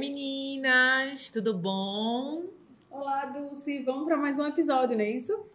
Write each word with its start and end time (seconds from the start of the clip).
Meninas, 0.00 1.28
tudo 1.28 1.52
bom? 1.52 2.44
Olá, 2.90 3.26
Dulce. 3.26 3.82
Vamos 3.82 4.06
para 4.06 4.16
mais 4.16 4.38
um 4.38 4.46
episódio, 4.46 4.96
não 4.96 5.04
é 5.04 5.10
isso? 5.10 5.46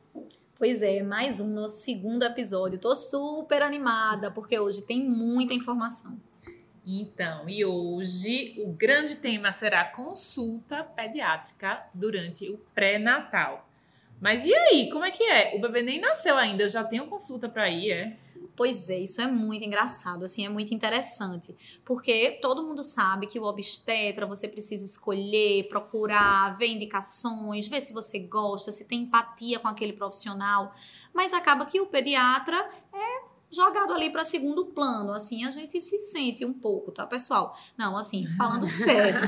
Pois 0.55 0.84
é, 0.84 1.02
mais 1.02 1.40
um 1.40 1.48
nosso 1.48 1.77
segundo 1.77 2.22
episódio. 2.22 2.77
Tô 2.77 2.95
super 2.95 3.63
animada 3.63 4.30
porque 4.30 4.59
hoje 4.59 4.84
tem 4.84 5.03
muita 5.03 5.55
informação. 5.55 6.16
Então, 6.86 7.50
e 7.50 7.66
hoje 7.66 8.53
o 8.63 8.67
grande 8.67 9.16
tema 9.16 9.52
será 9.52 9.84
consulta 9.84 10.84
pediátrica 10.84 11.81
durante 11.91 12.47
o 12.47 12.59
pré-natal. 12.75 13.67
Mas 14.22 14.45
e 14.45 14.53
aí, 14.53 14.91
como 14.91 15.06
é 15.06 15.09
que 15.09 15.23
é? 15.23 15.56
O 15.56 15.59
bebê 15.59 15.81
nem 15.81 16.00
nasceu 16.00 16.38
ainda, 16.38 16.62
eu 16.62 16.69
já 16.69 16.84
tenho 16.84 17.08
consulta 17.08 17.50
para 17.50 17.67
ir, 17.67 17.91
é? 17.91 18.17
Pois 18.56 18.89
é, 18.89 19.00
isso 19.00 19.20
é 19.20 19.28
muito 19.28 19.66
engraçado, 19.66 20.23
assim, 20.23 20.45
é 20.45 20.50
muito 20.50 20.73
interessante. 20.73 21.53
Porque 21.84 22.39
todo 22.42 22.64
mundo 22.64 22.84
sabe 22.84 23.28
que 23.28 23.38
o 23.38 23.44
obstetra 23.44 24.25
você 24.25 24.47
precisa 24.47 24.86
escolher, 24.86 25.67
procurar, 25.67 26.56
ver 26.58 26.67
indicações, 26.67 27.67
ver 27.67 27.81
se 27.81 27.92
você 27.92 28.20
gosta, 28.20 28.72
se 28.72 28.86
tem 28.86 29.02
empatia 29.02 29.59
com 29.59 29.67
aquele 29.67 29.92
profissional. 29.92 30.73
Mas 31.14 31.34
acaba 31.34 31.66
que 31.66 31.81
o 31.81 31.86
pediatra 31.86 32.58
é 32.94 33.25
jogado 33.56 33.94
ali 33.94 34.09
para 34.09 34.25
segundo 34.25 34.66
plano, 34.66 35.14
assim, 35.14 35.45
a 35.45 35.52
gente 35.52 35.80
se 35.81 36.00
sente 36.00 36.44
um 36.44 36.53
pouco, 36.53 36.92
tá, 36.92 37.08
pessoal? 37.08 37.58
Não, 37.78 37.97
assim, 37.97 38.28
falando 38.38 38.67
sério. 38.67 39.20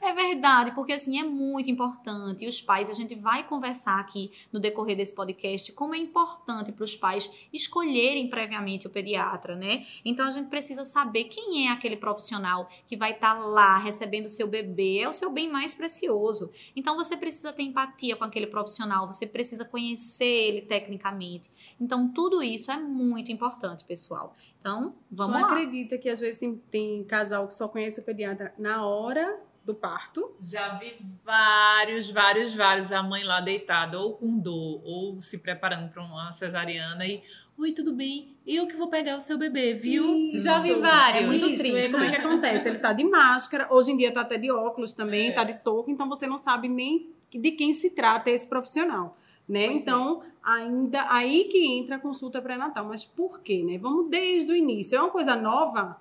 é 0.00 0.12
verdade, 0.12 0.72
porque 0.72 0.92
assim 0.92 1.18
é 1.18 1.24
muito 1.24 1.70
importante. 1.70 2.44
E 2.44 2.48
os 2.48 2.60
pais, 2.60 2.88
a 2.88 2.92
gente 2.92 3.14
vai 3.14 3.42
conversar 3.42 3.98
aqui 3.98 4.30
no 4.52 4.60
decorrer 4.60 4.96
desse 4.96 5.14
podcast 5.14 5.72
como 5.72 5.94
é 5.94 5.98
importante 5.98 6.72
para 6.72 6.84
os 6.84 6.94
pais 6.94 7.30
escolherem 7.52 8.28
previamente 8.28 8.86
o 8.86 8.90
pediatra, 8.90 9.56
né? 9.56 9.86
Então 10.04 10.26
a 10.26 10.30
gente 10.30 10.48
precisa 10.48 10.84
saber 10.84 11.24
quem 11.24 11.66
é 11.66 11.72
aquele 11.72 11.96
profissional 11.96 12.70
que 12.86 12.96
vai 12.96 13.12
estar 13.12 13.34
tá 13.34 13.40
lá 13.40 13.78
recebendo 13.78 14.26
o 14.26 14.30
seu 14.30 14.46
bebê, 14.46 14.98
é 14.98 15.08
o 15.08 15.12
seu 15.12 15.30
bem 15.30 15.50
mais 15.50 15.74
precioso. 15.74 16.52
Então 16.74 16.96
você 16.96 17.16
precisa 17.16 17.52
ter 17.52 17.62
empatia 17.62 18.14
com 18.14 18.24
aquele 18.24 18.46
profissional, 18.46 19.06
você 19.06 19.26
precisa 19.26 19.64
conhecer 19.64 20.24
ele 20.24 20.62
tecnicamente. 20.62 21.50
Então 21.80 22.08
tudo 22.08 22.42
isso 22.42 22.70
é 22.70 22.76
muito 22.78 23.15
muito 23.16 23.32
importante, 23.32 23.82
pessoal. 23.82 24.34
Então, 24.60 24.94
vamos 25.10 25.36
tu 25.36 25.40
lá. 25.40 25.46
acredita 25.48 25.96
que 25.96 26.08
às 26.08 26.20
vezes 26.20 26.36
tem, 26.36 26.56
tem 26.70 27.02
casal 27.04 27.48
que 27.48 27.54
só 27.54 27.66
conhece 27.66 27.98
o 28.00 28.04
pediatra 28.04 28.54
na 28.58 28.84
hora 28.84 29.40
do 29.64 29.74
parto? 29.74 30.36
Já 30.38 30.74
vi 30.74 30.94
vários, 31.24 32.10
vários, 32.10 32.54
vários. 32.54 32.92
A 32.92 33.02
mãe 33.02 33.24
lá 33.24 33.40
deitada, 33.40 33.98
ou 33.98 34.14
com 34.14 34.38
dor, 34.38 34.82
ou 34.84 35.20
se 35.22 35.38
preparando 35.38 35.90
para 35.90 36.02
uma 36.02 36.30
cesariana 36.32 37.06
e. 37.06 37.22
Oi, 37.58 37.72
tudo 37.72 37.94
bem? 37.94 38.36
Eu 38.46 38.66
que 38.66 38.76
vou 38.76 38.88
pegar 38.88 39.16
o 39.16 39.20
seu 39.20 39.38
bebê, 39.38 39.72
viu? 39.72 40.14
Isso. 40.14 40.44
Já 40.44 40.58
vi 40.58 40.74
vários. 40.74 41.22
É 41.22 41.26
muito 41.26 41.46
Isso. 41.46 41.56
triste. 41.56 41.90
Como 41.90 42.04
é 42.04 42.10
que 42.10 42.20
acontece? 42.20 42.68
Ele 42.68 42.78
tá 42.78 42.92
de 42.92 43.02
máscara, 43.02 43.66
hoje 43.70 43.92
em 43.92 43.96
dia 43.96 44.12
tá 44.12 44.20
até 44.20 44.36
de 44.36 44.50
óculos 44.50 44.92
também, 44.92 45.28
é. 45.28 45.32
tá 45.32 45.42
de 45.42 45.54
touca, 45.54 45.90
então 45.90 46.06
você 46.06 46.26
não 46.26 46.36
sabe 46.36 46.68
nem 46.68 47.10
de 47.32 47.52
quem 47.52 47.72
se 47.72 47.94
trata 47.94 48.30
esse 48.30 48.46
profissional 48.46 49.16
né? 49.48 49.66
Pois 49.66 49.82
então, 49.82 50.22
é. 50.22 50.26
ainda 50.42 51.06
aí 51.10 51.44
que 51.44 51.66
entra 51.66 51.96
a 51.96 51.98
consulta 51.98 52.40
pré-natal. 52.42 52.84
Mas 52.86 53.04
por 53.04 53.40
quê, 53.40 53.62
né? 53.62 53.78
Vamos 53.78 54.08
desde 54.08 54.52
o 54.52 54.56
início. 54.56 54.96
É 54.96 55.00
uma 55.00 55.10
coisa 55.10 55.36
nova? 55.36 56.00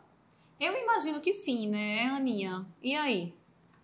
Eu 0.59 0.73
imagino 0.73 1.19
que 1.19 1.33
sim, 1.33 1.67
né, 1.67 2.05
Aninha? 2.05 2.66
E 2.81 2.95
aí? 2.95 3.34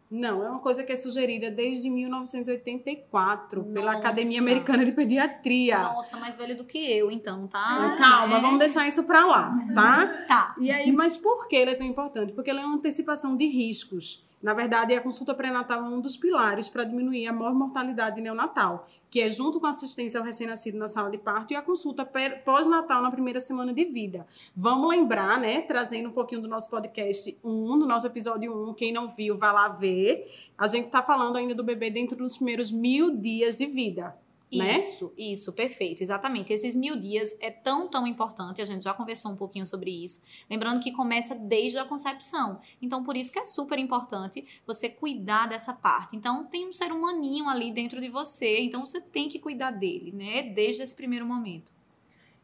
Não, 0.10 0.44
é 0.44 0.50
uma 0.50 0.60
coisa 0.60 0.84
que 0.84 0.92
é 0.92 0.96
sugerida 0.98 1.50
desde 1.50 1.90
1984 1.90 3.62
Nossa. 3.62 3.74
pela 3.74 3.94
Academia 3.94 4.42
Americana 4.42 4.84
de 4.84 4.92
Pediatria. 4.92 5.80
Nossa, 5.80 6.18
mais 6.18 6.36
velha 6.36 6.54
do 6.54 6.66
que 6.66 6.78
eu, 6.78 7.10
então, 7.10 7.48
tá? 7.48 7.96
Calma, 7.98 8.38
é. 8.38 8.42
vamos 8.42 8.60
deixar 8.60 8.86
isso 8.86 9.06
para 9.06 9.26
lá, 9.26 9.58
tá? 9.74 10.26
tá. 10.28 10.56
E 10.60 10.70
aí, 10.70 10.92
mas 10.92 11.18
por 11.18 11.48
que 11.48 11.56
ela 11.56 11.72
é 11.72 11.76
tão 11.76 11.88
importante? 11.88 12.34
Porque 12.34 12.50
ela 12.50 12.60
é 12.60 12.66
uma 12.66 12.76
antecipação 12.76 13.38
de 13.38 13.46
riscos. 13.46 14.22
Na 14.41 14.53
verdade, 14.53 14.94
a 14.94 15.02
consulta 15.02 15.34
pré-natal 15.35 15.84
é 15.84 15.88
um 15.88 16.02
dos 16.02 16.18
pilares 16.18 16.68
para 16.68 16.84
diminuir 16.84 17.28
a 17.28 17.34
maior 17.34 17.53
mortalidade 17.53 18.19
neonatal, 18.19 18.88
que 19.09 19.22
é 19.22 19.29
junto 19.29 19.59
com 19.59 19.68
a 19.68 19.69
assistência 19.69 20.19
ao 20.19 20.25
recém-nascido 20.25 20.78
na 20.78 20.88
sala 20.88 21.12
de 21.12 21.18
parto 21.18 21.53
e 21.53 21.56
a 21.56 21.62
consulta 21.62 22.03
pós-natal 22.44 23.02
na 23.02 23.12
primeira 23.12 23.40
semana 23.40 23.74
de 23.74 23.85
vida. 23.85 24.25
Vamos 24.56 24.90
lembrar, 24.90 25.40
né, 25.40 25.62
trazendo 25.62 26.09
um 26.09 26.13
pouquinho 26.13 26.41
do 26.41 26.47
nosso 26.47 26.69
podcast 26.69 27.38
1, 27.44 27.79
do 27.79 27.85
nosso 27.85 28.07
episódio 28.07 28.69
1, 28.69 28.74
quem 28.74 28.91
não 28.91 29.09
viu, 29.09 29.38
vai 29.38 29.53
lá 29.53 29.68
ver. 29.68 30.28
A 30.58 30.66
gente 30.66 30.85
está 30.85 31.03
falando 31.03 31.38
ainda 31.38 31.53
do 31.53 31.63
bebê 31.63 31.91
dentro 31.91 32.18
dos 32.18 32.38
primeiros 32.38 32.72
mil 32.72 33.16
dias 33.16 33.59
de 33.59 33.68
vida 33.68 34.16
né? 34.52 34.78
Isso, 34.78 35.14
isso, 35.18 35.54
perfeito, 35.54 36.04
exatamente. 36.04 36.52
Esses 36.52 36.76
mil 36.76 37.00
dias 37.00 37.38
é 37.40 37.50
tão, 37.50 37.88
tão 37.88 38.06
importante, 38.06 38.62
a 38.62 38.66
gente 38.66 38.84
já 38.84 38.94
conversou 38.94 39.32
um 39.32 39.36
pouquinho 39.36 39.66
sobre 39.66 39.92
isso. 39.92 40.22
Lembrando 40.50 40.82
que 40.82 40.92
começa 40.92 41.34
desde 41.34 41.78
a 41.78 41.86
concepção. 41.86 42.60
Então, 42.82 43.04
por 43.04 43.16
isso 43.16 43.32
que 43.32 43.40
é 43.40 43.46
super 43.46 43.80
importante 43.80 44.46
você 44.68 44.90
cuidar 44.90 45.48
dessa 45.48 45.74
parte. 45.74 46.16
Então, 46.16 46.46
tem 46.46 46.68
um 46.68 46.74
ser 46.74 46.92
humaninho 46.92 47.48
ali 47.48 47.72
dentro 47.72 48.02
de 48.02 48.10
você, 48.10 48.60
então 48.62 48.86
você 48.86 49.00
tem 49.00 49.30
que 49.30 49.40
cuidar 49.40 49.72
dele, 49.72 50.12
né? 50.12 50.44
Desde 50.44 50.84
esse 50.84 50.96
primeiro 50.96 51.26
momento. 51.26 51.72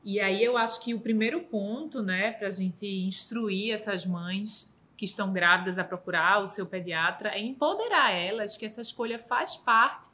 E 0.04 0.22
aí 0.22 0.42
eu 0.42 0.58
acho 0.58 0.82
que 0.82 0.94
o 0.94 1.02
primeiro 1.02 1.42
ponto, 1.42 2.02
né, 2.02 2.32
para 2.32 2.48
a 2.48 2.52
gente 2.52 2.88
instruir 2.88 3.74
essas 3.74 4.06
mães 4.06 4.74
que 4.96 5.04
estão 5.04 5.34
grávidas 5.34 5.78
a 5.78 5.84
procurar 5.84 6.42
o 6.42 6.48
seu 6.48 6.66
pediatra 6.66 7.30
é 7.30 7.42
empoderar 7.42 8.12
elas 8.12 8.56
que 8.56 8.66
essa 8.66 8.82
escolha 8.82 9.20
faz 9.20 9.58
parte 9.58 10.10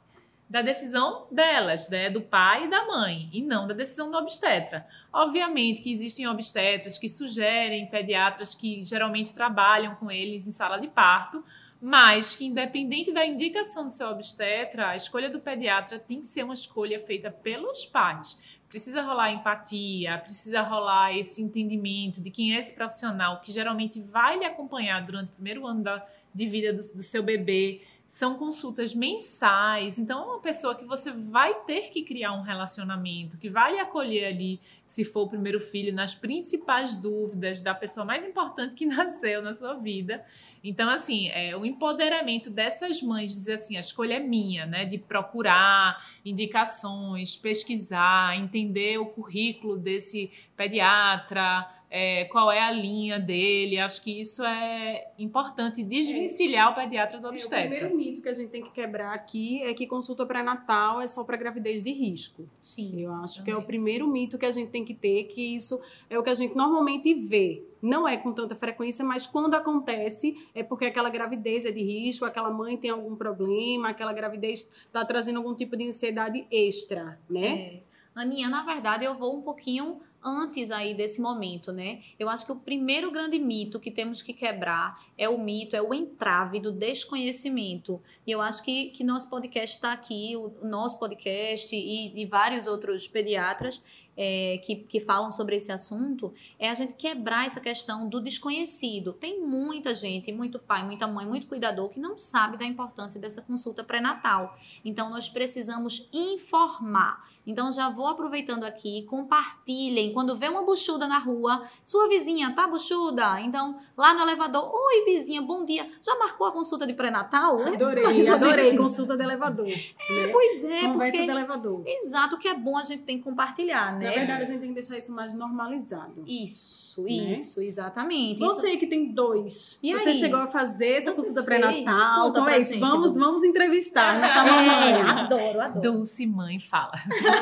da 0.48 0.62
decisão 0.62 1.26
delas, 1.30 1.88
né, 1.88 2.10
do 2.10 2.20
pai 2.20 2.66
e 2.66 2.70
da 2.70 2.86
mãe, 2.86 3.28
e 3.32 3.42
não 3.42 3.66
da 3.66 3.74
decisão 3.74 4.10
do 4.10 4.18
obstetra. 4.18 4.86
Obviamente 5.12 5.82
que 5.82 5.92
existem 5.92 6.28
obstetras 6.28 6.98
que 6.98 7.08
sugerem 7.08 7.86
pediatras 7.86 8.54
que 8.54 8.84
geralmente 8.84 9.34
trabalham 9.34 9.94
com 9.96 10.10
eles 10.10 10.46
em 10.46 10.52
sala 10.52 10.78
de 10.78 10.88
parto, 10.88 11.42
mas 11.80 12.34
que 12.34 12.46
independente 12.46 13.12
da 13.12 13.26
indicação 13.26 13.88
do 13.88 13.92
seu 13.92 14.08
obstetra, 14.08 14.88
a 14.88 14.96
escolha 14.96 15.28
do 15.28 15.40
pediatra 15.40 15.98
tem 15.98 16.20
que 16.20 16.26
ser 16.26 16.42
uma 16.42 16.54
escolha 16.54 16.98
feita 16.98 17.30
pelos 17.30 17.84
pais. 17.84 18.38
Precisa 18.68 19.02
rolar 19.02 19.32
empatia, 19.32 20.18
precisa 20.18 20.62
rolar 20.62 21.16
esse 21.16 21.42
entendimento 21.42 22.20
de 22.20 22.30
quem 22.30 22.54
é 22.54 22.58
esse 22.58 22.74
profissional 22.74 23.40
que 23.40 23.52
geralmente 23.52 24.00
vai 24.00 24.38
lhe 24.38 24.44
acompanhar 24.44 25.04
durante 25.04 25.28
o 25.28 25.32
primeiro 25.32 25.66
ano 25.66 25.82
da, 25.82 26.06
de 26.34 26.46
vida 26.46 26.72
do, 26.72 26.80
do 26.80 27.02
seu 27.02 27.22
bebê, 27.22 27.82
são 28.06 28.36
consultas 28.36 28.94
mensais, 28.94 29.98
então 29.98 30.22
é 30.22 30.24
uma 30.26 30.40
pessoa 30.40 30.74
que 30.74 30.84
você 30.84 31.10
vai 31.10 31.52
ter 31.62 31.90
que 31.90 32.02
criar 32.02 32.32
um 32.32 32.42
relacionamento, 32.42 33.36
que 33.36 33.48
vai 33.48 33.72
lhe 33.72 33.80
acolher 33.80 34.26
ali, 34.26 34.60
se 34.86 35.04
for 35.04 35.22
o 35.22 35.28
primeiro 35.28 35.58
filho, 35.58 35.92
nas 35.92 36.14
principais 36.14 36.94
dúvidas 36.94 37.60
da 37.60 37.74
pessoa 37.74 38.06
mais 38.06 38.24
importante 38.24 38.76
que 38.76 38.86
nasceu 38.86 39.42
na 39.42 39.52
sua 39.52 39.74
vida. 39.74 40.24
Então, 40.62 40.88
assim, 40.88 41.28
é 41.28 41.56
o 41.56 41.66
empoderamento 41.66 42.50
dessas 42.50 43.02
mães, 43.02 43.34
dizer 43.34 43.54
assim, 43.54 43.76
a 43.76 43.80
escolha 43.80 44.14
é 44.14 44.20
minha, 44.20 44.64
né? 44.64 44.84
De 44.84 44.96
procurar 44.96 46.02
indicações, 46.24 47.36
pesquisar, 47.36 48.38
entender 48.38 48.96
o 48.98 49.06
currículo 49.06 49.76
desse 49.76 50.30
pediatra, 50.56 51.68
é, 51.96 52.24
qual 52.24 52.50
é 52.50 52.60
a 52.60 52.72
linha 52.72 53.20
dele. 53.20 53.78
Acho 53.78 54.02
que 54.02 54.20
isso 54.20 54.42
é 54.42 55.12
importante 55.16 55.80
desvencilhar 55.80 56.66
é, 56.66 56.70
o 56.72 56.74
pediatra 56.74 57.20
do 57.20 57.28
obstetra. 57.28 57.60
É, 57.60 57.66
o 57.66 57.68
primeiro 57.68 57.96
mito 57.96 58.20
que 58.20 58.28
a 58.28 58.32
gente 58.32 58.50
tem 58.50 58.64
que 58.64 58.72
quebrar 58.72 59.14
aqui 59.14 59.62
é 59.62 59.72
que 59.72 59.86
consulta 59.86 60.26
pré-natal 60.26 61.00
é 61.00 61.06
só 61.06 61.22
para 61.22 61.36
gravidez 61.36 61.84
de 61.84 61.92
risco. 61.92 62.48
Sim. 62.60 63.00
Eu 63.00 63.12
acho 63.14 63.34
também. 63.36 63.44
que 63.44 63.50
é 63.52 63.56
o 63.56 63.64
primeiro 63.64 64.08
mito 64.08 64.36
que 64.36 64.44
a 64.44 64.50
gente 64.50 64.70
tem 64.70 64.84
que 64.84 64.92
ter, 64.92 65.22
que 65.28 65.54
isso 65.54 65.80
é 66.10 66.18
o 66.18 66.22
que 66.24 66.30
a 66.30 66.34
gente 66.34 66.56
normalmente 66.56 67.14
vê. 67.14 67.62
Não 67.80 68.08
é 68.08 68.16
com 68.16 68.32
tanta 68.32 68.56
frequência, 68.56 69.04
mas 69.04 69.24
quando 69.24 69.54
acontece 69.54 70.36
é 70.52 70.64
porque 70.64 70.86
aquela 70.86 71.10
gravidez 71.10 71.64
é 71.64 71.70
de 71.70 71.80
risco, 71.80 72.24
aquela 72.24 72.50
mãe 72.50 72.76
tem 72.76 72.90
algum 72.90 73.14
problema, 73.14 73.90
aquela 73.90 74.12
gravidez 74.12 74.68
está 74.84 75.04
trazendo 75.04 75.36
algum 75.36 75.54
tipo 75.54 75.76
de 75.76 75.86
ansiedade 75.86 76.44
extra, 76.50 77.20
né? 77.30 77.46
É. 77.46 77.82
Aninha, 78.16 78.48
na 78.48 78.64
verdade, 78.64 79.04
eu 79.04 79.14
vou 79.14 79.36
um 79.36 79.42
pouquinho 79.42 80.00
antes 80.24 80.70
aí 80.70 80.94
desse 80.94 81.20
momento, 81.20 81.72
né? 81.72 82.02
Eu 82.18 82.28
acho 82.28 82.46
que 82.46 82.52
o 82.52 82.56
primeiro 82.56 83.10
grande 83.10 83.38
mito 83.38 83.78
que 83.78 83.90
temos 83.90 84.22
que 84.22 84.32
quebrar 84.32 85.02
é 85.18 85.28
o 85.28 85.38
mito, 85.38 85.76
é 85.76 85.82
o 85.82 85.92
entrave 85.92 86.58
do 86.58 86.72
desconhecimento. 86.72 88.00
E 88.26 88.30
eu 88.30 88.40
acho 88.40 88.62
que, 88.62 88.90
que 88.90 89.04
nosso 89.04 89.28
podcast 89.28 89.76
está 89.76 89.92
aqui, 89.92 90.34
o, 90.36 90.52
nosso 90.66 90.98
podcast 90.98 91.74
e, 91.74 92.20
e 92.20 92.26
vários 92.26 92.66
outros 92.66 93.06
pediatras, 93.06 93.82
é, 94.16 94.58
que, 94.58 94.76
que 94.76 95.00
falam 95.00 95.30
sobre 95.32 95.56
esse 95.56 95.72
assunto 95.72 96.32
é 96.58 96.68
a 96.68 96.74
gente 96.74 96.94
quebrar 96.94 97.46
essa 97.46 97.60
questão 97.60 98.08
do 98.08 98.20
desconhecido. 98.20 99.12
Tem 99.12 99.40
muita 99.40 99.94
gente, 99.94 100.32
muito 100.32 100.58
pai, 100.58 100.84
muita 100.84 101.06
mãe, 101.06 101.26
muito 101.26 101.46
cuidador 101.46 101.88
que 101.88 101.98
não 101.98 102.16
sabe 102.16 102.56
da 102.56 102.64
importância 102.64 103.20
dessa 103.20 103.42
consulta 103.42 103.82
pré-natal. 103.82 104.58
Então, 104.84 105.10
nós 105.10 105.28
precisamos 105.28 106.08
informar. 106.12 107.28
Então 107.46 107.70
já 107.70 107.90
vou 107.90 108.06
aproveitando 108.06 108.64
aqui, 108.64 109.02
compartilhem. 109.02 110.12
Quando 110.12 110.36
vê 110.36 110.48
uma 110.48 110.62
buchuda 110.62 111.06
na 111.06 111.18
rua, 111.18 111.62
sua 111.84 112.08
vizinha 112.08 112.52
tá 112.54 112.66
buchuda? 112.66 113.40
Então, 113.40 113.78
lá 113.96 114.14
no 114.14 114.22
elevador, 114.22 114.70
oi 114.72 115.04
vizinha, 115.04 115.42
bom 115.42 115.64
dia. 115.64 115.86
Já 116.02 116.18
marcou 116.18 116.46
a 116.46 116.52
consulta 116.52 116.86
de 116.86 116.94
pré-natal? 116.94 117.60
Adorei, 117.62 118.26
adorei 118.28 118.76
consulta 118.76 119.16
de 119.16 119.22
elevador. 119.22 119.66
É, 119.68 120.26
né? 120.26 120.28
pois 120.32 120.64
é, 120.64 120.80
Conversa 120.82 121.12
porque... 121.12 121.24
de 121.24 121.30
elevador. 121.30 121.82
Exato, 121.86 122.36
o 122.36 122.38
que 122.38 122.48
é 122.48 122.54
bom 122.54 122.76
a 122.78 122.82
gente 122.82 123.02
tem 123.02 123.18
que 123.18 123.24
compartilhar, 123.24 123.92
né? 123.98 124.06
Na 124.06 124.12
verdade, 124.12 124.42
a 124.42 124.46
gente 124.46 124.60
tem 124.60 124.68
que 124.68 124.74
deixar 124.74 124.96
isso 124.96 125.12
mais 125.12 125.34
normalizado. 125.34 126.22
Isso, 126.26 127.02
né? 127.02 127.10
isso, 127.10 127.60
exatamente. 127.60 128.38
Você 128.38 128.68
isso... 128.70 128.78
que 128.78 128.86
tem 128.86 129.06
dois, 129.12 129.78
E 129.82 129.92
você 129.92 130.10
aí? 130.10 130.14
chegou 130.14 130.40
a 130.40 130.46
fazer 130.46 131.02
essa 131.02 131.12
Você 131.12 131.20
consulta 131.20 131.42
pré-natal? 131.42 132.32
Pra 132.32 132.56
é 132.56 132.58
isso? 132.60 132.78
Vamos, 132.78 133.12
Dulce. 133.12 133.20
vamos 133.20 133.44
entrevistar 133.44 134.20
nossa 134.20 134.34
É, 134.38 134.50
mamãe. 134.50 135.10
adoro, 135.10 135.60
adoro. 135.60 135.80
Dulce 135.80 136.26
Mãe 136.26 136.58
fala. 136.58 136.92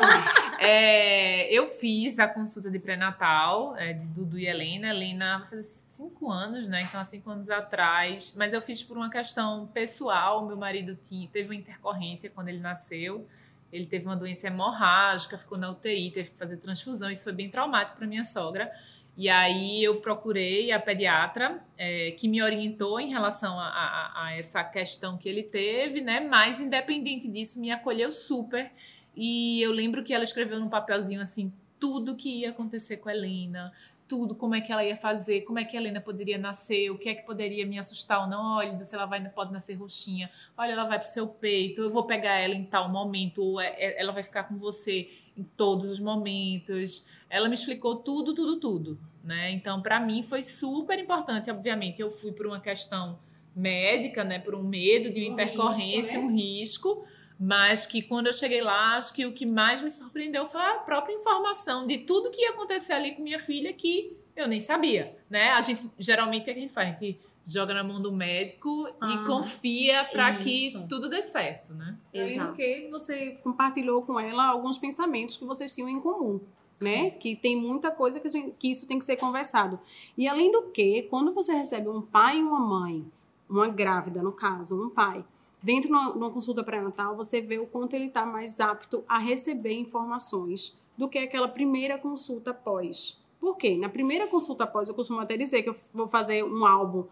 É, 0.58 1.52
eu 1.52 1.66
fiz 1.66 2.18
a 2.18 2.28
consulta 2.28 2.70
de 2.70 2.78
pré-natal 2.78 3.76
é, 3.76 3.92
de 3.92 4.06
Dudu 4.06 4.38
e 4.38 4.46
Helena. 4.46 4.88
Helena 4.90 5.44
fazer 5.50 5.62
cinco 5.62 6.30
anos, 6.30 6.68
né? 6.68 6.82
Então, 6.82 7.00
há 7.00 7.04
cinco 7.04 7.30
anos 7.30 7.50
atrás. 7.50 8.32
Mas 8.36 8.52
eu 8.52 8.62
fiz 8.62 8.82
por 8.82 8.96
uma 8.96 9.10
questão 9.10 9.66
pessoal. 9.68 10.46
Meu 10.46 10.56
marido 10.56 10.96
tinha, 11.02 11.28
teve 11.28 11.48
uma 11.48 11.56
intercorrência 11.56 12.30
quando 12.30 12.48
ele 12.48 12.60
nasceu. 12.60 13.26
Ele 13.72 13.86
teve 13.86 14.04
uma 14.06 14.14
doença 14.16 14.46
hemorrágica, 14.46 15.36
ficou 15.38 15.56
na 15.58 15.70
UTI, 15.70 16.10
teve 16.10 16.30
que 16.30 16.36
fazer 16.38 16.58
transfusão. 16.58 17.10
Isso 17.10 17.24
foi 17.24 17.32
bem 17.32 17.48
traumático 17.50 17.96
para 17.98 18.06
minha 18.06 18.24
sogra. 18.24 18.70
E 19.16 19.28
aí 19.28 19.82
eu 19.82 20.00
procurei 20.00 20.72
a 20.72 20.78
pediatra 20.80 21.58
é, 21.76 22.12
que 22.12 22.28
me 22.28 22.42
orientou 22.42 22.98
em 23.00 23.10
relação 23.10 23.58
a, 23.58 23.66
a- 23.68 24.24
a 24.26 24.36
essa 24.36 24.62
questão 24.64 25.18
que 25.18 25.28
ele 25.28 25.42
teve, 25.42 26.00
né? 26.00 26.20
Mas 26.20 26.60
independente 26.60 27.28
disso, 27.28 27.58
me 27.60 27.70
acolheu 27.70 28.10
super. 28.12 28.70
E 29.16 29.60
eu 29.62 29.72
lembro 29.72 30.02
que 30.02 30.14
ela 30.14 30.24
escreveu 30.24 30.58
num 30.58 30.68
papelzinho 30.68 31.20
assim 31.20 31.52
tudo 31.78 32.14
que 32.14 32.28
ia 32.42 32.50
acontecer 32.50 32.98
com 32.98 33.08
a 33.08 33.12
Helena, 33.12 33.72
tudo, 34.06 34.36
como 34.36 34.54
é 34.54 34.60
que 34.60 34.70
ela 34.70 34.84
ia 34.84 34.94
fazer, 34.94 35.40
como 35.40 35.58
é 35.58 35.64
que 35.64 35.76
a 35.76 35.80
Helena 35.80 36.00
poderia 36.00 36.38
nascer, 36.38 36.90
o 36.90 36.98
que 36.98 37.08
é 37.08 37.14
que 37.14 37.22
poderia 37.22 37.66
me 37.66 37.76
assustar 37.78 38.20
ou 38.20 38.28
não. 38.28 38.58
Olha, 38.58 38.84
se 38.84 38.94
ela 38.94 39.04
vai, 39.06 39.26
pode 39.30 39.52
nascer 39.52 39.74
roxinha, 39.74 40.30
olha, 40.56 40.72
ela 40.72 40.84
vai 40.84 41.00
pro 41.00 41.08
seu 41.08 41.26
peito, 41.26 41.80
eu 41.80 41.90
vou 41.90 42.04
pegar 42.04 42.34
ela 42.38 42.54
em 42.54 42.64
tal 42.64 42.88
momento, 42.88 43.42
ou 43.42 43.60
é- 43.60 43.74
é- 43.76 44.00
ela 44.00 44.12
vai 44.12 44.22
ficar 44.22 44.44
com 44.44 44.56
você 44.56 45.08
em 45.36 45.42
todos 45.42 45.90
os 45.90 45.98
momentos. 45.98 47.04
Ela 47.28 47.48
me 47.48 47.54
explicou 47.54 47.96
tudo, 47.96 48.34
tudo, 48.34 48.60
tudo, 48.60 48.98
né? 49.24 49.50
Então, 49.50 49.80
para 49.82 49.98
mim 49.98 50.22
foi 50.22 50.42
super 50.42 50.98
importante. 50.98 51.50
Obviamente, 51.50 52.00
eu 52.00 52.10
fui 52.10 52.32
por 52.32 52.46
uma 52.46 52.60
questão 52.60 53.18
médica, 53.56 54.22
né? 54.22 54.38
Por 54.38 54.54
um 54.54 54.62
medo 54.62 55.10
de 55.10 55.20
uma 55.22 55.30
Um 55.30 55.32
intercorrência, 55.32 56.18
risco, 56.20 56.26
um 56.26 56.34
risco. 56.34 57.04
Mas 57.44 57.86
que 57.86 58.00
quando 58.02 58.28
eu 58.28 58.32
cheguei 58.32 58.60
lá, 58.60 58.96
acho 58.96 59.12
que 59.12 59.26
o 59.26 59.32
que 59.32 59.44
mais 59.44 59.82
me 59.82 59.90
surpreendeu 59.90 60.46
foi 60.46 60.60
a 60.60 60.74
própria 60.74 61.12
informação 61.14 61.86
de 61.86 61.98
tudo 61.98 62.30
que 62.30 62.40
ia 62.42 62.50
acontecer 62.50 62.92
ali 62.92 63.16
com 63.16 63.22
minha 63.22 63.38
filha 63.40 63.72
que 63.72 64.16
eu 64.36 64.46
nem 64.46 64.60
sabia, 64.60 65.16
né? 65.28 65.50
A 65.50 65.60
gente, 65.60 65.90
geralmente, 65.98 66.42
o 66.42 66.44
que 66.44 66.50
a 66.52 66.54
gente 66.54 66.72
faz? 66.72 66.88
A 66.88 66.96
gente 66.96 67.18
joga 67.44 67.74
na 67.74 67.82
mão 67.82 68.00
do 68.00 68.12
médico 68.12 68.86
e 68.88 69.04
Aham. 69.04 69.24
confia 69.26 70.04
para 70.04 70.36
que 70.36 70.72
tudo 70.88 71.08
dê 71.08 71.20
certo, 71.20 71.74
né? 71.74 71.96
Além 72.14 72.26
do 72.28 72.32
Exato. 72.34 72.52
que 72.54 72.88
você 72.88 73.32
compartilhou 73.42 74.02
com 74.02 74.20
ela 74.20 74.44
alguns 74.46 74.78
pensamentos 74.78 75.36
que 75.36 75.44
vocês 75.44 75.74
tinham 75.74 75.88
em 75.88 76.00
comum. 76.00 76.40
Né? 76.80 77.10
Que 77.10 77.36
tem 77.36 77.54
muita 77.56 77.92
coisa 77.92 78.18
que, 78.18 78.26
a 78.26 78.30
gente- 78.30 78.54
que 78.58 78.68
isso 78.68 78.88
tem 78.88 78.98
que 78.98 79.04
ser 79.04 79.16
conversado. 79.16 79.78
E 80.18 80.26
além 80.26 80.50
do 80.50 80.62
que, 80.70 81.02
quando 81.02 81.32
você 81.32 81.52
recebe 81.52 81.88
um 81.88 82.02
pai 82.02 82.38
e 82.38 82.42
uma 82.42 82.58
mãe, 82.58 83.04
uma 83.48 83.68
grávida, 83.68 84.20
no 84.20 84.32
caso, 84.32 84.86
um 84.86 84.90
pai, 84.90 85.24
dentro 85.62 85.88
de 85.88 85.94
uma, 85.94 86.30
consulta 86.30 86.64
pré-natal, 86.64 87.16
você 87.16 87.40
vê 87.40 87.58
o 87.58 87.66
quanto 87.66 87.94
ele 87.94 88.06
está 88.06 88.26
mais 88.26 88.58
apto 88.60 89.04
a 89.08 89.18
receber 89.18 89.74
informações 89.74 90.76
do 90.96 91.08
que 91.08 91.18
aquela 91.18 91.48
primeira 91.48 91.96
consulta 91.96 92.52
pós. 92.52 93.20
Por 93.40 93.56
quê? 93.56 93.76
Na 93.76 93.88
primeira 93.88 94.26
consulta 94.26 94.66
pós, 94.66 94.88
eu 94.88 94.94
costumo 94.94 95.20
até 95.20 95.36
dizer 95.36 95.62
que 95.62 95.68
eu 95.68 95.76
vou 95.92 96.06
fazer 96.06 96.44
um 96.44 96.66
álbum 96.66 97.04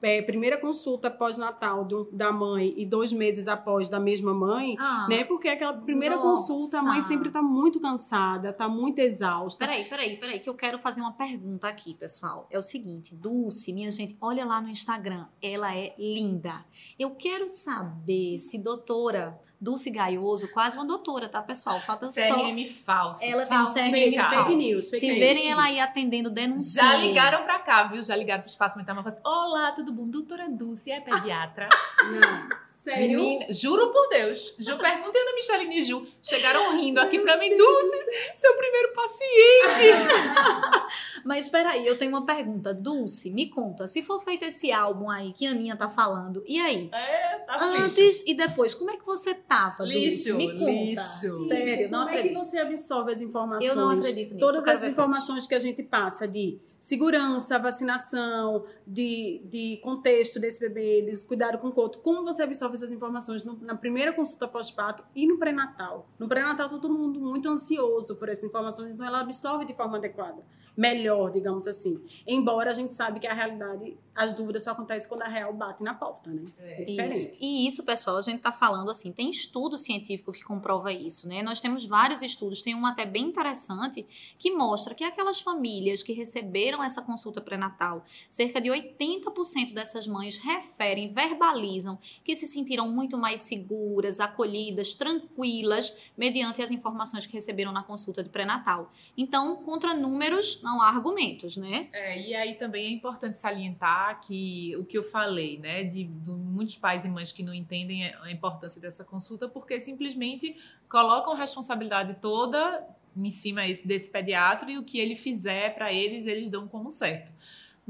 é, 0.00 0.22
primeira 0.22 0.56
consulta 0.58 1.10
pós-natal 1.10 1.86
da 2.12 2.30
mãe 2.32 2.72
e 2.76 2.86
dois 2.86 3.12
meses 3.12 3.48
após 3.48 3.88
da 3.88 3.98
mesma 3.98 4.32
mãe, 4.32 4.76
Ah, 4.78 5.06
né? 5.08 5.24
Porque 5.24 5.48
aquela 5.48 5.72
primeira 5.72 6.16
Nossa. 6.16 6.28
consulta, 6.52 6.78
a 6.78 6.82
mãe 6.82 7.02
sempre 7.02 7.30
tá 7.30 7.42
muito 7.42 7.80
cansada, 7.80 8.52
tá 8.52 8.68
muito 8.68 8.98
exausta. 9.00 9.64
Peraí, 9.66 9.88
peraí, 9.88 10.16
peraí, 10.16 10.40
que 10.40 10.48
eu 10.48 10.54
quero 10.54 10.78
fazer 10.78 11.00
uma 11.00 11.12
pergunta 11.12 11.68
aqui, 11.68 11.94
pessoal. 11.94 12.46
É 12.50 12.58
o 12.58 12.62
seguinte, 12.62 13.14
Dulce, 13.14 13.72
minha 13.72 13.90
gente, 13.90 14.16
olha 14.20 14.44
lá 14.44 14.60
no 14.60 14.68
Instagram, 14.68 15.26
ela 15.42 15.74
é 15.74 15.94
linda. 15.98 16.64
Eu 16.98 17.10
quero 17.16 17.48
saber 17.48 18.38
se 18.38 18.58
doutora 18.58 19.38
Dulce 19.60 19.90
Gaioso, 19.90 20.48
quase 20.52 20.76
uma 20.76 20.86
doutora, 20.86 21.28
tá, 21.28 21.42
pessoal? 21.42 21.80
Falta 21.80 22.12
só... 22.12 22.20
CRM 22.20 22.64
falso. 22.64 23.24
Ela 23.24 23.44
tem 23.44 23.58
um. 23.58 23.64
CRM 23.64 24.30
fake 24.30 24.54
news, 24.54 24.90
fake 24.90 25.00
Se 25.00 25.06
news, 25.08 25.18
verem 25.18 25.50
ela 25.50 25.64
aí 25.64 25.80
atendendo, 25.80 26.30
denuncie. 26.30 26.80
Já 26.80 26.96
ligaram 26.96 27.42
pra 27.42 27.58
cá, 27.58 27.82
viu? 27.84 28.00
Já 28.00 28.14
ligaram 28.14 28.42
pro 28.42 28.50
Espaço 28.50 28.78
Mental, 28.78 28.94
mas 28.94 29.06
assim, 29.06 29.20
Olá, 29.24 29.72
tudo 29.72 29.92
bom? 29.92 30.06
Doutora 30.06 30.48
Dulce, 30.48 30.92
é 30.92 31.00
pediatra? 31.00 31.68
Não. 32.04 32.48
Sério? 32.66 33.18
Menina, 33.18 33.46
juro 33.52 33.92
por 33.92 34.08
Deus. 34.08 34.54
Ju, 34.58 34.78
perguntem 34.78 35.24
da 35.24 35.34
Micheline 35.34 35.78
e 35.78 35.82
Ju. 35.82 36.06
Chegaram 36.22 36.76
rindo 36.76 37.00
aqui 37.00 37.18
pra 37.18 37.36
mim. 37.36 37.56
Dulce, 37.56 37.96
seu 38.36 38.54
primeiro 38.56 38.92
paciente. 38.92 40.08
Mas 41.24 41.48
peraí, 41.48 41.86
eu 41.86 41.98
tenho 41.98 42.12
uma 42.12 42.24
pergunta. 42.24 42.72
Dulce, 42.72 43.30
me 43.30 43.50
conta, 43.50 43.86
se 43.86 44.02
for 44.02 44.20
feito 44.20 44.44
esse 44.44 44.72
álbum 44.72 45.10
aí 45.10 45.32
que 45.32 45.46
a 45.46 45.50
Aninha 45.50 45.76
tá 45.76 45.88
falando, 45.88 46.42
e 46.46 46.58
aí? 46.58 46.88
É, 46.92 47.27
tá 47.38 47.56
lixo. 47.66 47.82
Antes 48.00 48.22
e 48.26 48.34
depois, 48.34 48.74
como 48.74 48.90
é 48.90 48.96
que 48.96 49.04
você 49.06 49.34
tava? 49.34 49.84
Lixo, 49.84 50.34
Me 50.36 50.58
conta. 50.58 50.70
lixo. 50.70 51.48
Sério, 51.48 51.90
não 51.90 52.00
Como 52.00 52.10
é 52.10 52.12
que 52.12 52.18
acredito. 52.18 52.44
você 52.44 52.58
absorve 52.58 53.12
as 53.12 53.20
informações? 53.20 53.68
Eu 53.70 53.76
não 53.76 53.90
acredito 53.90 54.34
nisso, 54.34 54.46
Todas 54.46 54.66
as 54.68 54.82
informações 54.82 55.46
que 55.46 55.54
a 55.54 55.58
gente 55.58 55.82
passa 55.82 56.26
de 56.28 56.58
segurança, 56.80 57.58
vacinação, 57.58 58.64
de, 58.86 59.42
de 59.44 59.78
contexto 59.82 60.38
desse 60.40 60.60
bebê, 60.60 61.02
de 61.02 61.24
cuidado 61.24 61.58
com 61.58 61.68
o 61.68 61.72
corpo. 61.72 61.98
Como 61.98 62.22
você 62.24 62.42
absorve 62.42 62.76
essas 62.76 62.92
informações 62.92 63.44
no- 63.44 63.58
na 63.60 63.74
primeira 63.74 64.12
consulta 64.12 64.46
pós-parto 64.48 65.02
e 65.14 65.26
no 65.26 65.38
pré-natal? 65.38 66.08
No 66.18 66.28
pré-natal 66.28 66.68
tá 66.68 66.78
todo 66.78 66.92
mundo 66.94 67.20
muito 67.20 67.48
ansioso 67.48 68.16
por 68.16 68.28
essas 68.28 68.44
informações, 68.44 68.92
então 68.92 69.06
ela 69.06 69.20
absorve 69.20 69.64
de 69.64 69.74
forma 69.74 69.98
adequada. 69.98 70.42
Melhor, 70.76 71.32
digamos 71.32 71.66
assim. 71.66 72.00
Embora 72.24 72.70
a 72.70 72.74
gente 72.74 72.94
sabe 72.94 73.18
que 73.18 73.26
a 73.26 73.34
realidade, 73.34 73.96
as 74.14 74.32
dúvidas 74.32 74.62
só 74.62 74.70
acontecem 74.70 75.08
quando 75.08 75.22
a 75.22 75.26
real 75.28 75.52
bate 75.52 75.82
na 75.82 75.92
porta, 75.92 76.30
né? 76.30 76.44
É 76.60 76.82
Isso. 76.82 76.86
diferente. 76.92 77.38
E 77.40 77.66
isso, 77.66 77.82
pessoal, 77.82 78.16
a 78.16 78.20
gente 78.20 78.40
tá 78.40 78.52
falando 78.52 78.88
assim, 78.88 79.10
tem 79.10 79.28
estudo 79.28 79.76
científico 79.76 80.30
que 80.30 80.44
comprova 80.44 80.92
isso, 80.92 81.26
né? 81.26 81.42
Nós 81.42 81.60
temos 81.60 81.84
vários 81.84 82.22
estudos, 82.22 82.62
tem 82.62 82.76
um 82.76 82.86
até 82.86 83.04
bem 83.04 83.24
interessante 83.24 84.06
que 84.38 84.52
mostra 84.52 84.94
que 84.94 85.02
aquelas 85.02 85.40
famílias 85.40 86.04
que 86.04 86.12
receberam 86.12 86.67
essa 86.82 87.02
consulta 87.02 87.40
pré-natal, 87.40 88.04
cerca 88.28 88.60
de 88.60 88.68
80% 88.68 89.72
dessas 89.72 90.06
mães 90.06 90.36
referem, 90.38 91.08
verbalizam 91.08 91.98
que 92.24 92.34
se 92.36 92.46
sentiram 92.46 92.88
muito 92.88 93.16
mais 93.16 93.40
seguras, 93.40 94.20
acolhidas, 94.20 94.94
tranquilas, 94.94 95.94
mediante 96.16 96.62
as 96.62 96.70
informações 96.70 97.26
que 97.26 97.32
receberam 97.32 97.72
na 97.72 97.82
consulta 97.82 98.22
de 98.22 98.28
pré-natal. 98.28 98.92
Então, 99.16 99.56
contra 99.64 99.94
números, 99.94 100.62
não 100.62 100.82
há 100.82 100.88
argumentos, 100.88 101.56
né? 101.56 101.88
É, 101.92 102.20
e 102.20 102.34
aí 102.34 102.54
também 102.54 102.86
é 102.86 102.90
importante 102.90 103.38
salientar 103.38 104.20
que 104.20 104.76
o 104.76 104.84
que 104.84 104.98
eu 104.98 105.02
falei, 105.02 105.58
né, 105.58 105.84
de, 105.84 106.04
de 106.04 106.30
muitos 106.30 106.76
pais 106.76 107.04
e 107.04 107.08
mães 107.08 107.32
que 107.32 107.42
não 107.42 107.54
entendem 107.54 108.04
a 108.06 108.30
importância 108.30 108.80
dessa 108.80 109.04
consulta, 109.04 109.48
porque 109.48 109.80
simplesmente 109.80 110.56
colocam 110.88 111.34
responsabilidade 111.34 112.14
toda 112.20 112.86
em 113.16 113.30
cima 113.30 113.62
desse 113.84 114.10
pediatra 114.10 114.70
e 114.70 114.78
o 114.78 114.84
que 114.84 114.98
ele 114.98 115.16
fizer 115.16 115.74
para 115.74 115.92
eles, 115.92 116.26
eles 116.26 116.50
dão 116.50 116.68
como 116.68 116.90
certo. 116.90 117.32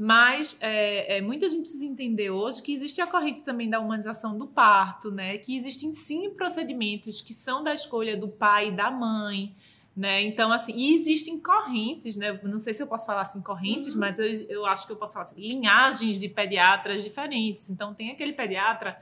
Mas 0.01 0.57
é, 0.61 1.17
é, 1.17 1.21
muita 1.21 1.49
gente 1.49 1.63
precisa 1.63 1.85
entender 1.85 2.29
hoje 2.29 2.61
que 2.61 2.71
existe 2.71 3.01
a 3.01 3.07
corrente 3.07 3.41
também 3.41 3.69
da 3.69 3.81
humanização 3.81 4.37
do 4.37 4.47
parto, 4.47 5.11
né? 5.11 5.37
Que 5.37 5.57
existem 5.57 5.91
sim 5.91 6.29
procedimentos 6.29 7.19
que 7.19 7.33
são 7.33 7.61
da 7.61 7.73
escolha 7.73 8.15
do 8.15 8.29
pai 8.29 8.69
e 8.69 8.71
da 8.71 8.89
mãe, 8.89 9.53
né? 9.93 10.21
Então, 10.21 10.53
assim, 10.53 10.71
e 10.73 10.93
existem 10.93 11.37
correntes, 11.37 12.15
né? 12.15 12.39
Não 12.43 12.61
sei 12.61 12.73
se 12.73 12.81
eu 12.81 12.87
posso 12.87 13.05
falar 13.05 13.23
assim 13.23 13.41
correntes, 13.41 13.93
mas 13.93 14.17
eu, 14.17 14.31
eu 14.47 14.65
acho 14.65 14.87
que 14.87 14.93
eu 14.93 14.95
posso 14.95 15.11
falar 15.11 15.25
assim, 15.25 15.41
linhagens 15.41 16.17
de 16.17 16.29
pediatras 16.29 17.03
diferentes. 17.03 17.69
Então, 17.69 17.93
tem 17.93 18.09
aquele 18.09 18.31
pediatra 18.31 18.97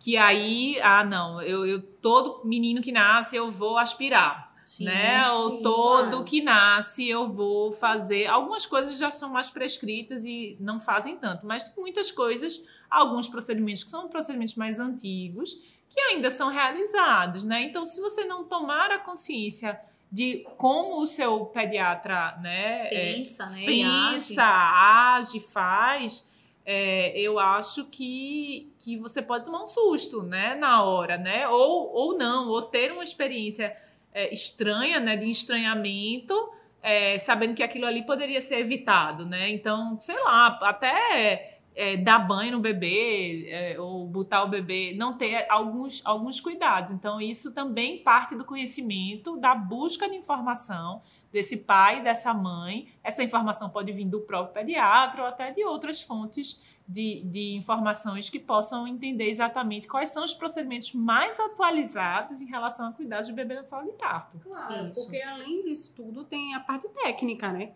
que 0.00 0.16
aí, 0.16 0.80
ah, 0.82 1.04
não, 1.04 1.40
eu, 1.40 1.64
eu 1.64 1.80
todo 1.80 2.44
menino 2.44 2.82
que 2.82 2.90
nasce 2.90 3.36
eu 3.36 3.52
vou 3.52 3.78
aspirar 3.78 4.53
né? 4.80 5.30
Ou 5.32 5.56
sim, 5.56 5.62
todo 5.62 6.10
claro. 6.10 6.24
que 6.24 6.42
nasce 6.42 7.08
eu 7.08 7.28
vou 7.28 7.72
fazer. 7.72 8.26
Algumas 8.26 8.66
coisas 8.66 8.98
já 8.98 9.10
são 9.10 9.30
mais 9.30 9.50
prescritas 9.50 10.24
e 10.24 10.56
não 10.60 10.80
fazem 10.80 11.16
tanto, 11.16 11.46
mas 11.46 11.64
tem 11.64 11.82
muitas 11.82 12.10
coisas, 12.10 12.62
alguns 12.90 13.28
procedimentos 13.28 13.84
que 13.84 13.90
são 13.90 14.08
procedimentos 14.08 14.54
mais 14.54 14.78
antigos 14.78 15.60
que 15.88 16.00
ainda 16.00 16.30
são 16.30 16.48
realizados, 16.50 17.44
né? 17.44 17.62
Então, 17.62 17.84
se 17.84 18.00
você 18.00 18.24
não 18.24 18.44
tomar 18.44 18.90
a 18.90 18.98
consciência 18.98 19.80
de 20.10 20.46
como 20.56 21.00
o 21.00 21.06
seu 21.06 21.46
pediatra 21.46 22.36
né, 22.40 22.88
pensa, 22.88 23.44
é, 23.44 23.50
né, 23.50 23.66
pensa 23.66 24.44
age. 24.44 25.36
age, 25.36 25.40
faz, 25.40 26.32
é, 26.64 27.18
eu 27.18 27.38
acho 27.38 27.84
que, 27.86 28.72
que 28.78 28.96
você 28.96 29.20
pode 29.20 29.44
tomar 29.44 29.62
um 29.62 29.66
susto 29.66 30.22
né, 30.22 30.54
na 30.54 30.82
hora, 30.82 31.16
né? 31.16 31.46
Ou, 31.48 31.92
ou 31.92 32.16
não, 32.16 32.48
ou 32.48 32.62
ter 32.62 32.90
uma 32.90 33.04
experiência 33.04 33.76
é, 34.14 34.32
estranha, 34.32 35.00
né, 35.00 35.16
de 35.16 35.28
estranhamento, 35.28 36.34
é, 36.80 37.18
sabendo 37.18 37.54
que 37.54 37.62
aquilo 37.62 37.86
ali 37.86 38.06
poderia 38.06 38.40
ser 38.40 38.60
evitado, 38.60 39.26
né? 39.26 39.50
Então, 39.50 39.98
sei 40.00 40.18
lá, 40.22 40.58
até 40.62 41.58
é, 41.74 41.96
dar 41.96 42.20
banho 42.20 42.52
no 42.52 42.60
bebê 42.60 43.48
é, 43.50 43.80
ou 43.80 44.06
botar 44.06 44.44
o 44.44 44.48
bebê, 44.48 44.94
não 44.96 45.18
ter 45.18 45.46
alguns, 45.48 46.00
alguns 46.04 46.40
cuidados. 46.40 46.92
Então, 46.92 47.20
isso 47.20 47.52
também 47.52 47.98
parte 47.98 48.36
do 48.36 48.44
conhecimento, 48.44 49.36
da 49.36 49.54
busca 49.54 50.08
de 50.08 50.14
informação 50.14 51.02
desse 51.32 51.56
pai, 51.56 52.02
dessa 52.02 52.32
mãe. 52.32 52.88
Essa 53.02 53.24
informação 53.24 53.68
pode 53.68 53.90
vir 53.90 54.04
do 54.04 54.20
próprio 54.20 54.54
pediatra 54.54 55.22
ou 55.22 55.28
até 55.28 55.50
de 55.50 55.64
outras 55.64 56.00
fontes 56.00 56.62
de, 56.86 57.22
de 57.22 57.54
informações 57.54 58.28
que 58.28 58.38
possam 58.38 58.86
entender 58.86 59.28
exatamente 59.28 59.86
quais 59.88 60.10
são 60.10 60.22
os 60.22 60.34
procedimentos 60.34 60.92
mais 60.92 61.40
atualizados 61.40 62.42
em 62.42 62.46
relação 62.46 62.88
a 62.88 62.92
cuidados 62.92 63.26
de 63.26 63.32
bebê 63.32 63.54
na 63.54 63.64
sala 63.64 63.84
de 63.84 63.92
parto. 63.92 64.38
Claro, 64.38 64.88
isso. 64.88 65.00
porque 65.00 65.20
além 65.22 65.64
disso 65.64 65.94
tudo 65.96 66.24
tem 66.24 66.54
a 66.54 66.60
parte 66.60 66.88
técnica, 66.88 67.50
né? 67.50 67.72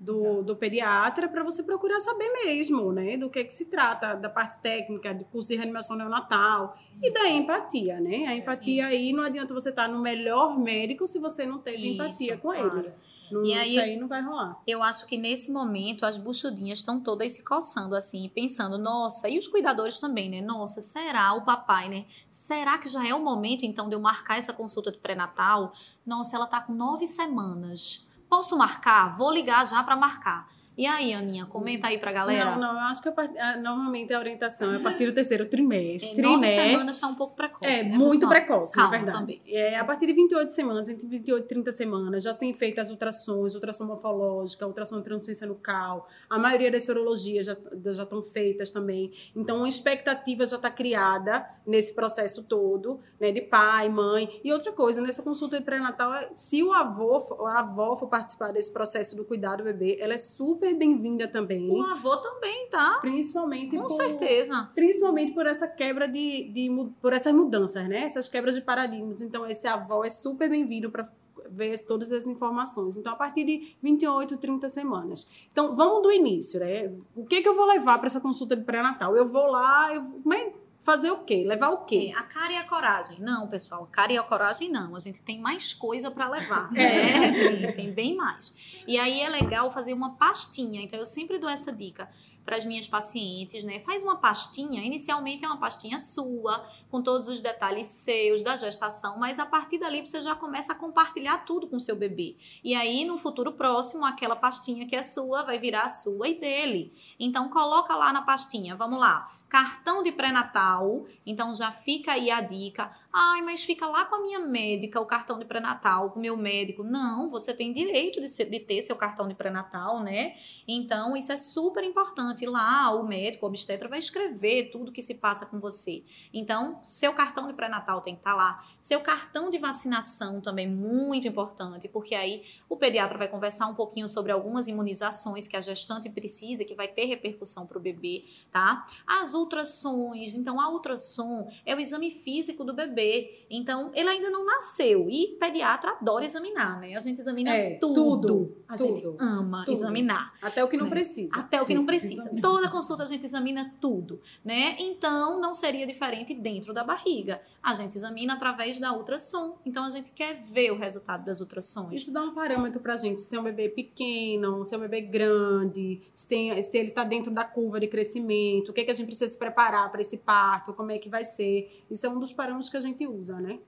do, 0.00 0.42
do 0.42 0.56
pediatra 0.56 1.28
para 1.28 1.44
você 1.44 1.62
procurar 1.62 2.00
saber 2.00 2.32
mesmo, 2.32 2.90
né, 2.90 3.18
do 3.18 3.28
que, 3.28 3.44
que 3.44 3.52
se 3.52 3.66
trata, 3.66 4.14
da 4.14 4.30
parte 4.30 4.58
técnica, 4.62 5.12
do 5.12 5.26
curso 5.26 5.48
de 5.48 5.56
reanimação 5.56 5.94
neonatal 5.94 6.78
e 7.02 7.12
da 7.12 7.28
empatia, 7.28 8.00
né? 8.00 8.26
A 8.26 8.34
empatia 8.34 8.86
Isso. 8.86 8.94
aí 8.94 9.12
não 9.12 9.24
adianta 9.24 9.52
você 9.52 9.68
estar 9.68 9.86
tá 9.86 9.92
no 9.92 10.00
melhor 10.00 10.58
médico 10.58 11.06
se 11.06 11.18
você 11.18 11.44
não 11.44 11.58
teve 11.58 11.76
Isso, 11.76 12.02
empatia 12.02 12.38
com 12.38 12.48
claro. 12.48 12.78
ele. 12.78 12.92
Não, 13.30 13.44
e 13.44 13.54
aí, 13.54 13.70
isso 13.70 13.80
aí 13.80 13.96
não 13.96 14.08
vai 14.08 14.22
rolar. 14.22 14.60
Eu 14.66 14.82
acho 14.82 15.06
que 15.06 15.16
nesse 15.16 15.50
momento 15.50 16.04
as 16.04 16.18
buchudinhas 16.18 16.78
estão 16.80 17.00
todas 17.00 17.32
se 17.32 17.44
coçando 17.44 17.94
assim, 17.94 18.28
pensando, 18.34 18.78
nossa, 18.78 19.28
e 19.28 19.38
os 19.38 19.48
cuidadores 19.48 19.98
também, 19.98 20.30
né? 20.30 20.40
Nossa, 20.40 20.80
será 20.80 21.32
o 21.34 21.44
papai, 21.44 21.88
né? 21.88 22.06
Será 22.28 22.78
que 22.78 22.88
já 22.88 23.06
é 23.06 23.14
o 23.14 23.22
momento 23.22 23.64
então 23.64 23.88
de 23.88 23.94
eu 23.94 24.00
marcar 24.00 24.38
essa 24.38 24.52
consulta 24.52 24.90
de 24.90 24.98
pré-natal? 24.98 25.72
Nossa, 26.04 26.36
ela 26.36 26.46
tá 26.46 26.60
com 26.60 26.72
nove 26.72 27.06
semanas 27.06 28.08
Posso 28.30 28.56
marcar? 28.56 29.16
Vou 29.16 29.32
ligar 29.32 29.66
já 29.66 29.82
para 29.82 29.96
marcar. 29.96 30.48
E 30.80 30.86
aí, 30.86 31.12
Aninha, 31.12 31.44
comenta 31.44 31.88
aí 31.88 31.98
pra 31.98 32.10
galera. 32.10 32.52
Não, 32.52 32.58
não, 32.58 32.72
eu 32.72 32.86
acho 32.86 33.02
que 33.02 33.08
eu, 33.10 33.14
normalmente 33.60 34.14
a 34.14 34.18
orientação 34.18 34.72
é 34.72 34.78
a 34.78 34.80
partir 34.80 35.04
do 35.04 35.12
terceiro 35.12 35.44
trimestre, 35.44 36.20
é, 36.20 36.22
nove 36.22 36.40
né? 36.40 36.70
semanas 36.70 36.96
está 36.96 37.06
um 37.06 37.14
pouco 37.14 37.36
precoce. 37.36 37.70
É, 37.70 37.82
né, 37.82 37.98
muito 37.98 38.26
pessoal? 38.26 38.30
precoce, 38.30 38.72
Calma, 38.72 38.90
na 38.90 38.96
verdade. 38.96 39.18
Também. 39.18 39.42
É, 39.46 39.78
a 39.78 39.84
partir 39.84 40.06
de 40.06 40.14
28 40.14 40.50
semanas, 40.50 40.88
entre 40.88 41.06
28 41.06 41.44
e 41.44 41.48
30 41.48 41.72
semanas, 41.72 42.24
já 42.24 42.32
tem 42.32 42.54
feito 42.54 42.80
as 42.80 42.88
ultrassons, 42.88 43.54
ultrassom 43.54 43.84
morfológica, 43.84 44.66
ultrassom 44.66 44.96
de 44.96 45.04
transcendência 45.04 45.46
nucal. 45.46 46.08
A 46.30 46.38
maioria 46.38 46.70
das 46.70 46.86
sorologias 46.86 47.44
já, 47.44 47.58
já 47.92 48.04
estão 48.04 48.22
feitas 48.22 48.72
também. 48.72 49.12
Então, 49.36 49.58
uma 49.58 49.68
expectativa 49.68 50.46
já 50.46 50.56
está 50.56 50.70
criada 50.70 51.44
nesse 51.66 51.92
processo 51.92 52.42
todo, 52.44 53.00
né? 53.20 53.30
De 53.30 53.42
pai, 53.42 53.90
mãe. 53.90 54.40
E 54.42 54.50
outra 54.50 54.72
coisa, 54.72 55.02
nessa 55.02 55.22
consulta 55.22 55.58
de 55.58 55.64
pré-natal, 55.66 56.14
é, 56.14 56.30
se 56.34 56.62
o 56.62 56.72
avô, 56.72 57.18
a 57.48 57.60
avó 57.60 57.94
for 57.96 58.08
participar 58.08 58.50
desse 58.50 58.72
processo 58.72 59.14
do 59.14 59.26
cuidado 59.26 59.58
do 59.58 59.64
bebê, 59.64 59.98
ela 60.00 60.14
é 60.14 60.18
super 60.18 60.69
super 60.70 60.74
bem-vinda 60.74 61.28
também. 61.28 61.68
O 61.70 61.82
avô 61.82 62.16
também, 62.16 62.68
tá? 62.68 62.98
Principalmente 63.00 63.76
Com 63.76 63.82
por, 63.82 63.90
certeza. 63.90 64.70
Principalmente 64.74 65.32
por 65.32 65.46
essa 65.46 65.66
quebra 65.66 66.06
de, 66.06 66.48
de 66.50 66.70
por 67.00 67.12
essas 67.12 67.34
mudanças, 67.34 67.88
né? 67.88 68.04
Essas 68.04 68.28
quebras 68.28 68.54
de 68.54 68.62
paradigmas. 68.62 69.22
Então 69.22 69.46
esse 69.46 69.66
avô 69.66 70.04
é 70.04 70.10
super 70.10 70.48
bem-vindo 70.48 70.90
para 70.90 71.08
ver 71.50 71.76
todas 71.80 72.12
as 72.12 72.26
informações. 72.26 72.96
Então, 72.96 73.12
a 73.12 73.16
partir 73.16 73.44
de 73.44 73.74
28, 73.82 74.36
30 74.36 74.68
semanas. 74.68 75.26
Então, 75.50 75.74
vamos 75.74 76.02
do 76.02 76.12
início, 76.12 76.60
né? 76.60 76.92
O 77.16 77.26
que, 77.26 77.42
que 77.42 77.48
eu 77.48 77.56
vou 77.56 77.66
levar 77.66 77.98
para 77.98 78.06
essa 78.06 78.20
consulta 78.20 78.54
de 78.54 78.62
pré-natal? 78.62 79.16
Eu 79.16 79.26
vou 79.26 79.46
lá, 79.46 79.82
eu, 79.92 80.04
como 80.22 80.32
é, 80.32 80.52
Fazer 80.82 81.10
o 81.10 81.18
quê? 81.18 81.44
Levar 81.46 81.68
o 81.70 81.84
quê? 81.84 82.10
É, 82.14 82.18
a 82.18 82.22
cara 82.22 82.52
e 82.52 82.56
a 82.56 82.64
coragem. 82.64 83.20
Não, 83.20 83.46
pessoal, 83.46 83.84
a 83.84 83.86
cara 83.86 84.12
e 84.12 84.18
a 84.18 84.22
coragem 84.22 84.70
não. 84.70 84.96
A 84.96 85.00
gente 85.00 85.22
tem 85.22 85.38
mais 85.38 85.74
coisa 85.74 86.10
para 86.10 86.28
levar. 86.28 86.70
É. 86.74 87.20
Né? 87.20 87.32
Tem, 87.32 87.72
tem, 87.72 87.92
bem 87.92 88.16
mais. 88.16 88.54
E 88.86 88.98
aí 88.98 89.20
é 89.20 89.28
legal 89.28 89.70
fazer 89.70 89.92
uma 89.92 90.14
pastinha. 90.14 90.80
Então 90.80 90.98
eu 90.98 91.04
sempre 91.04 91.38
dou 91.38 91.50
essa 91.50 91.70
dica 91.70 92.08
para 92.44 92.56
as 92.56 92.64
minhas 92.64 92.88
pacientes, 92.88 93.62
né? 93.62 93.78
Faz 93.80 94.02
uma 94.02 94.16
pastinha. 94.16 94.82
Inicialmente 94.82 95.44
é 95.44 95.48
uma 95.48 95.58
pastinha 95.58 95.98
sua, 95.98 96.66
com 96.90 97.02
todos 97.02 97.28
os 97.28 97.42
detalhes 97.42 97.86
seus 97.86 98.42
da 98.42 98.56
gestação, 98.56 99.18
mas 99.18 99.38
a 99.38 99.44
partir 99.44 99.78
dali 99.78 100.00
você 100.00 100.20
já 100.22 100.34
começa 100.34 100.72
a 100.72 100.74
compartilhar 100.74 101.44
tudo 101.44 101.68
com 101.68 101.78
seu 101.78 101.94
bebê. 101.94 102.36
E 102.64 102.74
aí 102.74 103.04
no 103.04 103.18
futuro 103.18 103.52
próximo, 103.52 104.04
aquela 104.06 104.34
pastinha 104.34 104.86
que 104.86 104.96
é 104.96 105.02
sua 105.02 105.42
vai 105.42 105.58
virar 105.58 105.88
sua 105.90 106.26
e 106.28 106.40
dele. 106.40 106.92
Então 107.18 107.50
coloca 107.50 107.94
lá 107.94 108.12
na 108.12 108.22
pastinha. 108.22 108.74
Vamos 108.74 108.98
lá 108.98 109.39
cartão 109.50 110.02
de 110.02 110.12
pré-natal. 110.12 111.04
Então 111.26 111.54
já 111.54 111.70
fica 111.72 112.12
aí 112.12 112.30
a 112.30 112.40
dica. 112.40 112.90
Ai, 113.12 113.42
mas 113.42 113.64
fica 113.64 113.88
lá 113.88 114.04
com 114.04 114.14
a 114.14 114.22
minha 114.22 114.38
médica 114.38 115.00
o 115.00 115.04
cartão 115.04 115.36
de 115.36 115.44
pré-natal, 115.44 116.12
com 116.12 116.20
o 116.20 116.22
meu 116.22 116.36
médico. 116.36 116.84
Não, 116.84 117.28
você 117.28 117.52
tem 117.52 117.72
direito 117.72 118.20
de, 118.20 118.28
ser, 118.28 118.44
de 118.44 118.60
ter 118.60 118.80
seu 118.82 118.94
cartão 118.94 119.26
de 119.26 119.34
pré-natal, 119.34 120.00
né? 120.00 120.36
Então, 120.66 121.16
isso 121.16 121.32
é 121.32 121.36
super 121.36 121.82
importante. 121.82 122.46
Lá, 122.46 122.94
o 122.94 123.02
médico, 123.02 123.44
o 123.44 123.48
obstetra, 123.48 123.88
vai 123.88 123.98
escrever 123.98 124.70
tudo 124.70 124.92
que 124.92 125.02
se 125.02 125.16
passa 125.16 125.44
com 125.44 125.58
você. 125.58 126.04
Então, 126.32 126.80
seu 126.84 127.12
cartão 127.12 127.48
de 127.48 127.52
pré-natal 127.52 128.00
tem 128.00 128.14
que 128.14 128.20
estar 128.20 128.30
tá 128.30 128.36
lá. 128.36 128.64
Seu 128.80 129.00
cartão 129.00 129.50
de 129.50 129.58
vacinação 129.58 130.40
também 130.40 130.68
muito 130.68 131.28
importante, 131.28 131.88
porque 131.88 132.14
aí 132.14 132.44
o 132.68 132.76
pediatra 132.76 133.18
vai 133.18 133.28
conversar 133.28 133.66
um 133.66 133.74
pouquinho 133.74 134.08
sobre 134.08 134.32
algumas 134.32 134.68
imunizações 134.68 135.46
que 135.46 135.56
a 135.56 135.60
gestante 135.60 136.08
precisa, 136.08 136.64
que 136.64 136.74
vai 136.74 136.88
ter 136.88 137.04
repercussão 137.04 137.66
para 137.66 137.78
o 137.78 137.80
bebê, 137.80 138.24
tá? 138.50 138.86
As 139.06 139.34
ultrassons, 139.34 140.34
então 140.34 140.60
a 140.60 140.70
ultrassom 140.70 141.50
é 141.64 141.74
o 141.74 141.80
exame 141.80 142.10
físico 142.10 142.64
do 142.64 142.72
bebê. 142.72 143.44
Então, 143.50 143.90
ele 143.94 144.08
ainda 144.08 144.30
não 144.30 144.46
nasceu. 144.46 145.08
E 145.10 145.36
pediatra 145.38 145.96
adora 146.00 146.24
examinar, 146.24 146.80
né? 146.80 146.94
A 146.94 147.00
gente 147.00 147.20
examina 147.20 147.50
é, 147.50 147.74
tudo. 147.74 147.94
tudo. 147.94 148.56
A 148.68 148.76
tudo, 148.76 148.96
gente 148.96 149.16
ama 149.18 149.64
tudo. 149.64 149.76
examinar. 149.76 150.32
Até 150.40 150.62
o 150.64 150.68
que 150.68 150.76
não 150.76 150.84
né? 150.84 150.90
precisa. 150.90 151.36
Até 151.36 151.60
o 151.60 151.66
que 151.66 151.74
não 151.74 151.84
precisa. 151.84 152.30
Toda 152.40 152.68
consulta 152.68 153.02
a 153.02 153.06
gente 153.06 153.24
examina 153.24 153.74
tudo, 153.80 154.20
né? 154.44 154.76
Então, 154.78 155.40
não 155.40 155.52
seria 155.52 155.86
diferente 155.86 156.32
dentro 156.34 156.72
da 156.72 156.84
barriga. 156.84 157.42
A 157.62 157.74
gente 157.74 157.96
examina 157.96 158.34
através 158.34 158.69
da 158.78 158.92
ultrassom. 158.92 159.56
Então, 159.64 159.84
a 159.84 159.90
gente 159.90 160.10
quer 160.10 160.34
ver 160.34 160.70
o 160.70 160.76
resultado 160.76 161.24
das 161.24 161.40
ultrassons. 161.40 161.92
Isso 161.92 162.12
dá 162.12 162.22
um 162.22 162.34
parâmetro 162.34 162.80
pra 162.80 162.96
gente. 162.96 163.20
Se 163.20 163.34
é 163.34 163.40
um 163.40 163.44
bebê 163.44 163.70
pequeno, 163.70 164.62
se 164.64 164.74
é 164.74 164.78
um 164.78 164.82
bebê 164.82 165.00
grande, 165.00 166.02
se, 166.14 166.28
tem, 166.28 166.62
se 166.62 166.76
ele 166.76 166.90
tá 166.90 167.02
dentro 167.02 167.32
da 167.32 167.44
curva 167.44 167.80
de 167.80 167.88
crescimento, 167.88 168.68
o 168.68 168.72
que, 168.72 168.82
é 168.82 168.84
que 168.84 168.90
a 168.90 168.94
gente 168.94 169.06
precisa 169.06 169.30
se 169.30 169.38
preparar 169.38 169.90
para 169.90 170.02
esse 170.02 170.18
parto, 170.18 170.74
como 170.74 170.90
é 170.90 170.98
que 170.98 171.08
vai 171.08 171.24
ser. 171.24 171.84
Isso 171.90 172.04
é 172.06 172.10
um 172.10 172.18
dos 172.18 172.32
parâmetros 172.32 172.68
que 172.68 172.76
a 172.76 172.80
gente 172.80 172.90
gente 172.90 173.06
usa, 173.06 173.40
né? 173.40 173.58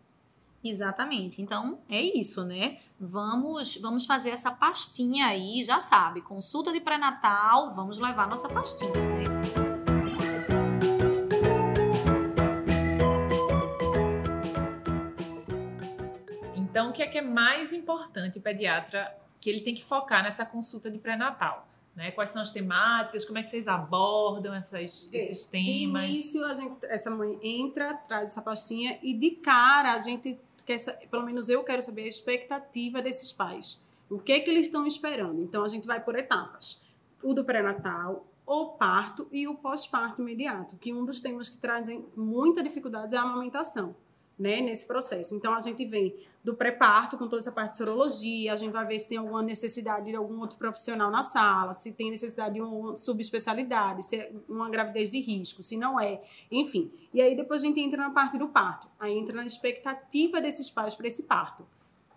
Exatamente. 0.63 1.43
Então, 1.43 1.81
é 1.89 2.01
isso, 2.01 2.45
né? 2.45 2.79
Vamos, 3.01 3.77
vamos 3.77 4.05
fazer 4.05 4.31
essa 4.31 4.51
pastinha 4.51 5.27
aí, 5.27 5.65
já 5.65 5.81
sabe, 5.81 6.21
consulta 6.21 6.73
de 6.73 6.81
pré-natal, 6.81 7.75
vamos 7.75 7.99
levar 7.99 8.29
nossa 8.29 8.49
pastinha, 8.49 8.93
né? 8.93 9.42
O 16.93 16.95
que 16.95 17.03
é 17.03 17.07
que 17.07 17.17
é 17.17 17.23
mais 17.23 17.73
importante 17.73 18.39
o 18.39 18.43
pediatra 18.43 19.17
que 19.41 19.49
ele 19.49 19.63
tem 19.63 19.75
que 19.75 19.83
focar 19.83 20.23
nessa 20.23 20.45
consulta 20.45 20.91
de 20.91 20.99
pré-natal? 20.99 21.67
Né? 21.97 22.11
Quais 22.11 22.31
são 22.31 22.43
as 22.43 22.53
temáticas? 22.53 23.25
Como 23.25 23.39
é 23.39 23.43
que 23.43 23.49
vocês 23.49 23.67
abordam 23.67 24.55
essas, 24.55 25.09
esses 25.11 25.47
temas? 25.47 25.67
De 25.67 26.11
início, 26.11 26.45
a 26.45 26.55
gente, 26.55 26.77
essa 26.85 27.11
mãe 27.11 27.39
entra, 27.43 27.95
traz 27.95 28.31
essa 28.31 28.43
pastinha 28.43 28.99
e 29.03 29.15
de 29.15 29.31
cara 29.33 29.95
a 29.95 29.99
gente 29.99 30.39
quer, 30.67 30.79
pelo 31.11 31.25
menos 31.25 31.49
eu 31.49 31.65
quero 31.65 31.81
saber 31.81 32.03
a 32.03 32.09
expectativa 32.09 33.01
desses 33.01 33.33
pais. 33.33 33.81
O 34.11 34.19
que 34.19 34.33
é 34.33 34.41
que 34.41 34.51
eles 34.51 34.67
estão 34.67 34.87
esperando? 34.87 35.43
Então 35.43 35.65
a 35.65 35.69
gente 35.69 35.87
vai 35.87 35.99
por 35.99 36.15
etapas. 36.15 36.81
O 37.23 37.33
do 37.33 37.43
pré-natal, 37.43 38.27
o 38.47 38.67
parto 38.67 39.27
e 39.33 39.49
o 39.49 39.55
pós-parto 39.55 40.21
imediato, 40.21 40.77
que 40.77 40.93
um 40.93 41.07
dos 41.07 41.23
temas 41.23 41.49
que 41.49 41.57
trazem 41.57 42.05
muita 42.15 42.63
dificuldade 42.63 43.15
é 43.15 43.19
a 43.19 43.23
amamentação 43.23 43.95
né, 44.39 44.61
nesse 44.61 44.87
processo. 44.87 45.35
Então, 45.35 45.55
a 45.55 45.61
gente 45.61 45.85
vem 45.85 46.15
do 46.45 46.55
pré-parto 46.55 47.17
com 47.17 47.29
toda 47.29 47.39
essa 47.39 47.53
parte 47.53 47.73
de 47.73 47.77
sorologia, 47.77 48.53
a 48.53 48.57
gente 48.57 48.73
vai 48.73 48.85
ver 48.85 48.99
se 48.99 49.09
tem 49.09 49.19
alguma 49.19 49.43
necessidade 49.43 50.07
de 50.07 50.17
algum 50.17 50.41
outro 50.41 50.59
profissional 50.59 51.11
na 51.11 51.23
sala, 51.23 51.73
se 51.73 51.93
tem 51.93 52.11
necessidade 52.11 52.55
de 52.55 52.61
uma 52.61 52.97
subespecialidade, 52.97 54.05
se 54.05 54.17
é 54.17 54.33
uma 54.49 54.69
gravidez 54.69 55.13
de 55.13 55.21
risco, 55.21 55.63
se 55.63 55.77
não 55.77 56.01
é, 56.01 56.21
enfim. 56.51 56.91
E 57.15 57.23
aí 57.23 57.37
depois 57.37 57.63
a 57.63 57.67
gente 57.67 57.81
entra 57.81 57.99
na 57.99 58.11
parte 58.11 58.39
do 58.39 58.49
parto, 58.49 58.89
aí 58.99 59.17
entra 59.17 59.37
na 59.37 59.45
expectativa 59.45 60.41
desses 60.41 60.69
pais 60.69 60.95
para 60.97 61.07
esse 61.07 61.23
parto. 61.23 61.65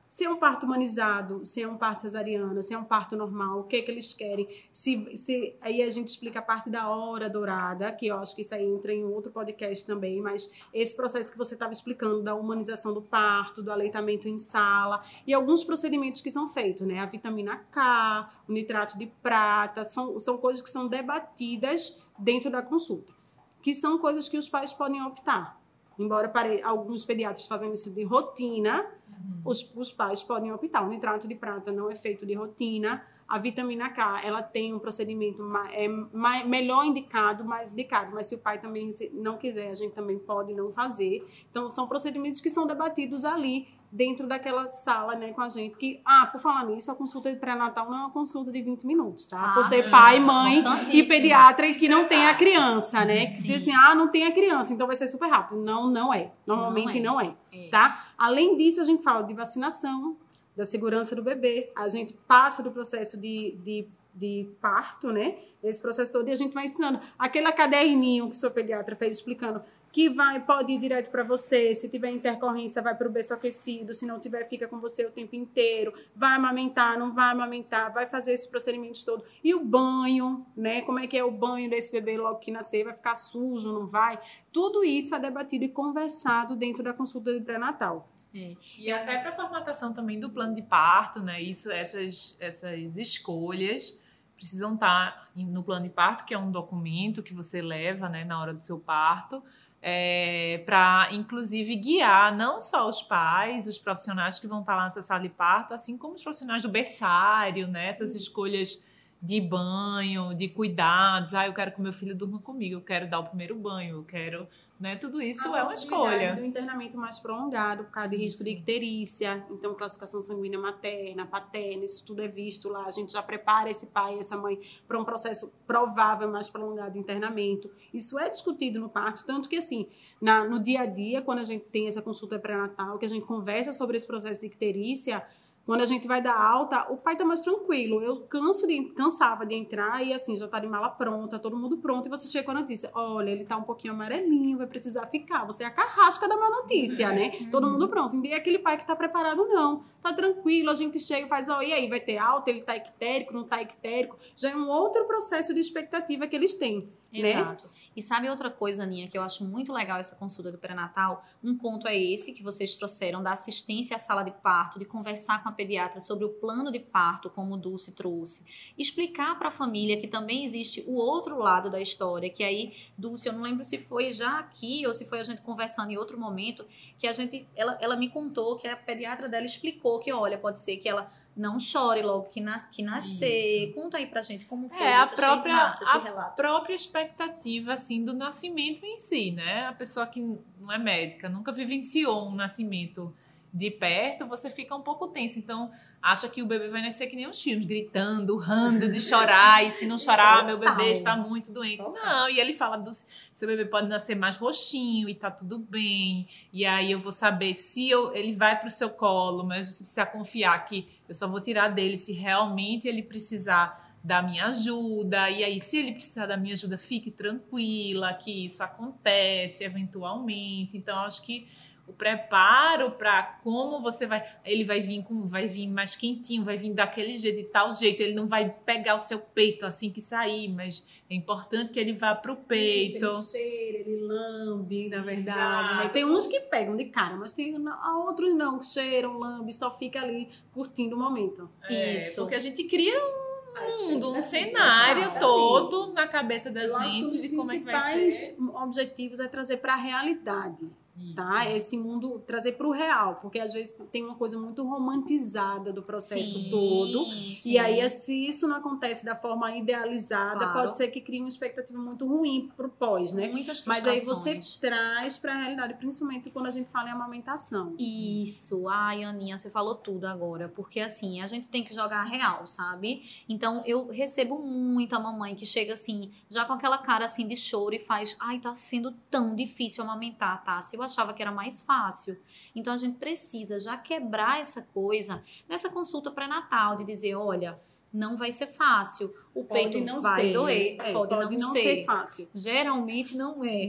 Se 0.07 0.23
é 0.23 0.29
um 0.29 0.37
parto 0.37 0.65
humanizado, 0.65 1.43
se 1.43 1.61
é 1.61 1.67
um 1.67 1.77
parto 1.77 2.01
cesariana, 2.01 2.61
se 2.61 2.73
é 2.73 2.77
um 2.77 2.83
parto 2.83 3.15
normal, 3.15 3.59
o 3.59 3.63
que 3.63 3.77
é 3.77 3.81
que 3.81 3.91
eles 3.91 4.13
querem. 4.13 4.47
Se, 4.71 5.17
se, 5.17 5.55
aí 5.61 5.81
a 5.81 5.89
gente 5.89 6.07
explica 6.07 6.39
a 6.39 6.41
parte 6.41 6.69
da 6.69 6.87
hora 6.87 7.29
dourada, 7.29 7.91
que 7.91 8.07
eu 8.07 8.17
acho 8.17 8.35
que 8.35 8.41
isso 8.41 8.53
aí 8.53 8.63
entra 8.63 8.93
em 8.93 9.03
outro 9.03 9.31
podcast 9.31 9.85
também, 9.85 10.21
mas 10.21 10.49
esse 10.73 10.95
processo 10.95 11.31
que 11.31 11.37
você 11.37 11.55
estava 11.55 11.73
explicando 11.73 12.21
da 12.21 12.35
humanização 12.35 12.93
do 12.93 13.01
parto, 13.01 13.61
do 13.61 13.71
aleitamento 13.71 14.27
em 14.27 14.37
sala, 14.37 15.03
e 15.25 15.33
alguns 15.33 15.63
procedimentos 15.63 16.21
que 16.21 16.31
são 16.31 16.47
feitos, 16.47 16.87
né? 16.87 16.99
A 16.99 17.05
vitamina 17.05 17.57
K, 17.71 18.31
o 18.47 18.53
nitrato 18.53 18.97
de 18.97 19.07
prata, 19.21 19.83
são, 19.83 20.19
são 20.19 20.37
coisas 20.37 20.61
que 20.61 20.69
são 20.69 20.87
debatidas 20.87 22.01
dentro 22.17 22.49
da 22.49 22.61
consulta, 22.61 23.13
que 23.61 23.73
são 23.73 23.97
coisas 23.97 24.29
que 24.29 24.37
os 24.37 24.47
pais 24.47 24.71
podem 24.71 25.01
optar. 25.03 25.64
Embora 25.97 26.31
alguns 26.63 27.05
pediatras 27.05 27.45
fazem 27.45 27.71
isso 27.71 27.93
de 27.93 28.03
rotina, 28.03 28.85
Uhum. 29.25 29.41
Os, 29.45 29.73
os 29.75 29.91
pais 29.91 30.21
podem 30.21 30.51
optar. 30.51 30.85
O 30.85 30.89
nitrato 30.89 31.27
de 31.27 31.35
prata 31.35 31.71
não 31.71 31.89
é 31.89 31.95
feito 31.95 32.25
de 32.25 32.33
rotina. 32.33 33.03
A 33.27 33.39
vitamina 33.39 33.89
K, 33.89 34.21
ela 34.23 34.43
tem 34.43 34.71
um 34.73 34.77
procedimento 34.77 35.41
é 35.73 35.87
mais, 35.87 36.45
melhor 36.45 36.85
indicado, 36.85 37.43
mais 37.43 37.73
indicado, 37.73 38.13
mas 38.13 38.27
se 38.27 38.35
o 38.35 38.37
pai 38.37 38.61
também 38.61 38.91
não 39.13 39.35
quiser, 39.35 39.71
a 39.71 39.73
gente 39.73 39.93
também 39.93 40.19
pode 40.19 40.53
não 40.53 40.71
fazer. 40.71 41.25
Então, 41.49 41.67
são 41.67 41.87
procedimentos 41.87 42.39
que 42.39 42.51
são 42.51 42.67
debatidos 42.67 43.25
ali 43.25 43.67
dentro 43.95 44.27
daquela 44.27 44.67
sala, 44.67 45.15
né, 45.15 45.31
com 45.31 45.41
a 45.41 45.47
gente. 45.47 45.77
Que, 45.77 46.01
ah, 46.03 46.27
por 46.29 46.41
falar 46.41 46.65
nisso, 46.65 46.91
a 46.91 46.95
consulta 46.95 47.31
de 47.31 47.39
pré-natal 47.39 47.89
não 47.89 47.97
é 47.97 47.99
uma 48.01 48.11
consulta 48.11 48.51
de 48.51 48.61
20 48.61 48.85
minutos, 48.85 49.25
tá? 49.25 49.51
Ah, 49.51 49.53
por 49.53 49.63
ser 49.63 49.83
sim. 49.83 49.89
pai, 49.89 50.19
mãe 50.19 50.61
e 50.91 51.01
pediatra 51.03 51.73
que 51.75 51.87
não 51.87 52.05
tem 52.05 52.27
a 52.27 52.35
criança, 52.35 53.05
né? 53.05 53.27
Que 53.27 53.41
diz 53.43 53.61
assim, 53.61 53.71
ah, 53.73 53.95
não 53.95 54.09
tem 54.09 54.25
a 54.25 54.33
criança, 54.33 54.73
então 54.73 54.85
vai 54.85 54.97
ser 54.97 55.07
super 55.07 55.29
rápido. 55.29 55.61
Não, 55.61 55.89
não 55.89 56.13
é. 56.13 56.31
Normalmente 56.45 56.99
não 56.99 57.21
é, 57.21 57.23
não 57.23 57.35
é, 57.53 57.67
é. 57.67 57.69
tá? 57.69 58.07
Além 58.17 58.57
disso, 58.57 58.81
a 58.81 58.83
gente 58.83 59.01
fala 59.01 59.23
de 59.23 59.33
vacinação, 59.33 60.17
da 60.57 60.65
segurança 60.65 61.15
do 61.15 61.23
bebê, 61.23 61.71
a 61.75 61.87
gente 61.87 62.13
passa 62.27 62.61
do 62.61 62.71
processo 62.71 63.19
de, 63.19 63.57
de 63.63 63.87
de 64.15 64.49
parto, 64.61 65.11
né? 65.11 65.37
Esse 65.61 65.81
processo 65.81 66.11
todo, 66.11 66.27
e 66.29 66.31
a 66.31 66.35
gente 66.35 66.53
vai 66.53 66.65
ensinando. 66.65 66.99
Aquele 67.19 67.51
caderninho 67.51 68.29
que 68.29 68.35
o 68.35 68.39
seu 68.39 68.51
pediatra 68.51 68.95
fez 68.95 69.17
explicando 69.17 69.61
que 69.95 70.09
vai 70.09 70.41
pode 70.41 70.73
ir 70.73 70.77
direto 70.77 71.09
para 71.09 71.23
você, 71.23 71.73
se 71.73 71.87
tiver 71.87 72.09
intercorrência 72.09 72.81
vai 72.81 72.93
para 72.93 73.07
o 73.07 73.09
berço 73.09 73.33
aquecido, 73.33 73.93
se 73.93 74.05
não 74.05 74.19
tiver 74.19 74.43
fica 74.43 74.67
com 74.67 74.77
você 74.77 75.05
o 75.05 75.09
tempo 75.09 75.37
inteiro, 75.37 75.93
vai 76.13 76.35
amamentar, 76.35 76.99
não 76.99 77.13
vai 77.13 77.31
amamentar, 77.31 77.93
vai 77.93 78.05
fazer 78.05 78.33
esses 78.33 78.45
procedimentos 78.45 79.05
todos. 79.05 79.25
E 79.41 79.55
o 79.55 79.63
banho, 79.63 80.45
né? 80.53 80.81
Como 80.81 80.99
é 80.99 81.07
que 81.07 81.17
é 81.17 81.23
o 81.23 81.31
banho 81.31 81.69
desse 81.69 81.93
bebê 81.93 82.17
logo 82.17 82.39
que 82.39 82.51
nascer, 82.51 82.83
vai 82.83 82.93
ficar 82.93 83.15
sujo, 83.15 83.71
não 83.71 83.87
vai? 83.87 84.19
Tudo 84.51 84.83
isso 84.83 85.15
é 85.15 85.19
debatido 85.19 85.63
e 85.63 85.69
conversado 85.69 86.57
dentro 86.57 86.83
da 86.83 86.91
consulta 86.91 87.33
de 87.33 87.39
pré-natal. 87.39 88.09
É. 88.35 88.53
E 88.77 88.91
até 88.91 89.17
para 89.19 89.29
a 89.29 89.35
formatação 89.37 89.93
também 89.93 90.19
do 90.19 90.29
plano 90.29 90.53
de 90.53 90.61
parto, 90.61 91.21
né? 91.21 91.41
Isso, 91.41 91.71
essas, 91.71 92.35
essas 92.37 92.97
escolhas 92.97 93.97
precisam 94.35 94.73
estar 94.73 95.11
tá 95.11 95.27
no 95.35 95.63
plano 95.63 95.83
de 95.83 95.89
parto, 95.89 96.25
que 96.25 96.33
é 96.33 96.37
um 96.37 96.51
documento 96.51 97.23
que 97.23 97.33
você 97.33 97.61
leva 97.61 98.09
né, 98.09 98.23
na 98.23 98.39
hora 98.39 98.53
do 98.53 98.63
seu 98.63 98.79
parto, 98.79 99.43
é, 99.81 100.63
para 100.65 101.09
inclusive 101.11 101.75
guiar 101.75 102.35
não 102.35 102.59
só 102.59 102.87
os 102.87 103.01
pais, 103.01 103.67
os 103.67 103.77
profissionais 103.77 104.39
que 104.39 104.47
vão 104.47 104.61
estar 104.61 104.73
tá 104.73 104.77
lá 104.77 104.83
nessa 104.85 105.01
sala 105.01 105.21
de 105.21 105.29
parto, 105.29 105.73
assim 105.73 105.97
como 105.97 106.15
os 106.15 106.23
profissionais 106.23 106.61
do 106.61 106.69
berçário, 106.69 107.67
né? 107.67 107.87
Essas 107.87 108.15
escolhas 108.15 108.81
de 109.21 109.39
banho, 109.39 110.33
de 110.33 110.47
cuidados. 110.47 111.33
Ah, 111.33 111.47
eu 111.47 111.53
quero 111.53 111.71
que 111.71 111.81
meu 111.81 111.93
filho 111.93 112.15
durma 112.15 112.39
comigo, 112.39 112.75
eu 112.75 112.81
quero 112.81 113.09
dar 113.09 113.19
o 113.19 113.25
primeiro 113.25 113.55
banho, 113.55 113.97
eu 113.97 114.03
quero 114.03 114.47
né? 114.79 114.95
Tudo 114.97 115.21
isso 115.21 115.53
a 115.53 115.59
é 115.59 115.63
uma 115.63 115.73
escolha. 115.73 116.35
do 116.35 116.43
internamento 116.43 116.97
mais 116.97 117.17
prolongado 117.17 117.85
por 117.85 117.91
causa 117.91 118.09
de 118.09 118.17
risco 118.17 118.43
de 118.43 118.51
icterícia, 118.51 119.45
então 119.49 119.73
classificação 119.73 120.19
sanguínea 120.19 120.59
materna, 120.59 121.25
paterna, 121.25 121.85
isso 121.85 122.05
tudo 122.05 122.21
é 122.21 122.27
visto 122.27 122.67
lá. 122.67 122.85
A 122.85 122.91
gente 122.91 123.13
já 123.13 123.23
prepara 123.23 123.69
esse 123.69 123.87
pai 123.87 124.15
e 124.15 124.19
essa 124.19 124.35
mãe 124.35 124.59
para 124.87 124.99
um 124.99 125.05
processo 125.05 125.53
provável 125.65 126.29
mais 126.29 126.49
prolongado 126.49 126.93
de 126.93 126.99
internamento. 126.99 127.71
Isso 127.93 128.19
é 128.19 128.29
discutido 128.29 128.79
no 128.79 128.89
parto, 128.89 129.25
tanto 129.25 129.47
que 129.47 129.55
assim, 129.55 129.87
na, 130.21 130.43
no 130.43 130.59
dia 130.59 130.81
a 130.81 130.85
dia, 130.85 131.21
quando 131.21 131.39
a 131.39 131.43
gente 131.43 131.65
tem 131.65 131.87
essa 131.87 132.01
consulta 132.01 132.37
pré-natal, 132.37 132.97
que 132.97 133.05
a 133.05 133.09
gente 133.09 133.25
conversa 133.25 133.71
sobre 133.71 133.95
esse 133.95 134.05
processo 134.05 134.41
de 134.41 134.47
icterícia, 134.47 135.25
quando 135.65 135.81
a 135.81 135.85
gente 135.85 136.07
vai 136.07 136.21
dar 136.21 136.39
alta, 136.39 136.85
o 136.91 136.97
pai 136.97 137.17
tá 137.17 137.25
mais 137.25 137.41
tranquilo. 137.41 138.01
Eu 138.01 138.21
canso 138.21 138.67
de, 138.67 138.83
cansava 138.91 139.45
de 139.45 139.55
entrar 139.55 140.05
e 140.05 140.13
assim, 140.13 140.37
já 140.37 140.47
tá 140.47 140.59
de 140.59 140.67
mala 140.67 140.89
pronta, 140.89 141.39
todo 141.39 141.57
mundo 141.57 141.77
pronto. 141.77 142.05
E 142.05 142.09
você 142.09 142.27
chega 142.27 142.45
com 142.45 142.51
a 142.51 142.61
notícia: 142.61 142.91
olha, 142.93 143.31
ele 143.31 143.45
tá 143.45 143.57
um 143.57 143.63
pouquinho 143.63 143.93
amarelinho, 143.93 144.59
vai 144.59 144.67
precisar 144.67 145.07
ficar. 145.07 145.43
Você 145.45 145.63
é 145.63 145.67
a 145.67 145.71
carrasca 145.71 146.27
da 146.27 146.37
má 146.37 146.49
notícia, 146.51 147.11
né? 147.11 147.31
Uhum. 147.39 147.49
Todo 147.49 147.67
mundo 147.67 147.87
pronto. 147.89 148.15
E 148.23 148.33
aquele 148.33 148.59
pai 148.59 148.77
que 148.77 148.85
tá 148.85 148.95
preparado, 148.95 149.47
não. 149.47 149.83
Tá 150.03 150.13
tranquilo, 150.13 150.69
a 150.69 150.75
gente 150.75 150.99
chega 150.99 151.25
e 151.25 151.29
faz: 151.29 151.49
ó, 151.49 151.57
oh, 151.57 151.61
e 151.63 151.73
aí, 151.73 151.89
vai 151.89 151.99
ter 151.99 152.19
alta? 152.19 152.51
Ele 152.51 152.61
tá 152.61 152.77
ictérico, 152.77 153.33
não 153.33 153.43
tá 153.43 153.59
ictérico? 153.59 154.17
Já 154.35 154.51
é 154.51 154.55
um 154.55 154.69
outro 154.69 155.05
processo 155.05 155.51
de 155.51 155.59
expectativa 155.59 156.27
que 156.27 156.35
eles 156.35 156.53
têm. 156.53 156.87
Né? 157.11 157.31
Exato. 157.31 157.63
Né? 157.65 157.69
E 157.95 158.01
sabe 158.01 158.29
outra 158.29 158.49
coisa, 158.49 158.83
Aninha, 158.83 159.07
que 159.07 159.17
eu 159.17 159.23
acho 159.23 159.45
muito 159.45 159.71
legal 159.71 159.97
essa 159.97 160.17
consulta 160.17 160.51
do 160.51 160.57
pré-natal? 160.57 161.23
Um 161.41 161.57
ponto 161.57 161.87
é 161.87 161.95
esse 161.95 162.33
que 162.33 162.43
vocês 162.43 162.75
trouxeram 162.75 163.23
da 163.23 163.31
assistência 163.31 163.95
à 163.95 163.99
sala 163.99 164.21
de 164.21 164.31
parto, 164.31 164.77
de 164.77 164.83
conversar 164.83 165.41
com 165.41 165.47
a 165.47 165.51
pediatra 165.53 166.01
sobre 166.01 166.25
o 166.25 166.29
plano 166.29 166.71
de 166.73 166.79
parto, 166.79 167.29
como 167.29 167.53
o 167.53 167.57
Dulce 167.57 167.93
trouxe. 167.93 168.45
Explicar 168.77 169.39
para 169.39 169.47
a 169.47 169.51
família 169.51 169.97
que 169.97 170.07
também 170.07 170.43
existe 170.43 170.83
o 170.85 170.95
outro 170.95 171.37
lado 171.39 171.69
da 171.69 171.79
história, 171.79 172.29
que 172.29 172.43
aí, 172.43 172.73
Dulce, 172.97 173.29
eu 173.29 173.33
não 173.33 173.41
lembro 173.41 173.63
se 173.63 173.77
foi 173.77 174.11
já 174.11 174.39
aqui 174.39 174.85
ou 174.85 174.91
se 174.91 175.05
foi 175.05 175.19
a 175.19 175.23
gente 175.23 175.41
conversando 175.41 175.91
em 175.91 175.97
outro 175.97 176.19
momento, 176.19 176.65
que 176.97 177.07
a 177.07 177.13
gente, 177.13 177.47
ela, 177.55 177.77
ela 177.79 177.95
me 177.95 178.09
contou 178.09 178.57
que 178.57 178.67
a 178.67 178.75
pediatra 178.75 179.29
dela 179.29 179.45
explicou 179.45 179.99
que, 179.99 180.11
olha, 180.11 180.37
pode 180.37 180.59
ser 180.59 180.77
que 180.77 180.89
ela 180.89 181.09
não 181.35 181.59
chore 181.59 182.01
logo 182.01 182.29
que, 182.29 182.39
nas, 182.39 182.65
que 182.67 182.81
nascer. 182.81 183.67
Isso. 183.67 183.73
Conta 183.73 183.97
aí 183.97 184.07
pra 184.07 184.21
gente 184.21 184.45
como 184.45 184.69
foi. 184.69 184.81
É, 184.81 184.95
a 184.95 185.07
própria, 185.07 185.67
a 185.67 186.23
própria 186.35 186.73
expectativa, 186.73 187.73
assim, 187.73 188.03
do 188.03 188.13
nascimento 188.13 188.85
em 188.85 188.97
si, 188.97 189.31
né? 189.31 189.65
A 189.65 189.73
pessoa 189.73 190.07
que 190.07 190.21
não 190.21 190.71
é 190.71 190.77
médica, 190.77 191.27
nunca 191.27 191.51
vivenciou 191.51 192.27
um 192.27 192.35
nascimento 192.35 193.13
de 193.55 193.71
perto, 193.71 194.25
você 194.25 194.49
fica 194.49 194.75
um 194.75 194.81
pouco 194.81 195.07
tenso. 195.07 195.39
Então, 195.39 195.71
acha 196.01 196.27
que 196.27 196.43
o 196.43 196.45
bebê 196.45 196.67
vai 196.67 196.81
nascer 196.81 197.07
que 197.07 197.15
nem 197.15 197.25
os 197.25 197.41
filmes, 197.41 197.65
gritando, 197.65 198.35
urrando 198.35 198.91
de 198.91 198.99
chorar, 198.99 199.65
e 199.65 199.71
se 199.71 199.85
não 199.85 199.97
chorar, 199.97 200.45
meu 200.45 200.57
bebê 200.57 200.91
está 200.91 201.15
muito 201.15 201.53
doente. 201.53 201.81
Não, 201.81 202.29
e 202.29 202.37
ele 202.37 202.51
fala 202.51 202.75
do 202.75 202.91
seu 202.93 203.47
bebê 203.47 203.63
pode 203.63 203.87
nascer 203.87 204.13
mais 204.13 204.35
roxinho 204.35 205.07
e 205.07 205.15
tá 205.15 205.31
tudo 205.31 205.57
bem. 205.57 206.27
E 206.51 206.65
aí 206.65 206.91
eu 206.91 206.99
vou 206.99 207.13
saber 207.13 207.53
se 207.53 207.89
eu, 207.89 208.13
ele 208.13 208.35
vai 208.35 208.59
para 208.59 208.67
o 208.67 208.71
seu 208.71 208.89
colo, 208.89 209.41
mas 209.45 209.67
você 209.67 209.83
precisa 209.83 210.05
confiar 210.05 210.65
que 210.65 210.89
eu 211.07 211.15
só 211.15 211.25
vou 211.25 211.39
tirar 211.39 211.69
dele 211.69 211.95
se 211.95 212.11
realmente 212.11 212.89
ele 212.89 213.01
precisar 213.01 213.85
da 214.03 214.21
minha 214.21 214.47
ajuda. 214.47 215.31
E 215.31 215.43
aí, 215.45 215.59
se 215.61 215.77
ele 215.77 215.93
precisar 215.93 216.27
da 216.27 216.35
minha 216.37 216.53
ajuda, 216.53 216.77
fique 216.77 217.09
tranquila 217.09 218.13
que 218.13 218.45
isso 218.45 218.61
acontece 218.61 219.63
eventualmente. 219.63 220.77
Então, 220.77 220.99
acho 220.99 221.23
que 221.23 221.47
o 221.87 221.93
preparo 221.93 222.91
para 222.91 223.39
como 223.43 223.79
você 223.79 224.07
vai, 224.07 224.23
ele 224.43 224.63
vai 224.63 224.81
vir 224.81 225.03
com, 225.03 225.27
vai 225.27 225.47
vir 225.47 225.67
mais 225.67 225.95
quentinho, 225.95 226.43
vai 226.43 226.57
vir 226.57 226.73
daquele 226.73 227.15
jeito, 227.15 227.37
de 227.37 227.43
tal 227.43 227.71
jeito, 227.71 228.01
ele 228.01 228.13
não 228.13 228.25
vai 228.25 228.49
pegar 228.65 228.95
o 228.95 228.99
seu 228.99 229.19
peito 229.19 229.65
assim 229.65 229.91
que 229.91 230.01
sair, 230.01 230.47
mas 230.47 230.85
é 231.09 231.13
importante 231.13 231.71
que 231.71 231.79
ele 231.79 231.93
vá 231.93 232.15
pro 232.15 232.35
peito. 232.35 233.05
Isso, 233.05 233.37
ele 233.37 233.45
cheira, 233.45 233.77
ele 233.77 234.01
lambe, 234.01 234.89
na 234.89 235.01
verdade. 235.01 235.83
Né? 235.83 235.89
Tem 235.89 236.05
uns 236.05 236.25
que 236.25 236.39
pegam 236.39 236.75
de 236.75 236.85
cara, 236.85 237.15
mas 237.15 237.33
tem 237.33 237.55
outros 238.03 238.35
não 238.35 238.57
que 238.59 238.65
cheiram, 238.65 239.19
lambe, 239.19 239.53
só 239.53 239.69
fica 239.77 240.01
ali 240.01 240.29
curtindo 240.51 240.95
o 240.95 240.99
momento. 240.99 241.49
É, 241.69 241.97
Isso. 241.97 242.21
Porque 242.21 242.35
a 242.35 242.39
gente 242.39 242.63
cria 242.63 242.99
um 242.99 243.89
mundo, 243.89 244.11
um 244.11 244.21
cenário 244.21 245.19
todo 245.19 245.93
na 245.93 246.07
cabeça 246.07 246.49
da 246.49 246.63
Eu 246.63 246.89
gente 246.89 247.21
de 247.21 247.29
como 247.29 247.51
é 247.51 247.59
que 247.59 247.63
vai 247.63 247.93
ser. 247.93 248.07
Os 248.07 248.15
principais 248.15 248.63
objetivos 248.63 249.19
é 249.19 249.27
trazer 249.27 249.57
para 249.57 249.73
a 249.73 249.77
realidade 249.77 250.67
isso. 250.97 251.15
tá? 251.15 251.49
Esse 251.51 251.77
mundo 251.77 252.23
trazer 252.25 252.53
para 252.53 252.67
o 252.67 252.71
real, 252.71 253.15
porque 253.21 253.39
às 253.39 253.53
vezes 253.53 253.75
tem 253.91 254.03
uma 254.03 254.15
coisa 254.15 254.37
muito 254.39 254.63
romantizada 254.63 255.71
do 255.71 255.81
processo 255.81 256.39
sim, 256.39 256.49
todo. 256.49 257.05
Sim. 257.35 257.51
E 257.51 257.57
aí, 257.57 257.87
se 257.89 258.25
isso 258.25 258.47
não 258.47 258.57
acontece 258.57 259.05
da 259.05 259.15
forma 259.15 259.55
idealizada, 259.55 260.39
claro. 260.39 260.53
pode 260.53 260.77
ser 260.77 260.87
que 260.89 261.01
crie 261.01 261.19
uma 261.19 261.27
expectativa 261.27 261.79
muito 261.79 262.05
ruim 262.07 262.51
pro 262.55 262.69
pós, 262.69 263.11
né? 263.11 263.27
Muitas 263.27 263.63
Mas 263.65 263.85
aí 263.85 263.99
você 263.99 264.39
traz 264.59 265.17
para 265.17 265.33
a 265.33 265.37
realidade, 265.37 265.73
principalmente 265.75 266.29
quando 266.29 266.47
a 266.47 266.51
gente 266.51 266.69
fala 266.69 266.89
em 266.89 266.91
amamentação. 266.91 267.75
Isso. 267.77 268.67
Ai, 268.67 269.03
Aninha, 269.03 269.37
você 269.37 269.49
falou 269.49 269.75
tudo 269.75 270.05
agora, 270.05 270.47
porque 270.49 270.79
assim, 270.79 271.21
a 271.21 271.27
gente 271.27 271.49
tem 271.49 271.63
que 271.63 271.73
jogar 271.73 272.03
real, 272.03 272.47
sabe? 272.47 273.03
Então, 273.27 273.61
eu 273.65 273.87
recebo 273.87 274.39
muita 274.39 274.99
mamãe 274.99 275.35
que 275.35 275.45
chega 275.45 275.73
assim, 275.73 276.11
já 276.29 276.45
com 276.45 276.53
aquela 276.53 276.77
cara 276.77 277.05
assim 277.05 277.27
de 277.27 277.35
choro 277.35 277.75
e 277.75 277.79
faz, 277.79 278.15
ai, 278.19 278.39
tá 278.39 278.53
sendo 278.55 278.91
tão 279.09 279.35
difícil 279.35 279.83
amamentar, 279.83 280.43
tá? 280.43 280.61
Se 280.61 280.75
eu 280.75 280.84
achava 280.85 281.13
que 281.13 281.21
era 281.21 281.31
mais 281.31 281.61
fácil. 281.61 282.19
Então 282.55 282.73
a 282.73 282.77
gente 282.77 282.97
precisa 282.97 283.59
já 283.59 283.77
quebrar 283.77 284.39
essa 284.39 284.61
coisa 284.61 285.23
nessa 285.47 285.69
consulta 285.69 286.11
pré-natal 286.11 286.77
de 286.77 286.85
dizer, 286.85 287.15
olha, 287.15 287.57
não 287.95 288.17
vai 288.17 288.31
ser 288.31 288.47
fácil. 288.47 289.13
O 289.33 289.43
Pode 289.43 289.69
peito 289.69 289.85
não 289.85 289.99
vai 289.99 290.21
ser, 290.21 290.33
doer, 290.33 290.77
é, 290.79 290.93
pode, 290.93 291.37
não, 291.37 291.49
ser. 291.49 291.61
ser 291.61 291.85
fácil. 291.85 292.29
Geralmente 292.33 293.17
não 293.17 293.43
é. 293.43 293.67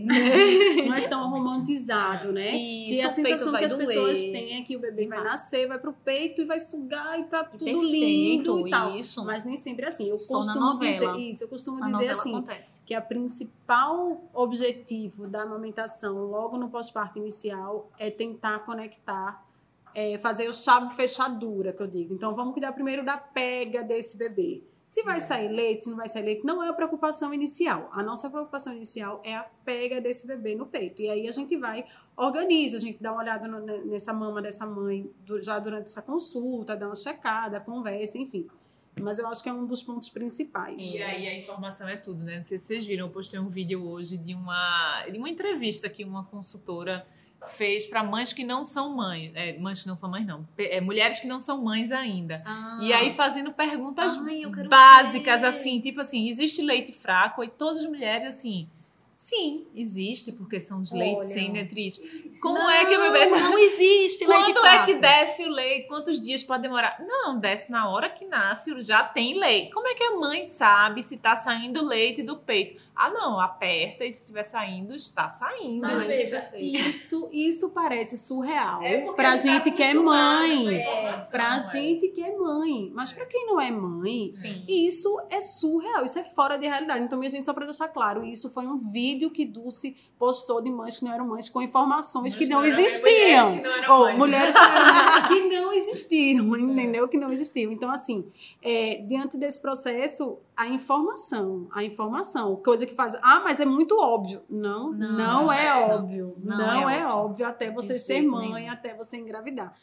Não 0.86 0.94
é 0.94 1.08
tão 1.08 1.28
romantizado, 1.28 2.30
né? 2.32 2.54
Isso, 2.56 3.00
e 3.00 3.02
a 3.02 3.10
sensação 3.10 3.52
que 3.52 3.64
as 3.64 3.72
doer. 3.72 3.86
pessoas 3.86 4.20
têm 4.20 4.60
é 4.60 4.62
que 4.62 4.76
o 4.76 4.78
bebê 4.80 5.06
vai 5.06 5.24
nascer, 5.24 5.66
vai 5.66 5.78
pro 5.78 5.92
peito 5.92 6.42
e 6.42 6.44
vai 6.44 6.60
sugar 6.60 7.18
e 7.18 7.24
tá 7.24 7.42
tudo 7.42 7.64
Perfeito, 7.64 7.90
lindo 7.90 8.68
e 8.68 8.70
tal. 8.70 8.96
Isso. 8.96 9.24
Mas 9.24 9.42
nem 9.42 9.56
sempre 9.56 9.86
é 9.86 9.88
assim. 9.88 10.08
Eu 10.08 10.18
Só 10.18 10.36
costumo 10.36 10.78
dizer 10.78 11.16
isso, 11.16 11.44
eu 11.44 11.48
costumo 11.48 11.80
Na 11.80 11.90
dizer 11.90 12.10
assim, 12.10 12.30
acontece. 12.30 12.82
que 12.84 12.94
a 12.94 13.00
principal 13.00 14.22
objetivo 14.32 15.26
da 15.26 15.42
amamentação 15.42 16.16
logo 16.26 16.56
no 16.56 16.68
pós-parto 16.68 17.18
inicial 17.18 17.90
é 17.98 18.08
tentar 18.10 18.60
conectar, 18.60 19.44
é, 19.98 20.18
fazer 20.18 20.46
o 20.46 20.52
chave 20.52 20.94
fechadura, 20.94 21.72
que 21.72 21.82
eu 21.82 21.86
digo. 21.86 22.12
Então, 22.14 22.34
vamos 22.34 22.52
cuidar 22.52 22.70
primeiro 22.72 23.02
da 23.02 23.16
pega 23.16 23.82
desse 23.82 24.18
bebê. 24.18 24.62
Se 24.90 25.02
vai 25.02 25.20
sair 25.20 25.48
leite, 25.48 25.84
se 25.84 25.90
não 25.90 25.96
vai 25.96 26.08
sair 26.08 26.22
leite, 26.22 26.44
não 26.44 26.62
é 26.62 26.68
a 26.68 26.72
preocupação 26.72 27.32
inicial. 27.32 27.88
A 27.92 28.02
nossa 28.02 28.28
preocupação 28.28 28.74
inicial 28.74 29.20
é 29.24 29.34
a 29.34 29.42
pega 29.64 29.98
desse 30.00 30.26
bebê 30.26 30.54
no 30.54 30.66
peito. 30.66 31.00
E 31.00 31.08
aí 31.08 31.26
a 31.26 31.32
gente 31.32 31.56
vai, 31.56 31.86
organiza, 32.16 32.76
a 32.76 32.80
gente 32.80 33.02
dá 33.02 33.10
uma 33.12 33.22
olhada 33.22 33.48
no- 33.48 33.86
nessa 33.86 34.12
mama 34.12 34.42
dessa 34.42 34.66
mãe 34.66 35.10
du- 35.24 35.42
já 35.42 35.58
durante 35.58 35.84
essa 35.86 36.02
consulta, 36.02 36.76
dá 36.76 36.86
uma 36.86 36.94
checada, 36.94 37.58
conversa, 37.58 38.18
enfim. 38.18 38.46
Mas 39.00 39.18
eu 39.18 39.26
acho 39.28 39.42
que 39.42 39.48
é 39.48 39.52
um 39.52 39.66
dos 39.66 39.82
pontos 39.82 40.08
principais. 40.08 40.82
E 40.94 41.02
aí 41.02 41.26
a 41.28 41.34
informação 41.36 41.86
é 41.88 41.96
tudo, 41.96 42.22
né? 42.24 42.36
Não 42.36 42.42
sei 42.42 42.58
se 42.58 42.66
vocês 42.66 42.86
viram, 42.86 43.06
eu 43.06 43.12
postei 43.12 43.38
um 43.40 43.48
vídeo 43.48 43.82
hoje 43.86 44.16
de 44.16 44.34
uma, 44.34 45.04
de 45.10 45.18
uma 45.18 45.28
entrevista 45.28 45.88
que 45.90 46.04
uma 46.04 46.24
consultora 46.24 47.06
fez 47.44 47.86
para 47.86 48.02
mães 48.02 48.32
que 48.32 48.44
não 48.44 48.64
são 48.64 48.94
mães. 48.94 49.32
É, 49.34 49.58
mães 49.58 49.82
que 49.82 49.88
não 49.88 49.96
são 49.96 50.10
mães, 50.10 50.26
não. 50.26 50.46
É, 50.56 50.80
mulheres 50.80 51.20
que 51.20 51.26
não 51.26 51.38
são 51.38 51.62
mães 51.62 51.92
ainda. 51.92 52.42
Ah. 52.44 52.78
E 52.80 52.92
aí 52.92 53.12
fazendo 53.12 53.52
perguntas 53.52 54.18
Ai, 54.18 54.42
básicas, 54.68 55.40
ver. 55.42 55.46
assim, 55.46 55.80
tipo 55.80 56.00
assim, 56.00 56.28
existe 56.28 56.62
leite 56.62 56.92
fraco? 56.92 57.42
E 57.42 57.48
todas 57.48 57.78
as 57.78 57.86
mulheres, 57.86 58.26
assim, 58.26 58.68
sim, 59.16 59.66
existe, 59.74 60.30
porque 60.30 60.60
são 60.60 60.80
os 60.82 60.92
leites 60.92 61.18
Olha. 61.18 61.34
sem 61.34 61.50
nitrite. 61.50 62.00
Como 62.40 62.54
não, 62.58 62.70
é 62.70 62.84
que 62.84 62.96
o 62.96 63.00
bebê... 63.12 63.26
Não 63.26 63.58
existe 63.58 64.26
leite 64.26 64.52
Quando 64.52 64.58
é 64.58 64.70
fraco. 64.70 64.84
que 64.86 64.94
desce 64.94 65.44
o 65.44 65.50
leite? 65.50 65.88
Quantos 65.88 66.20
dias 66.20 66.44
pode 66.44 66.62
demorar? 66.62 66.96
Não, 67.00 67.38
desce 67.38 67.70
na 67.70 67.88
hora 67.88 68.10
que 68.10 68.24
nasce, 68.26 68.78
já 68.82 69.02
tem 69.04 69.38
leite. 69.38 69.72
Como 69.72 69.88
é 69.88 69.94
que 69.94 70.02
a 70.04 70.16
mãe 70.16 70.44
sabe 70.44 71.02
se 71.02 71.16
tá 71.16 71.34
saindo 71.34 71.82
leite 71.84 72.22
do 72.22 72.36
peito? 72.36 72.80
Ah, 72.94 73.10
não, 73.10 73.38
aperta 73.40 74.04
e 74.06 74.12
se 74.12 74.20
estiver 74.22 74.42
saindo, 74.42 74.94
está 74.94 75.28
saindo. 75.28 75.82
Mas 75.82 76.00
Ai, 76.02 76.06
veja, 76.08 76.50
isso, 76.56 77.28
isso 77.30 77.68
parece 77.70 78.16
surreal 78.16 78.82
É 78.82 79.00
pra 79.12 79.34
ele 79.34 79.36
tá 79.36 79.36
gente 79.36 79.70
que 79.70 79.82
é 79.82 79.90
acostumado 79.90 80.38
mãe. 80.48 80.62
com 80.64 80.68
a 80.68 80.72
informação, 80.72 81.30
Pra 81.30 81.56
é. 81.56 81.60
gente 81.72 82.08
que 82.08 82.22
é 82.22 82.36
mãe. 82.36 82.90
Mas 82.94 83.12
pra 83.12 83.26
quem 83.26 83.46
não 83.46 83.60
é 83.60 83.70
mãe, 83.70 84.30
Sim. 84.32 84.64
isso 84.66 85.20
é 85.30 85.40
surreal, 85.42 86.04
isso 86.04 86.18
é 86.18 86.24
fora 86.24 86.56
de 86.56 86.66
realidade. 86.66 87.04
Então, 87.04 87.18
minha 87.18 87.28
gente, 87.30 87.44
só 87.44 87.52
pra 87.52 87.64
deixar 87.66 87.88
claro, 87.88 88.24
isso 88.24 88.48
foi 88.50 88.66
um 88.66 88.76
vídeo 88.76 89.05
que 89.30 89.44
Dulce 89.44 89.96
postou 90.18 90.60
de 90.62 90.70
mães 90.70 90.98
que 90.98 91.04
não 91.04 91.12
eram 91.12 91.26
mães 91.26 91.48
com 91.48 91.60
informações 91.62 92.34
que 92.34 92.46
não, 92.46 92.62
eram 92.64 92.78
existiam. 92.78 93.50
mulheres 93.52 93.60
que 93.60 93.62
não 93.62 93.72
eram 93.76 93.94
Ou 93.94 94.04
mães. 94.06 94.18
mulheres 94.18 94.54
que, 94.54 94.60
eram- 94.64 95.28
que 95.28 95.48
não 95.60 95.72
existiram, 95.72 96.56
entendeu? 96.56 97.08
Que 97.08 97.16
não 97.18 97.32
existiam. 97.32 97.70
Então, 97.72 97.90
assim, 97.90 98.26
é, 98.62 98.96
diante 99.06 99.36
desse 99.38 99.60
processo, 99.60 100.38
a 100.56 100.66
informação, 100.66 101.68
a 101.72 101.84
informação, 101.84 102.56
coisa 102.56 102.86
que 102.86 102.94
faz, 102.94 103.14
ah, 103.22 103.40
mas 103.44 103.60
é 103.60 103.64
muito 103.66 103.98
óbvio. 104.00 104.42
Não, 104.48 104.90
não, 104.92 105.12
Não, 105.16 105.52
é, 105.52 105.66
é, 105.66 105.70
não. 105.88 105.96
óbvio. 105.96 106.34
Não 106.42 106.56
Não, 106.56 106.88
é 106.90 107.00
é, 107.00 107.04
óbvio. 107.06 107.18
óbvio 107.24 107.46
até 107.46 107.70
você 107.70 107.94
ser 107.98 108.22
mãe, 108.22 108.52
nenhum. 108.54 108.72
até 108.72 108.94
você 108.94 109.16
engravidar. 109.18 109.74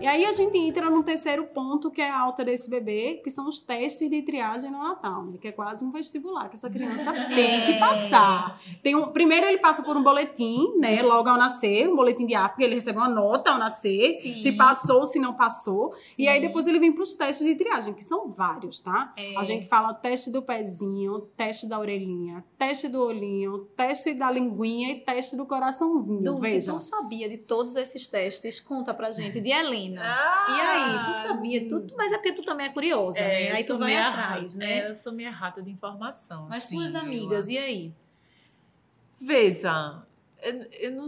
E 0.00 0.06
aí 0.06 0.24
a 0.24 0.32
gente 0.32 0.56
entra 0.56 0.88
no 0.88 1.02
terceiro 1.02 1.44
ponto, 1.46 1.90
que 1.90 2.00
é 2.00 2.08
a 2.08 2.20
alta 2.20 2.44
desse 2.44 2.70
bebê, 2.70 3.20
que 3.24 3.28
são 3.30 3.48
os 3.48 3.58
testes 3.60 4.08
de 4.08 4.22
triagem 4.22 4.70
no 4.70 4.78
Natal, 4.78 5.24
né? 5.24 5.38
Que 5.38 5.48
é 5.48 5.52
quase 5.52 5.84
um 5.84 5.90
vestibular 5.90 6.48
que 6.48 6.54
essa 6.54 6.70
criança 6.70 7.12
tem 7.34 7.66
que 7.66 7.80
passar. 7.80 8.60
Tem 8.80 8.94
um, 8.94 9.08
primeiro 9.08 9.46
ele 9.46 9.58
passa 9.58 9.82
por 9.82 9.96
um 9.96 10.02
boletim, 10.02 10.76
né? 10.78 11.02
Logo 11.02 11.28
ao 11.28 11.36
nascer, 11.36 11.88
um 11.88 11.96
boletim 11.96 12.26
de 12.26 12.36
APA, 12.36 12.62
ele 12.62 12.76
recebe 12.76 12.96
uma 12.96 13.08
nota 13.08 13.50
ao 13.50 13.58
nascer, 13.58 14.20
Sim. 14.22 14.36
se 14.36 14.52
passou, 14.52 15.04
se 15.04 15.18
não 15.18 15.34
passou. 15.34 15.92
Sim. 16.06 16.22
E 16.22 16.28
aí 16.28 16.40
depois 16.40 16.68
ele 16.68 16.78
vem 16.78 16.92
para 16.92 17.02
os 17.02 17.14
testes 17.14 17.44
de 17.44 17.56
triagem, 17.56 17.92
que 17.92 18.04
são 18.04 18.30
vários, 18.30 18.80
tá? 18.80 19.12
É. 19.16 19.36
A 19.36 19.42
gente 19.42 19.66
fala 19.66 19.92
teste 19.92 20.30
do 20.30 20.42
pezinho, 20.42 21.22
teste 21.36 21.68
da 21.68 21.76
orelhinha, 21.76 22.44
teste 22.56 22.86
do 22.86 23.02
olhinho, 23.02 23.66
teste 23.76 24.14
da 24.14 24.30
linguinha 24.30 24.92
e 24.92 25.00
teste 25.00 25.36
do 25.36 25.44
coraçãozinho. 25.44 26.22
Dulce, 26.22 26.40
Veja. 26.42 26.72
tu 26.72 26.78
sabia 26.78 27.28
de 27.28 27.36
todos 27.36 27.74
esses 27.74 28.06
testes? 28.06 28.60
Conta 28.60 28.94
pra 28.94 29.10
gente, 29.10 29.40
de 29.40 29.50
Helena. 29.50 29.87
Ah, 29.96 30.46
E 30.48 30.60
aí, 30.60 31.02
tu 31.04 31.14
sabia 31.14 31.68
tudo? 31.68 31.94
Mas 31.96 32.12
é 32.12 32.16
porque 32.16 32.32
tu 32.32 32.42
também 32.42 32.66
é 32.66 32.70
curiosa, 32.70 33.20
né? 33.20 33.50
eu 33.50 33.54
Aí 33.56 33.64
tu 33.64 33.78
vai 33.78 33.94
atrás, 33.96 34.54
rata, 34.54 34.58
né? 34.58 34.78
é, 34.80 34.90
eu 34.90 34.94
sou 34.94 35.12
minha 35.12 35.30
rata 35.30 35.62
de 35.62 35.70
informação. 35.70 36.46
Mas 36.48 36.64
sim, 36.64 36.76
tuas 36.76 36.94
amigas, 36.94 37.48
e 37.48 37.56
aí? 37.56 37.92
Veja, 39.20 40.02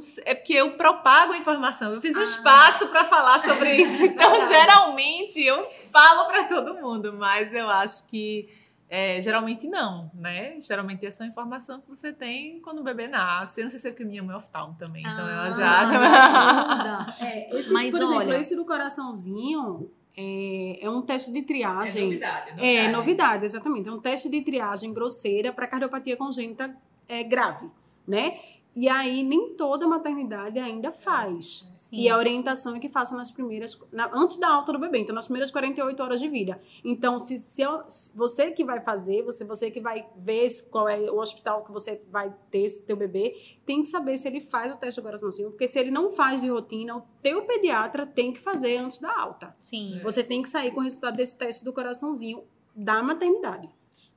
sei, 0.00 0.24
é 0.26 0.34
porque 0.34 0.52
eu 0.54 0.72
propago 0.76 1.32
a 1.32 1.38
informação. 1.38 1.92
Eu 1.94 2.00
fiz 2.00 2.16
um 2.16 2.20
Ah. 2.20 2.24
espaço 2.24 2.88
para 2.88 3.04
falar 3.04 3.42
sobre 3.42 3.76
isso. 3.76 4.04
Então, 4.06 4.48
geralmente, 4.48 5.40
eu 5.40 5.64
falo 5.92 6.26
para 6.26 6.44
todo 6.44 6.74
mundo, 6.74 7.12
mas 7.12 7.52
eu 7.54 7.68
acho 7.68 8.06
que 8.08 8.48
é, 8.92 9.20
geralmente 9.20 9.68
não, 9.68 10.10
né? 10.12 10.60
Geralmente 10.62 11.06
essa 11.06 11.22
é 11.22 11.26
uma 11.26 11.30
informação 11.30 11.80
que 11.80 11.88
você 11.88 12.12
tem 12.12 12.60
quando 12.60 12.80
o 12.80 12.82
bebê 12.82 13.06
nasce. 13.06 13.60
Eu 13.60 13.64
não 13.64 13.70
sei 13.70 13.78
se 13.78 13.86
é 13.88 13.90
porque 13.92 14.04
minha 14.04 14.20
mãe 14.22 14.34
é 14.34 14.36
oftalmo 14.38 14.74
também, 14.78 15.00
então 15.00 15.28
ela 15.28 15.44
Ah, 15.46 15.50
já. 15.50 15.78
ajuda. 17.06 17.24
É, 17.24 17.56
esse, 17.58 17.72
Mas 17.72 17.90
por 17.92 18.02
exemplo, 18.02 18.16
olha- 18.18 18.36
esse 18.40 18.56
do 18.56 18.64
coraçãozinho 18.66 19.90
é, 20.16 20.78
é 20.84 20.90
um 20.90 21.00
teste 21.02 21.32
de 21.32 21.42
triagem. 21.42 22.04
novidade, 22.04 22.50
É, 22.58 22.88
novidade, 22.88 23.44
exatamente. 23.46 23.88
É 23.88 23.92
um 23.92 24.00
teste 24.00 24.28
de 24.28 24.42
triagem 24.42 24.92
grosseira 24.92 25.52
para 25.52 25.66
cardiopatia 25.66 26.16
congênita 26.16 26.74
é, 27.08 27.22
grave, 27.22 27.68
né? 28.06 28.38
E 28.74 28.88
aí 28.88 29.24
nem 29.24 29.54
toda 29.54 29.86
maternidade 29.88 30.58
ainda 30.58 30.92
faz. 30.92 31.68
Sim. 31.74 31.96
E 31.96 32.08
a 32.08 32.16
orientação 32.16 32.76
é 32.76 32.78
que 32.78 32.88
faça 32.88 33.16
nas 33.16 33.28
primeiras, 33.30 33.76
na- 33.92 34.08
antes 34.14 34.36
da 34.38 34.48
alta 34.48 34.72
do 34.72 34.78
bebê, 34.78 34.98
então 34.98 35.12
nas 35.14 35.26
primeiras 35.26 35.50
48 35.50 36.00
horas 36.02 36.20
de 36.20 36.28
vida. 36.28 36.60
Então, 36.84 37.18
se, 37.18 37.36
se 37.38 37.60
eu- 37.62 37.82
se 37.88 38.16
você 38.16 38.52
que 38.52 38.64
vai 38.64 38.80
fazer, 38.80 39.22
você, 39.24 39.44
você 39.44 39.70
que 39.72 39.80
vai 39.80 40.06
ver 40.16 40.48
qual 40.70 40.88
é 40.88 41.10
o 41.10 41.18
hospital 41.18 41.64
que 41.64 41.72
você 41.72 42.00
vai 42.12 42.32
ter 42.50 42.60
esse 42.60 42.82
teu 42.82 42.96
bebê, 42.96 43.36
tem 43.66 43.82
que 43.82 43.88
saber 43.88 44.16
se 44.16 44.28
ele 44.28 44.40
faz 44.40 44.72
o 44.72 44.76
teste 44.76 45.00
do 45.00 45.04
coraçãozinho, 45.04 45.50
porque 45.50 45.66
se 45.66 45.78
ele 45.78 45.90
não 45.90 46.10
faz 46.12 46.40
de 46.40 46.48
rotina, 46.48 46.96
o 46.96 47.02
teu 47.20 47.42
pediatra 47.42 48.06
tem 48.06 48.32
que 48.32 48.38
fazer 48.38 48.76
antes 48.76 49.00
da 49.00 49.12
alta. 49.20 49.52
Sim. 49.58 49.98
Você 50.04 50.22
tem 50.22 50.42
que 50.42 50.48
sair 50.48 50.70
com 50.70 50.80
o 50.80 50.84
resultado 50.84 51.16
desse 51.16 51.36
teste 51.36 51.64
do 51.64 51.72
coraçãozinho 51.72 52.44
da 52.74 53.02
maternidade. 53.02 53.68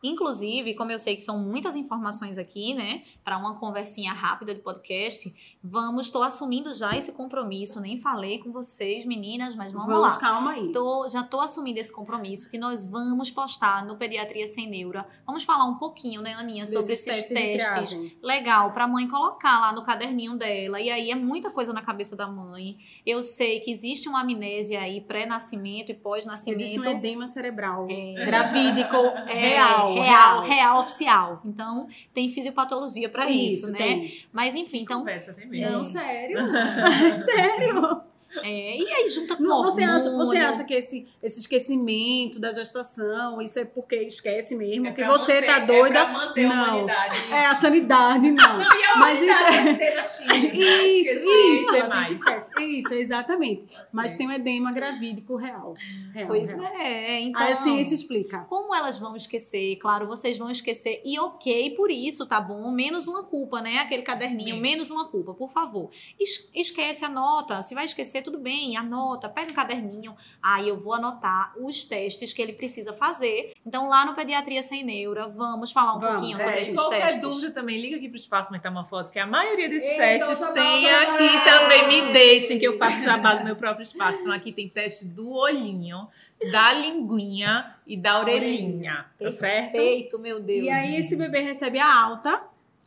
Inclusive, 0.04 0.76
como 0.76 0.92
eu 0.92 1.00
sei 1.00 1.16
que 1.16 1.22
são 1.24 1.40
muitas 1.40 1.76
informações 1.76 2.38
aqui, 2.38 2.74
né, 2.74 3.04
para 3.24 3.38
uma 3.38 3.56
conversinha 3.58 4.12
rápida 4.12 4.54
de 4.54 4.60
podcast, 4.62 5.34
vamos, 5.64 6.08
estou 6.08 6.22
assumindo 6.22 6.74
já 6.74 6.96
esse 6.98 7.14
compromisso, 7.14 7.80
nem 7.80 7.98
falei 7.98 8.40
com 8.40 8.52
vocês, 8.52 9.06
meninas, 9.06 9.56
mas 9.56 9.72
vamos, 9.72 9.98
lá. 9.98 10.18
calma 10.18 10.52
aí. 10.52 10.72
Tô, 10.74 11.08
já 11.08 11.24
tô 11.24 11.40
assumindo 11.40 11.80
esse 11.80 11.94
compromisso 11.94 12.50
que 12.52 12.58
nós 12.58 12.86
vamos 12.86 13.32
postar 13.32 13.86
no 13.86 13.96
Pediatria 13.96 14.46
Sem 14.46 14.70
Neura. 14.70 15.06
Vamos 15.26 15.44
falar 15.44 15.66
um 15.66 15.76
pouquinho, 15.76 16.22
né, 16.22 16.34
Aninha, 16.34 16.66
sobre 16.66 16.88
Desses 16.88 17.08
esses 17.08 17.30
testes. 17.30 18.14
Legal, 18.22 18.72
pra 18.72 18.88
mãe 18.88 19.08
colocar 19.08 19.60
lá 19.60 19.72
no 19.72 19.84
caderninho 19.84 20.38
dela. 20.38 20.82
E 20.82 20.90
aí 20.90 21.12
é 21.12 21.16
muita 21.16 21.50
coisa 21.52 21.72
na 21.72 21.82
cabeça 21.82 22.16
da 22.16 22.28
mãe. 22.28 22.78
Eu 23.06 23.24
sei 23.24 23.62
que 23.62 23.72
existe 23.72 24.10
uma 24.10 24.22
amnésia 24.22 24.82
aí, 24.82 25.00
pré-nascimento 25.00 25.92
e 25.92 25.94
pós-nascimento. 25.94 26.60
Existe 26.62 26.80
um 26.80 26.86
edema 26.86 27.28
cerebral 27.28 27.88
É. 27.90 28.26
gravídico 28.26 28.98
É, 29.28 29.93
real, 29.94 30.42
real, 30.42 30.42
real, 30.42 30.80
oficial. 30.80 31.42
Então, 31.46 31.88
tem 32.14 32.30
fisiopatologia 32.30 33.10
pra 33.10 33.30
isso, 33.30 33.72
né? 33.72 33.78
tem. 33.78 34.26
Mas 34.32 34.56
enfim, 34.56 34.82
então. 34.82 35.00
Conversa, 35.00 35.34
tem 35.34 35.48
mesmo. 35.48 35.72
Não, 35.72 35.84
sério? 35.84 36.40
sério? 37.26 38.13
É, 38.42 38.78
e 38.78 38.88
aí 38.88 39.08
junta 39.10 39.36
com 39.36 39.44
Não, 39.44 39.62
você, 39.64 39.84
acha, 39.84 40.10
você 40.12 40.38
acha 40.38 40.64
que 40.64 40.74
esse, 40.74 41.08
esse 41.22 41.40
esquecimento 41.42 42.40
da 42.40 42.52
gestação, 42.52 43.42
isso 43.42 43.60
é 43.60 43.66
porque 43.66 43.96
esquece 43.98 44.56
mesmo, 44.56 44.88
É 44.88 44.92
que 44.92 45.04
você 45.06 45.34
manter- 45.42 45.46
tá 45.48 45.60
doida? 45.60 46.00
É 46.00 46.04
pra 46.06 46.14
manter 46.14 46.46
a 46.46 46.50
Não. 46.50 46.64
humanidade. 46.74 47.24
É 47.32 47.46
a 47.46 47.56
sanidade, 47.56 48.32
não. 48.32 48.44
Não, 48.58 48.80
e 48.80 48.84
a 48.84 48.96
Mas 48.98 49.22
isso 49.22 49.32
é- 49.32 50.04
China. 50.04 50.34
Isso, 50.54 51.10
Esqueci, 51.10 51.56
isso, 51.56 51.76
é 51.76 51.82
a 51.82 51.88
mais. 51.90 52.12
esquece. 52.20 52.52
Isso, 52.64 52.94
exatamente. 52.94 53.64
Mas 53.92 54.12
Sim. 54.12 54.18
tem 54.18 54.28
um 54.28 54.32
edema 54.32 54.72
gravídico 54.72 55.36
real. 55.36 55.76
real 56.14 56.28
Pois 56.28 56.48
real. 56.50 56.64
é, 56.78 57.20
então. 57.22 57.42
Aí 57.42 57.54
a 57.54 57.56
ciência 57.56 57.94
explica. 57.96 58.40
Como 58.50 58.74
elas 58.74 58.98
vão 59.00 59.16
esquecer? 59.16 59.76
Claro, 59.78 60.08
vocês 60.08 60.38
vão 60.38 60.50
esquecer. 60.50 61.02
E 61.06 61.20
ok 61.20 61.72
por 61.76 61.92
isso, 61.92 62.26
tá 62.26 62.40
bom? 62.42 62.72
Menos 62.72 63.08
uma 63.08 63.24
culpa, 63.24 63.62
né? 63.62 63.78
Aquele 63.80 64.02
caderninho, 64.04 64.56
Menos. 64.58 64.62
menos 64.62 64.90
uma 64.92 65.06
culpa, 65.06 65.34
por 65.34 65.52
favor. 65.52 65.90
Es- 66.20 66.50
esquece 66.54 67.06
a 67.06 67.10
nota. 67.10 67.62
Se 67.64 67.74
vai 67.76 67.86
esquecer, 67.86 68.23
tudo 68.24 68.40
bem, 68.40 68.76
anota, 68.78 69.30
pega 69.30 69.52
um 69.52 69.56
caderninho. 69.56 70.16
Aí 70.42 70.68
eu 70.68 70.80
vou 70.80 70.94
anotar 70.94 71.54
os 71.58 71.84
testes 71.84 72.34
que 72.34 72.42
ele 72.42 72.54
precisa 72.54 72.94
fazer. 72.94 73.54
Então, 73.66 73.88
lá 73.88 74.06
no 74.06 74.14
Pediatria 74.14 74.64
Sem 74.64 74.84
Neura, 74.84 75.28
vamos 75.28 75.72
falar 75.72 75.96
um 75.96 76.00
Vamos, 76.00 76.16
pouquinho 76.16 76.38
é, 76.38 76.44
sobre 76.44 76.62
esses 76.62 76.74
qualquer 76.74 77.02
testes. 77.04 77.22
dúvida 77.22 77.52
também, 77.52 77.80
liga 77.80 77.98
aqui 77.98 78.08
pro 78.08 78.18
Espaço 78.18 78.52
Metamorfose, 78.52 79.12
que 79.12 79.20
a 79.20 79.28
maioria 79.28 79.70
desses 79.70 79.94
testes 79.96 80.40
tem 80.50 80.90
aqui 80.90 81.44
também. 81.44 81.88
Me 81.88 82.14
deixem 82.14 82.58
que 82.58 82.66
eu 82.66 82.74
faço 82.78 83.04
jabá 83.04 83.36
do 83.36 83.44
meu 83.44 83.56
próprio 83.56 83.84
espaço. 83.84 84.22
Então, 84.22 84.32
aqui 84.32 84.52
tem 84.52 84.70
teste 84.70 85.08
do 85.08 85.32
olhinho, 85.34 86.08
da 86.52 86.74
linguinha 86.74 87.76
e 87.86 87.98
da 87.98 88.20
orelhinha. 88.20 89.06
Tá 89.20 89.32
certo? 89.32 89.72
Perfeito, 89.72 90.20
meu 90.20 90.40
Deus. 90.42 90.66
E 90.66 90.70
aí 90.70 90.96
esse 90.96 91.16
bebê 91.16 91.40
recebe 91.40 91.80
a 91.80 92.04
alta. 92.04 92.42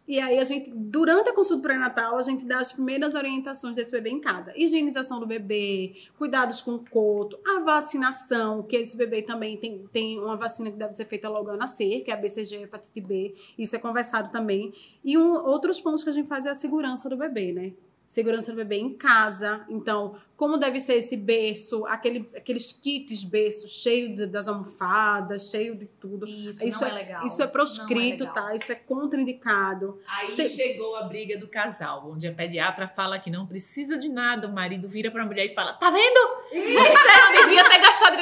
E 0.09 0.21
aí 0.21 0.39
a 0.39 0.45
gente, 0.45 0.71
durante 0.71 1.29
a 1.29 1.33
consulta 1.33 1.63
pré-natal, 1.63 2.17
a 2.17 2.23
gente 2.23 2.45
dá 2.45 2.59
as 2.59 2.71
primeiras 2.71 3.15
orientações 3.15 3.75
desse 3.75 3.91
bebê 3.91 4.11
em 4.11 4.21
casa. 4.21 4.53
Higienização 4.57 5.19
do 5.19 5.27
bebê, 5.27 5.97
cuidados 6.17 6.61
com 6.61 6.77
o 6.77 6.79
coto, 6.79 7.39
a 7.45 7.61
vacinação, 7.61 8.63
que 8.63 8.77
esse 8.77 8.97
bebê 8.97 9.23
também 9.23 9.57
tem, 9.57 9.85
tem 9.93 10.19
uma 10.19 10.37
vacina 10.37 10.71
que 10.71 10.77
deve 10.77 10.95
ser 10.95 11.07
feita 11.07 11.29
logo 11.29 11.51
ao 11.51 11.57
nascer, 11.57 12.03
que 12.03 12.11
é 12.11 12.15
a 12.15 12.17
BCG, 12.17 12.63
hepatite 12.63 13.01
B. 13.01 13.35
Isso 13.59 13.75
é 13.75 13.79
conversado 13.79 14.31
também. 14.31 14.73
E 15.05 15.19
um, 15.19 15.33
outros 15.33 15.81
pontos 15.81 16.05
que 16.05 16.11
a 16.11 16.13
gente 16.13 16.29
faz 16.29 16.47
é 16.47 16.51
a 16.51 16.55
segurança 16.55 17.09
do 17.09 17.17
bebê, 17.17 17.53
né? 17.53 17.73
Segurança 18.07 18.53
do 18.53 18.57
bebê 18.57 18.77
em 18.77 18.95
casa. 18.95 19.65
Então, 19.69 20.17
como 20.37 20.57
deve 20.59 20.79
ser 20.79 20.95
esse 20.95 21.17
berço, 21.17 21.85
aquele, 21.87 22.29
aqueles 22.37 22.71
kits 22.73 23.25
berço 23.25 23.67
cheio 23.67 24.15
de- 24.15 24.27
das 24.27 24.47
almofadas, 24.49 25.51
cheio 25.51 25.75
de 25.75 25.87
tudo. 25.87 26.27
Isso, 26.27 26.65
Isso 26.65 26.83
não 26.83 26.89
é, 26.89 26.93
legal. 26.93 27.27
Isso 27.27 27.43
é 27.43 27.47
proscrito, 27.47 28.25
Não 28.25 28.31
é 28.31 28.35
tá? 28.35 28.55
Isso 28.55 28.71
é 28.71 28.75
contraindicado. 28.75 30.01
Aí 30.09 30.37
Tem- 30.37 30.47
chegou 30.47 30.95
a 30.97 31.03
briga 31.05 31.37
do 31.39 31.49
casal, 31.49 32.11
onde 32.13 32.27
a 32.29 32.33
pediatra 32.33 32.87
fala 32.87 33.19
que 33.19 33.31
não 33.31 33.47
precisa 33.47 33.97
de 33.97 34.09
nada. 34.09 34.47
O 34.47 34.53
marido 34.53 34.87
vira 34.89 35.11
pra 35.11 35.25
mulher 35.25 35.47
e 35.47 35.55
fala: 35.55 35.73
Tá 35.75 35.91
vendo? 35.91 36.21
Você 36.53 37.21
não 37.21 37.33
devia 37.43 37.69
ter 37.69 37.79
gastado. 37.81 38.17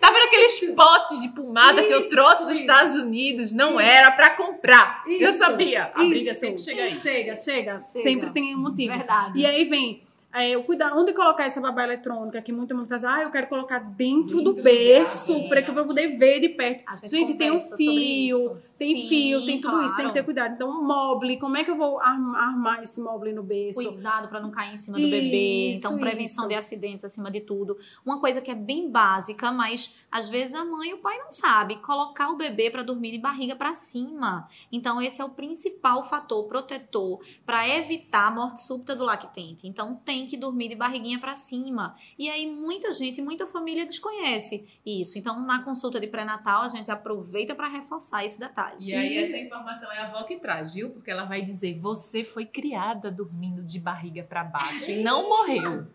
Tá 0.00 0.10
vendo 0.10 0.24
aqueles 0.24 0.70
potes 0.74 1.20
de 1.20 1.28
pomada 1.28 1.82
que 1.82 1.92
eu 1.92 2.00
Isso, 2.00 2.10
trouxe 2.10 2.42
dos 2.44 2.52
isso. 2.52 2.60
Estados 2.62 2.94
Unidos? 2.96 3.52
Não 3.52 3.78
era 3.78 4.10
pra 4.10 4.30
comprar. 4.30 5.04
eu 5.06 5.30
Isso, 5.30 5.38
sabia. 5.38 5.92
A 5.94 5.98
briga 6.04 6.30
Isso. 6.32 6.40
sempre 6.40 6.62
chega 6.62 6.82
aí. 6.82 6.94
Chega, 6.94 7.36
chega. 7.36 7.78
Chega. 7.78 7.78
Sempre 7.78 8.30
tem 8.30 8.54
um 8.56 8.58
motivo. 8.60 8.92
Verdade. 8.96 9.27
E 9.34 9.46
aí 9.46 9.64
vem 9.64 10.02
é, 10.32 10.56
o 10.56 10.62
cuidado, 10.62 10.98
onde 10.98 11.12
colocar 11.12 11.44
essa 11.44 11.60
babá 11.60 11.84
eletrônica, 11.84 12.40
que 12.42 12.52
muita 12.52 12.74
gente 12.74 12.86
faz, 12.86 13.02
ah, 13.04 13.22
eu 13.22 13.30
quero 13.30 13.46
colocar 13.46 13.78
dentro, 13.78 14.42
do 14.42 14.52
Dentro 14.52 14.54
do 14.54 14.62
berço, 14.62 15.48
para 15.48 15.62
que 15.62 15.70
eu 15.70 15.74
poder 15.86 16.18
ver 16.18 16.40
de 16.40 16.50
perto. 16.50 16.84
Gente, 16.96 17.10
Gente, 17.10 17.34
tem 17.34 17.50
um 17.50 17.60
fio. 17.60 18.58
Tem 18.78 18.94
Sim, 18.94 19.08
fio, 19.08 19.44
tem 19.44 19.60
tudo 19.60 19.82
isso, 19.82 19.96
tem 19.96 20.06
que 20.06 20.12
ter 20.12 20.22
claro. 20.22 20.24
cuidado. 20.24 20.54
Então, 20.54 20.70
um 20.70 20.84
mobile, 20.86 21.36
como 21.36 21.56
é 21.56 21.64
que 21.64 21.70
eu 21.70 21.76
vou 21.76 21.98
arm- 21.98 22.36
armar 22.36 22.80
esse 22.82 23.00
mobile 23.00 23.34
no 23.34 23.42
berço? 23.42 23.82
Cuidado 23.82 24.28
para 24.28 24.40
não 24.40 24.52
cair 24.52 24.72
em 24.74 24.76
cima 24.76 24.96
do 24.98 25.02
bebê. 25.10 25.72
Isso, 25.72 25.78
Então, 25.80 25.98
prevenção 25.98 26.44
isso. 26.44 26.48
de 26.48 26.54
acidentes 26.54 27.04
acima 27.04 27.28
de 27.30 27.40
tudo. 27.40 27.76
Uma 28.06 28.20
coisa 28.20 28.40
que 28.40 28.50
é 28.50 28.54
bem 28.54 28.88
básica, 28.88 29.50
mas 29.50 30.06
às 30.12 30.28
vezes 30.28 30.54
a 30.54 30.64
mãe 30.64 30.90
e 30.90 30.94
o 30.94 30.98
pai 30.98 31.18
não 31.18 31.32
sabe 31.32 31.76
colocar 31.76 32.30
o 32.30 32.36
bebê 32.36 32.70
para 32.70 32.84
dormir 32.84 33.10
de 33.10 33.18
barriga 33.18 33.56
para 33.56 33.74
cima. 33.74 34.48
Então, 34.70 35.02
esse 35.02 35.20
é 35.20 35.24
o 35.24 35.30
principal 35.30 36.04
fator 36.04 36.44
protetor 36.46 37.20
para 37.44 37.68
evitar 37.68 38.28
a 38.28 38.30
morte 38.30 38.62
súbita 38.62 38.94
do 38.94 39.04
lactente. 39.04 39.66
Então, 39.66 39.96
tem 40.04 40.26
que 40.26 40.36
dormir 40.36 40.68
de 40.68 40.76
barriguinha 40.76 41.18
para 41.18 41.34
cima. 41.34 41.96
E 42.16 42.28
aí, 42.30 42.46
muita 42.46 42.92
gente, 42.92 43.20
muita 43.20 43.44
família 43.46 43.84
desconhece 43.84 44.68
isso. 44.86 45.18
Então, 45.18 45.40
na 45.44 45.64
consulta 45.64 45.98
de 45.98 46.06
pré-natal, 46.06 46.62
a 46.62 46.68
gente 46.68 46.90
aproveita 46.90 47.54
para 47.54 47.66
reforçar 47.66 48.24
esse 48.24 48.38
detalhe. 48.38 48.67
E 48.78 48.94
aí 48.94 49.18
essa 49.18 49.36
informação 49.36 49.90
é 49.92 49.98
a 49.98 50.06
avó 50.06 50.22
que 50.24 50.38
traz, 50.38 50.74
viu? 50.74 50.90
Porque 50.90 51.10
ela 51.10 51.24
vai 51.24 51.42
dizer: 51.42 51.78
você 51.78 52.24
foi 52.24 52.44
criada 52.44 53.10
dormindo 53.10 53.62
de 53.62 53.78
barriga 53.78 54.22
pra 54.22 54.44
baixo 54.44 54.90
e 54.90 55.02
não 55.02 55.28
morreu. 55.28 55.86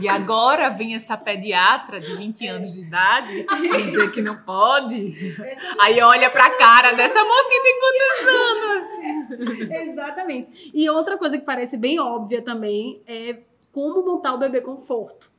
E 0.00 0.08
agora 0.08 0.68
vem 0.70 0.94
essa 0.94 1.16
pediatra 1.16 2.00
de 2.00 2.14
20 2.14 2.46
anos 2.46 2.74
de 2.74 2.82
idade 2.82 3.46
dizer 3.90 4.12
que 4.12 4.22
não 4.22 4.36
pode. 4.42 5.14
Aí 5.80 6.00
olha 6.00 6.30
pra 6.30 6.50
cara 6.56 6.92
dessa 6.92 7.24
mocinha 7.24 7.62
tem 7.62 7.78
quantos 7.80 8.28
anos? 8.28 9.70
Exatamente. 9.70 10.70
E 10.74 10.88
outra 10.90 11.16
coisa 11.16 11.38
que 11.38 11.44
parece 11.44 11.76
bem 11.76 11.98
óbvia 12.00 12.42
também 12.42 13.02
é 13.06 13.38
como 13.72 14.04
montar 14.04 14.34
o 14.34 14.38
bebê 14.38 14.60
conforto. 14.60 15.32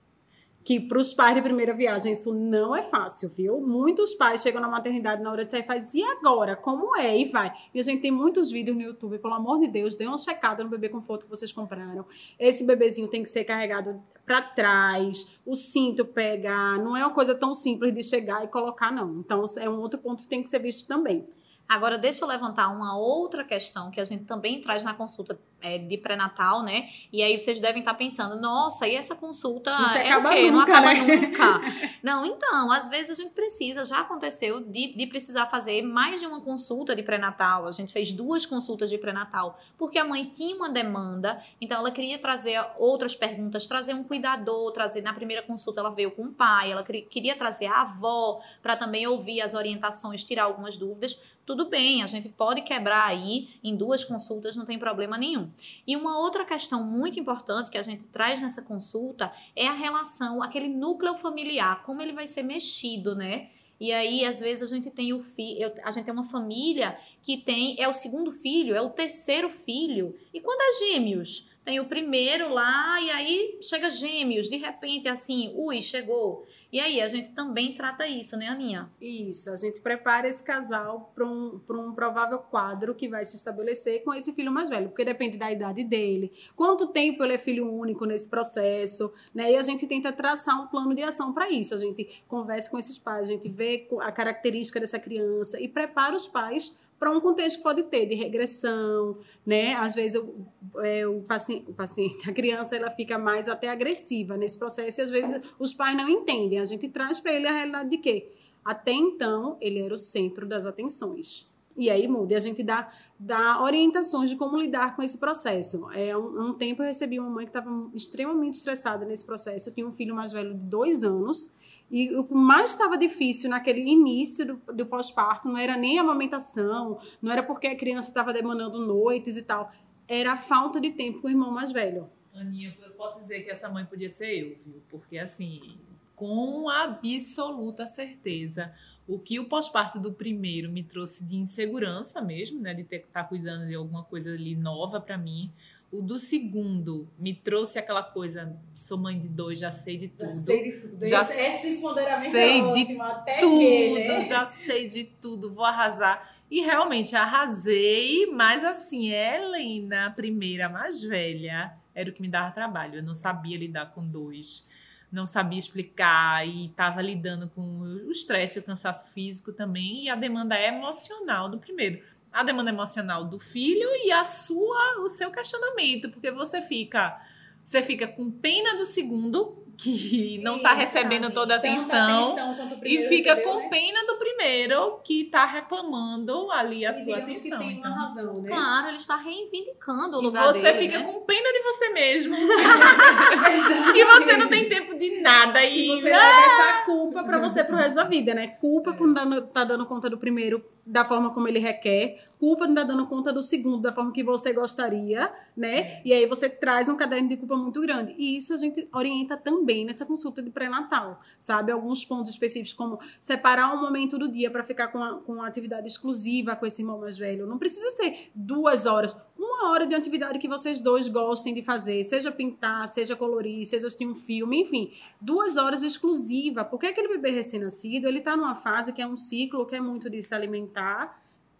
Que 0.63 0.79
para 0.79 0.97
os 0.97 1.13
pais 1.13 1.35
de 1.35 1.41
primeira 1.41 1.73
viagem 1.73 2.13
isso 2.13 2.33
não 2.33 2.75
é 2.75 2.83
fácil, 2.83 3.29
viu? 3.29 3.59
Muitos 3.59 4.13
pais 4.13 4.41
chegam 4.41 4.61
na 4.61 4.67
maternidade 4.67 5.21
na 5.21 5.31
hora 5.31 5.43
de 5.43 5.51
sair 5.51 5.61
e 5.61 5.65
fazem, 5.65 6.01
e 6.01 6.03
agora? 6.03 6.55
Como 6.55 6.95
é? 6.95 7.17
E 7.17 7.25
vai. 7.25 7.53
E 7.73 7.79
a 7.79 7.83
gente 7.83 8.01
tem 8.01 8.11
muitos 8.11 8.49
vídeos 8.49 8.75
no 8.77 8.81
YouTube, 8.83 9.19
pelo 9.19 9.33
amor 9.33 9.59
de 9.59 9.67
Deus, 9.67 9.95
dê 9.95 10.07
uma 10.07 10.17
checada 10.17 10.63
no 10.63 10.69
bebê 10.69 10.89
conforto 10.89 11.25
que 11.25 11.29
vocês 11.29 11.51
compraram. 11.51 12.05
Esse 12.39 12.65
bebezinho 12.65 13.07
tem 13.07 13.23
que 13.23 13.29
ser 13.29 13.43
carregado 13.43 14.01
para 14.25 14.41
trás, 14.41 15.27
o 15.45 15.55
cinto 15.55 16.05
pegar, 16.05 16.77
não 16.79 16.95
é 16.95 17.05
uma 17.05 17.13
coisa 17.13 17.35
tão 17.35 17.53
simples 17.53 17.93
de 17.93 18.03
chegar 18.03 18.43
e 18.43 18.47
colocar, 18.47 18.91
não. 18.91 19.19
Então 19.19 19.43
é 19.57 19.69
um 19.69 19.79
outro 19.79 19.99
ponto 19.99 20.23
que 20.23 20.29
tem 20.29 20.41
que 20.41 20.49
ser 20.49 20.59
visto 20.59 20.87
também. 20.87 21.25
Agora, 21.67 21.97
deixa 21.97 22.23
eu 22.23 22.27
levantar 22.27 22.67
uma 22.69 22.97
outra 22.97 23.43
questão 23.43 23.89
que 23.89 23.99
a 23.99 24.03
gente 24.03 24.25
também 24.25 24.61
traz 24.61 24.83
na 24.83 24.93
consulta 24.93 25.39
é, 25.63 25.77
de 25.77 25.97
pré-natal, 25.97 26.61
né? 26.61 26.89
E 27.11 27.23
aí 27.23 27.39
vocês 27.39 27.61
devem 27.61 27.79
estar 27.79 27.93
pensando, 27.93 28.39
nossa, 28.39 28.85
e 28.85 28.95
essa 28.95 29.15
consulta 29.15 29.71
Não 29.71 29.95
é 29.95 30.11
acaba 30.11 30.29
o 30.29 30.33
quê? 30.33 30.51
Não 30.51 30.59
nunca, 30.59 30.71
acaba 30.77 30.93
né? 30.93 31.15
nunca. 31.15 31.61
Não, 32.03 32.25
então, 32.25 32.69
às 32.69 32.89
vezes 32.89 33.17
a 33.17 33.23
gente 33.23 33.33
precisa, 33.33 33.83
já 33.85 34.01
aconteceu 34.01 34.59
de, 34.59 34.93
de 34.93 35.07
precisar 35.07 35.45
fazer 35.45 35.81
mais 35.81 36.19
de 36.19 36.27
uma 36.27 36.41
consulta 36.41 36.93
de 36.93 37.01
pré-natal. 37.01 37.65
A 37.65 37.71
gente 37.71 37.93
fez 37.93 38.11
duas 38.11 38.45
consultas 38.45 38.89
de 38.89 38.97
pré-natal, 38.97 39.57
porque 39.77 39.97
a 39.97 40.03
mãe 40.03 40.25
tinha 40.25 40.55
uma 40.55 40.69
demanda, 40.69 41.41
então 41.61 41.79
ela 41.79 41.91
queria 41.91 42.19
trazer 42.19 42.61
outras 42.77 43.15
perguntas, 43.15 43.65
trazer 43.65 43.93
um 43.93 44.03
cuidador, 44.03 44.69
trazer, 44.73 45.01
na 45.01 45.13
primeira 45.13 45.41
consulta 45.41 45.79
ela 45.79 45.89
veio 45.89 46.11
com 46.11 46.23
o 46.23 46.33
pai, 46.33 46.73
ela 46.73 46.83
queria 46.83 47.35
trazer 47.37 47.67
a 47.67 47.83
avó 47.83 48.41
para 48.61 48.75
também 48.75 49.07
ouvir 49.07 49.41
as 49.41 49.53
orientações, 49.53 50.23
tirar 50.25 50.43
algumas 50.43 50.75
dúvidas 50.75 51.17
tudo 51.45 51.69
bem, 51.69 52.01
a 52.01 52.07
gente 52.07 52.29
pode 52.29 52.61
quebrar 52.61 53.05
aí 53.05 53.49
em 53.63 53.75
duas 53.75 54.03
consultas, 54.03 54.55
não 54.55 54.65
tem 54.65 54.79
problema 54.79 55.17
nenhum. 55.17 55.49
E 55.85 55.95
uma 55.95 56.17
outra 56.19 56.45
questão 56.45 56.83
muito 56.83 57.19
importante 57.19 57.69
que 57.69 57.77
a 57.77 57.81
gente 57.81 58.03
traz 58.05 58.41
nessa 58.41 58.61
consulta 58.61 59.31
é 59.55 59.67
a 59.67 59.73
relação, 59.73 60.41
aquele 60.41 60.69
núcleo 60.69 61.15
familiar, 61.15 61.83
como 61.83 62.01
ele 62.01 62.13
vai 62.13 62.27
ser 62.27 62.43
mexido, 62.43 63.13
né? 63.15 63.49
E 63.79 63.91
aí, 63.91 64.23
às 64.23 64.39
vezes, 64.39 64.71
a 64.71 64.75
gente 64.75 64.89
tem 64.89 65.11
o 65.11 65.21
filho, 65.21 65.73
a 65.83 65.91
gente 65.91 66.05
tem 66.05 66.13
uma 66.13 66.23
família 66.23 66.97
que 67.21 67.37
tem, 67.37 67.75
é 67.77 67.87
o 67.89 67.93
segundo 67.93 68.31
filho, 68.31 68.75
é 68.75 68.81
o 68.81 68.89
terceiro 68.89 69.49
filho. 69.49 70.15
E 70.33 70.39
quando 70.39 70.61
é 70.61 70.85
gêmeos? 70.85 71.49
Tem 71.65 71.79
o 71.79 71.85
primeiro 71.85 72.47
lá, 72.47 73.01
e 73.01 73.11
aí 73.11 73.57
chega 73.61 73.89
gêmeos, 73.89 74.47
de 74.47 74.57
repente, 74.57 75.09
assim, 75.09 75.51
ui, 75.55 75.81
chegou. 75.81 76.45
E 76.73 76.79
aí, 76.79 76.99
a 77.01 77.07
gente 77.07 77.29
também 77.29 77.75
trata 77.75 78.07
isso, 78.07 78.35
né, 78.35 78.47
Aninha? 78.47 78.89
Isso, 78.99 79.51
a 79.51 79.55
gente 79.55 79.79
prepara 79.79 80.27
esse 80.27 80.43
casal 80.43 81.11
para 81.13 81.23
um, 81.23 81.61
um 81.69 81.93
provável 81.93 82.39
quadro 82.39 82.95
que 82.95 83.07
vai 83.07 83.23
se 83.23 83.35
estabelecer 83.35 84.03
com 84.03 84.11
esse 84.11 84.33
filho 84.33 84.51
mais 84.51 84.69
velho, 84.69 84.89
porque 84.89 85.05
depende 85.05 85.37
da 85.37 85.51
idade 85.51 85.83
dele, 85.83 86.33
quanto 86.55 86.87
tempo 86.87 87.23
ele 87.23 87.33
é 87.33 87.37
filho 87.37 87.71
único 87.71 88.05
nesse 88.05 88.27
processo, 88.27 89.13
né? 89.35 89.51
E 89.51 89.55
a 89.55 89.61
gente 89.61 89.85
tenta 89.85 90.11
traçar 90.11 90.59
um 90.59 90.65
plano 90.65 90.95
de 90.95 91.03
ação 91.03 91.31
para 91.31 91.47
isso. 91.47 91.75
A 91.75 91.77
gente 91.77 92.23
conversa 92.27 92.71
com 92.71 92.79
esses 92.79 92.97
pais, 92.97 93.29
a 93.29 93.33
gente 93.33 93.47
vê 93.47 93.87
a 94.01 94.11
característica 94.11 94.79
dessa 94.79 94.97
criança 94.97 95.61
e 95.61 95.67
prepara 95.67 96.15
os 96.15 96.27
pais 96.27 96.75
para 97.03 97.11
um 97.11 97.19
contexto 97.19 97.57
que 97.57 97.63
pode 97.63 97.83
ter 97.83 98.05
de 98.05 98.15
regressão, 98.15 99.17
né? 99.45 99.73
Às 99.73 99.93
vezes 99.93 100.17
o, 100.17 100.79
é, 100.79 101.05
o, 101.05 101.19
paciente, 101.19 101.69
o 101.69 101.73
paciente, 101.73 102.29
a 102.29 102.31
criança, 102.31 102.77
ela 102.77 102.89
fica 102.89 103.17
mais 103.17 103.49
até 103.49 103.67
agressiva 103.67 104.37
nesse 104.37 104.57
processo 104.57 105.01
e 105.01 105.03
às 105.03 105.09
vezes 105.09 105.41
os 105.59 105.73
pais 105.73 105.97
não 105.97 106.07
entendem. 106.07 106.59
A 106.59 106.63
gente 106.63 106.87
traz 106.87 107.19
para 107.19 107.33
ele 107.33 107.45
a 107.45 107.51
realidade 107.51 107.89
de 107.89 107.97
que 107.97 108.31
até 108.63 108.93
então 108.93 109.57
ele 109.59 109.79
era 109.79 109.93
o 109.93 109.97
centro 109.97 110.47
das 110.47 110.65
atenções. 110.65 111.45
E 111.75 111.89
aí 111.89 112.07
muda, 112.07 112.31
e 112.31 112.35
a 112.37 112.39
gente 112.39 112.63
dá, 112.63 112.89
dá 113.19 113.61
orientações 113.61 114.29
de 114.29 114.37
como 114.37 114.55
lidar 114.55 114.95
com 114.95 115.03
esse 115.03 115.17
processo. 115.17 115.91
É, 115.91 116.15
um, 116.15 116.51
um 116.51 116.53
tempo 116.53 116.83
eu 116.83 116.85
recebi 116.85 117.19
uma 117.19 117.29
mãe 117.29 117.45
que 117.45 117.49
estava 117.49 117.69
extremamente 117.93 118.53
estressada 118.53 119.03
nesse 119.03 119.25
processo. 119.25 119.67
Eu 119.67 119.73
tinha 119.73 119.85
um 119.85 119.91
filho 119.91 120.15
mais 120.15 120.31
velho 120.31 120.53
de 120.53 120.59
dois 120.61 121.03
anos. 121.03 121.53
E 121.93 122.11
o 122.15 122.23
que 122.23 122.33
mais 122.33 122.71
estava 122.71 122.97
difícil 122.97 123.51
naquele 123.51 123.79
início 123.81 124.47
do, 124.47 124.73
do 124.73 124.83
pós-parto 124.83 125.47
não 125.47 125.55
era 125.55 125.77
nem 125.77 125.99
a 125.99 126.01
amamentação, 126.01 126.99
não 127.21 127.31
era 127.31 127.43
porque 127.43 127.67
a 127.67 127.75
criança 127.75 128.09
estava 128.09 128.33
demandando 128.33 128.83
noites 128.83 129.37
e 129.37 129.43
tal, 129.43 129.71
era 130.07 130.33
a 130.33 130.37
falta 130.37 130.81
de 130.81 130.89
tempo 130.89 131.21
com 131.21 131.27
o 131.27 131.29
irmão 131.29 131.51
mais 131.51 131.71
velho. 131.71 132.09
Aninha, 132.33 132.75
eu 132.83 132.93
posso 132.93 133.19
dizer 133.19 133.41
que 133.41 133.51
essa 133.51 133.69
mãe 133.69 133.85
podia 133.85 134.09
ser 134.09 134.33
eu, 134.33 134.57
viu? 134.65 134.81
Porque 134.89 135.19
assim, 135.19 135.77
com 136.15 136.67
absoluta 136.67 137.85
certeza, 137.85 138.73
o 139.07 139.19
que 139.19 139.39
o 139.39 139.45
pós-parto 139.45 139.99
do 139.99 140.11
primeiro 140.11 140.71
me 140.71 140.81
trouxe 140.81 141.23
de 141.23 141.35
insegurança 141.35 142.19
mesmo, 142.23 142.59
né, 142.59 142.73
de 142.73 142.83
ter 142.83 143.01
que 143.01 143.07
estar 143.07 143.25
cuidando 143.25 143.67
de 143.67 143.75
alguma 143.75 144.03
coisa 144.03 144.33
ali 144.33 144.55
nova 144.55 144.99
para 144.99 145.15
mim. 145.15 145.51
O 145.93 146.01
do 146.01 146.17
segundo 146.17 147.07
me 147.19 147.35
trouxe 147.35 147.77
aquela 147.77 148.01
coisa, 148.01 148.57
sou 148.73 148.97
mãe 148.97 149.19
de 149.19 149.27
dois, 149.27 149.59
já 149.59 149.69
sei 149.69 149.95
de 149.95 150.07
tudo. 150.07 150.31
de 150.43 150.71
tudo. 150.71 151.05
Já 151.05 151.21
esse, 151.21 151.39
esse 151.39 151.67
empoderamento 151.77 152.31
sei 152.31 152.49
é 152.49 152.73
de 152.73 152.81
ótimo, 152.81 153.03
até 153.03 153.39
tudo, 153.39 153.59
que, 153.59 154.07
né? 154.07 154.25
já 154.25 154.43
sei 154.43 154.87
de 154.87 155.03
tudo, 155.03 155.51
vou 155.51 155.63
arrasar. 155.63 156.35
E 156.49 156.61
realmente 156.61 157.15
arrasei, 157.15 158.25
mas 158.25 158.63
assim, 158.63 159.11
Helena, 159.11 160.07
a 160.07 160.09
primeira, 160.09 160.67
mais 160.67 161.03
velha, 161.03 161.73
era 161.93 162.09
o 162.09 162.13
que 162.13 162.23
me 162.23 162.27
dava 162.27 162.51
trabalho. 162.51 162.95
Eu 162.95 163.03
não 163.03 163.13
sabia 163.13 163.55
lidar 163.55 163.91
com 163.93 164.03
dois. 164.03 164.67
não 165.11 165.27
sabia 165.27 165.59
explicar 165.59 166.43
e 166.47 166.65
estava 166.65 166.99
lidando 167.03 167.47
com 167.49 167.61
o 167.61 168.11
estresse 168.11 168.57
o 168.57 168.63
cansaço 168.63 169.13
físico 169.13 169.53
também, 169.53 170.05
e 170.05 170.09
a 170.09 170.15
demanda 170.15 170.59
emocional 170.59 171.47
do 171.47 171.59
primeiro. 171.59 172.01
A 172.33 172.43
demanda 172.43 172.69
emocional 172.71 173.23
do 173.25 173.37
filho 173.39 173.87
e 174.03 174.11
a 174.11 174.23
sua, 174.23 174.99
o 175.01 175.09
seu 175.09 175.29
questionamento, 175.31 176.09
porque 176.09 176.31
você 176.31 176.61
fica, 176.61 177.15
você 177.63 177.81
fica 177.83 178.07
com 178.07 178.31
pena 178.31 178.75
do 178.75 178.85
segundo, 178.85 179.59
que 179.75 180.39
não 180.43 180.57
está 180.57 180.71
recebendo 180.73 181.31
toda 181.31 181.55
a 181.55 181.57
atenção, 181.57 182.31
atenção 182.37 182.79
e 182.83 183.07
fica 183.07 183.33
recebeu, 183.33 183.53
com 183.53 183.59
né? 183.61 183.69
pena 183.69 184.05
do 184.05 184.17
primeiro 184.17 184.99
que 185.03 185.21
está 185.23 185.45
reclamando 185.45 186.51
ali 186.51 186.85
a 186.85 186.91
E 186.91 186.93
sua 186.93 187.15
digamos 187.15 187.41
que 187.41 187.47
atenção. 187.53 187.59
tem 187.59 187.77
uma 187.77 187.87
então. 187.87 187.93
razão, 187.93 188.41
né? 188.41 188.49
Claro, 188.49 188.87
ele 188.89 188.97
está 188.97 189.15
reivindicando 189.15 190.17
o 190.17 190.21
E 190.21 190.23
lugar 190.25 190.53
você 190.53 190.61
dele, 190.61 190.77
fica 190.77 190.99
né? 190.99 191.05
com 191.11 191.21
pena 191.21 191.51
de 191.51 191.63
você 191.63 191.89
mesmo. 191.89 192.35
e 193.95 194.05
você 194.05 194.37
não 194.37 194.47
tem 194.47 194.69
tempo 194.69 194.95
de 194.97 195.21
nada. 195.21 195.63
E, 195.63 195.85
E 195.85 195.87
você 195.87 196.11
Ah, 196.11 196.17
leva 196.17 196.45
essa 196.45 196.85
culpa 196.85 197.23
pra 197.23 197.39
você 197.39 197.63
pro 197.63 197.75
resto 197.75 197.95
da 197.95 198.03
vida, 198.03 198.33
né? 198.33 198.47
Culpa 198.59 198.93
por 198.93 199.07
não 199.07 199.23
estar 199.33 199.47
tá 199.51 199.63
dando 199.63 199.85
conta 199.85 200.09
do 200.09 200.17
primeiro 200.17 200.63
da 200.85 201.05
forma 201.05 201.31
como 201.31 201.47
ele 201.47 201.59
requer, 201.59 202.19
culpa 202.43 202.65
não 202.65 202.73
estar 202.73 202.83
dando 202.83 203.07
conta 203.07 203.31
do 203.31 203.41
segundo 203.41 203.81
da 203.81 203.93
forma 203.93 204.11
que 204.11 204.21
você 204.21 204.51
gostaria, 204.51 205.31
né? 205.55 206.01
E 206.03 206.11
aí 206.11 206.25
você 206.25 206.49
traz 206.49 206.89
um 206.89 206.97
caderno 206.97 207.29
de 207.29 207.37
culpa 207.37 207.55
muito 207.55 207.79
grande. 207.79 208.13
E 208.17 208.37
isso 208.37 208.53
a 208.53 208.57
gente 208.57 208.85
orienta 208.93 209.37
também 209.37 209.85
nessa 209.85 210.05
consulta 210.05 210.41
de 210.41 210.49
pré-natal, 210.49 211.21
sabe? 211.39 211.71
Alguns 211.71 212.03
pontos 212.03 212.31
específicos, 212.31 212.73
como 212.73 212.99
separar 213.17 213.73
um 213.73 213.79
momento 213.79 214.17
do 214.17 214.27
dia 214.27 214.51
para 214.51 214.61
ficar 214.61 214.89
com, 214.89 215.01
a, 215.01 215.19
com 215.19 215.41
atividade 215.41 215.87
exclusiva 215.87 216.53
com 216.53 216.65
esse 216.65 216.81
irmão 216.81 216.99
mais 216.99 217.17
velho. 217.17 217.47
Não 217.47 217.57
precisa 217.57 217.89
ser 217.91 218.29
duas 218.35 218.85
horas, 218.85 219.15
uma 219.37 219.71
hora 219.71 219.87
de 219.87 219.95
atividade 219.95 220.37
que 220.37 220.47
vocês 220.47 220.81
dois 220.81 221.07
gostem 221.07 221.53
de 221.53 221.63
fazer, 221.63 222.03
seja 222.03 222.31
pintar, 222.31 222.87
seja 222.87 223.15
colorir, 223.15 223.65
seja 223.65 223.87
assistir 223.87 224.05
um 224.05 224.15
filme, 224.15 224.61
enfim, 224.61 224.91
duas 225.21 225.55
horas 225.55 225.81
exclusiva, 225.81 226.65
porque 226.65 226.87
aquele 226.87 227.07
bebê 227.07 227.29
recém-nascido, 227.31 228.07
ele 228.07 228.19
tá 228.19 228.35
numa 228.35 228.55
fase 228.55 228.91
que 228.91 229.01
é 229.01 229.07
um 229.07 229.15
ciclo 229.15 229.65
que 229.65 229.75
é 229.75 229.79
muito 229.79 230.09
de 230.09 230.21
se 230.21 230.35
alimentar, 230.35 230.72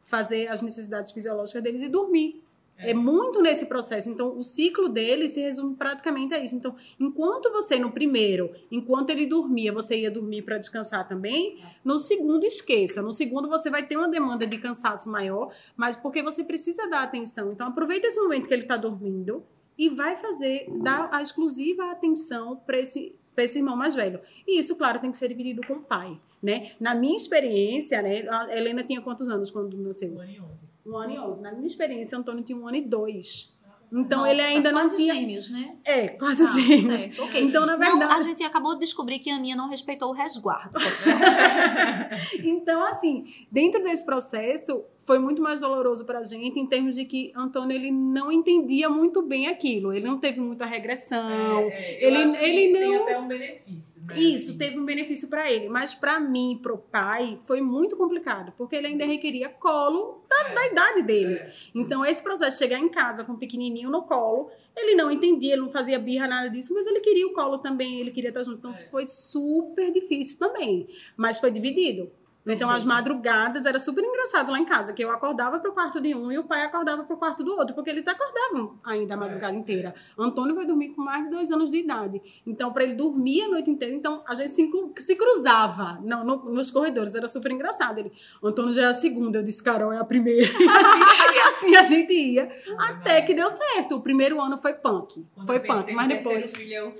fazer 0.02 0.47
as 0.47 0.62
necessidades 0.62 1.12
fisiológicas 1.12 1.63
deles 1.63 1.82
e 1.82 1.89
dormir. 1.89 2.43
É. 2.76 2.93
muito 2.93 3.41
nesse 3.41 3.67
processo. 3.67 4.10
Então, 4.10 4.38
o 4.38 4.43
ciclo 4.43 4.89
dele 4.89 5.28
se 5.28 5.39
resume 5.39 5.76
praticamente 5.76 6.34
a 6.34 6.39
isso. 6.39 6.56
Então, 6.56 6.76
enquanto 6.99 7.52
você, 7.52 7.78
no 7.78 7.91
primeiro, 7.91 8.52
enquanto 8.71 9.12
ele 9.12 9.26
dormia, 9.26 9.71
você 9.71 9.99
ia 9.99 10.12
dormir 10.12 10.41
para 10.41 10.58
descansar 10.58 11.08
também, 11.08 11.63
no 11.86 11.99
segundo, 11.99 12.45
esqueça. 12.45 13.02
No 13.02 13.12
segundo, 13.12 13.47
você 13.47 13.69
vai 13.69 13.86
ter 13.86 13.95
uma 13.95 14.10
demanda 14.10 14.45
de 14.45 14.58
cansaço 14.58 15.10
maior, 15.10 15.54
mas 15.78 15.95
porque 15.95 16.21
você 16.21 16.43
precisa 16.43 16.88
dar 16.89 17.04
atenção. 17.04 17.52
Então, 17.52 17.67
aproveita 17.67 18.08
esse 18.08 18.19
momento 18.19 18.47
que 18.47 18.54
ele 18.54 18.63
está 18.63 18.76
dormindo 18.76 19.43
e 19.78 19.89
vai 19.89 20.15
fazer, 20.15 20.65
dar 20.82 21.10
a 21.12 21.21
exclusiva 21.21 21.91
atenção 21.91 22.58
para 22.65 22.80
esse, 22.80 23.15
pra 23.34 23.43
esse 23.43 23.60
irmão 23.60 23.76
mais 23.76 23.95
velho. 23.95 24.19
E 24.47 24.60
isso, 24.60 24.76
claro, 24.76 24.99
tem 24.99 25.12
que 25.12 25.17
ser 25.17 25.28
dividido 25.28 25.62
com 25.65 25.73
o 25.73 25.82
pai. 25.82 26.19
Né? 26.43 26.71
Na 26.77 26.93
minha 26.93 27.15
experiência, 27.15 28.01
né? 28.01 28.27
A 28.29 28.53
Helena 28.53 28.84
tinha 28.84 29.01
quantos 29.01 29.29
anos 29.29 29.49
quando 29.49 29.77
nasceu? 29.77 30.12
Um 30.13 30.19
ano 30.19 30.29
e 30.32 30.41
onze. 30.41 30.67
Um 30.86 30.97
ano 30.97 31.13
e 31.13 31.19
onze. 31.19 31.41
Na 31.41 31.53
minha 31.53 31.65
experiência, 31.65 32.17
Antônio 32.17 32.43
tinha 32.43 32.58
um 32.58 32.67
ano 32.67 32.75
e 32.75 32.82
dois. 32.82 33.53
Então 33.95 34.21
Nossa, 34.21 34.32
ele 34.32 34.41
ainda 34.41 34.71
não 34.71 34.82
quase 34.82 34.95
tinha. 34.97 35.13
gêmeos, 35.13 35.49
né? 35.51 35.77
É, 35.86 36.08
quase 36.10 36.41
Ah, 36.43 36.47
gêmeos. 36.62 37.01
certo, 37.01 37.23
ok. 37.23 37.43
Então, 37.43 37.63
na 37.65 37.77
Não, 37.77 37.99
verdade. 37.99 38.13
a 38.15 38.19
gente 38.21 38.43
acabou 38.43 38.73
de 38.73 38.79
descobrir 38.82 39.19
que 39.19 39.29
a 39.29 39.36
Aninha 39.36 39.56
não 39.56 39.69
respeitou 39.69 40.10
o 40.10 40.13
resguardo. 40.13 40.77
então, 42.43 42.84
assim, 42.86 43.25
dentro 43.51 43.84
desse 43.84 44.06
processo, 44.06 44.84
foi 45.06 45.20
muito 45.20 45.42
mais 45.42 45.62
doloroso 45.62 46.06
pra 46.06 46.24
gente 46.24 46.58
em 46.60 46.66
termos 46.66 46.96
de 46.96 47.04
que 47.06 47.32
Antônio 47.36 47.76
ele 47.76 47.92
não 47.92 48.32
entendia 48.32 48.89
muito 48.89 49.22
bem 49.22 49.48
aquilo. 49.48 49.94
Ele 49.94 50.06
não 50.08 50.18
teve 50.18 50.39
muita 50.39 50.66
regressão. 50.66 51.30
É, 51.70 52.06
ele- 52.06 52.32
que 52.32 52.44
ele 52.46 52.74
tem 52.74 52.92
não- 52.96 53.04
até 53.04 53.20
um 53.20 53.28
benefício. 53.28 54.02
Né? 54.04 54.20
Isso 54.20 54.50
assim. 54.52 54.58
teve 54.58 54.80
um 54.80 54.86
benefício 54.86 55.30
pra 55.30 55.52
ele, 55.52 55.68
mas 55.70 55.94
pra 55.94 56.20
mim, 56.20 56.60
pro 56.62 56.78
pai, 56.78 57.38
foi 57.42 57.62
muito 57.62 57.96
complicado, 57.98 58.54
porque 58.58 58.76
ele 58.76 58.88
ainda 58.88 59.06
requeria 59.06 59.50
colo 59.50 60.24
da, 60.30 60.50
É. 60.50 60.54
da 60.54 60.68
idade 60.68 61.04
dele. 61.04 61.34
É. 61.36 61.52
Então, 61.76 62.06
esse 62.06 62.22
processo 62.24 62.52
de 62.52 62.58
chegar 62.63 62.80
em 62.80 62.89
casa 62.89 63.24
com 63.24 63.34
o 63.34 63.38
pequenininho 63.38 63.89
no 63.89 64.04
colo, 64.04 64.50
ele 64.76 64.96
não 64.96 65.12
entendia, 65.12 65.54
ele 65.54 65.62
não 65.62 65.70
fazia 65.70 66.00
birra, 66.00 66.28
nada 66.28 66.48
disso, 66.50 66.74
mas 66.74 66.88
ele 66.88 67.00
queria 67.02 67.28
o 67.28 67.34
colo 67.34 67.58
também, 67.60 68.00
ele 68.00 68.12
queria 68.12 68.30
estar 68.30 68.44
junto. 68.44 68.58
Então, 68.60 68.72
É. 68.74 68.86
foi 68.86 69.08
super 69.08 69.92
difícil 69.92 70.38
também, 70.39 70.88
mas 71.18 71.38
foi 71.39 71.52
dividido. 71.52 72.10
Então, 72.45 72.69
as 72.69 72.84
madrugadas 72.84 73.65
era 73.65 73.79
super 73.79 74.03
engraçado 74.03 74.51
lá 74.51 74.60
em 74.60 74.65
casa, 74.65 74.91
que 74.91 75.01
eu 75.03 75.10
acordava 75.12 75.60
pro 75.60 75.71
quarto 75.71 76.01
de 76.01 76.13
um 76.13 76.32
e 76.32 76.38
o 76.38 76.43
pai 76.43 76.63
acordava 76.63 77.03
pro 77.03 77.15
quarto 77.15 77.43
do 77.43 77.53
outro, 77.53 77.73
porque 77.73 77.89
eles 77.89 78.06
acordavam 78.08 78.77
ainda 78.84 79.13
a 79.13 79.17
madrugada 79.17 79.53
É. 79.56 79.58
inteira. 79.60 79.95
Antônio 80.17 80.53
vai 80.53 80.65
dormir 80.65 80.89
com 80.89 81.01
mais 81.01 81.23
de 81.23 81.29
dois 81.32 81.51
anos 81.51 81.71
de 81.71 81.77
idade. 81.77 82.21
Então, 82.45 82.73
para 82.73 82.84
ele 82.84 82.95
dormir 82.95 83.43
a 83.43 83.47
noite 83.47 83.69
inteira, 83.69 83.93
então 83.95 84.23
a 84.27 84.34
gente 84.34 84.53
se, 84.56 84.69
se 84.97 85.15
cruzava 85.15 85.99
no- 86.03 86.23
no- 86.23 86.53
nos 86.53 86.69
corredores, 86.69 87.15
era 87.15 87.27
super 87.29 87.51
engraçado. 87.51 87.99
Ele, 87.99 88.12
Antônio 88.43 88.73
já 88.73 88.82
é 88.84 88.86
a 88.88 88.93
segunda, 88.93 89.39
eu 89.39 89.43
disse, 89.43 89.63
Carol 89.63 89.93
é 89.93 89.97
a 89.99 90.03
primeira. 90.06 90.51
E 91.34 91.39
assim, 91.45 91.71
e 91.71 91.75
assim 91.75 91.75
a 91.75 91.84
gente 91.84 92.13
ia. 92.13 92.49
Até 92.77 93.21
que 93.21 93.34
deu 93.34 93.49
certo. 93.49 93.95
O 93.95 94.01
primeiro 94.01 94.41
ano 94.41 94.58
foi 94.58 94.73
punk. 94.73 95.25
Quando 95.34 95.47
foi 95.47 95.60
punk, 95.60 95.93
mas 95.93 96.08
depois. 96.08 96.56
Filho, 96.56 96.73
eu 96.73 96.93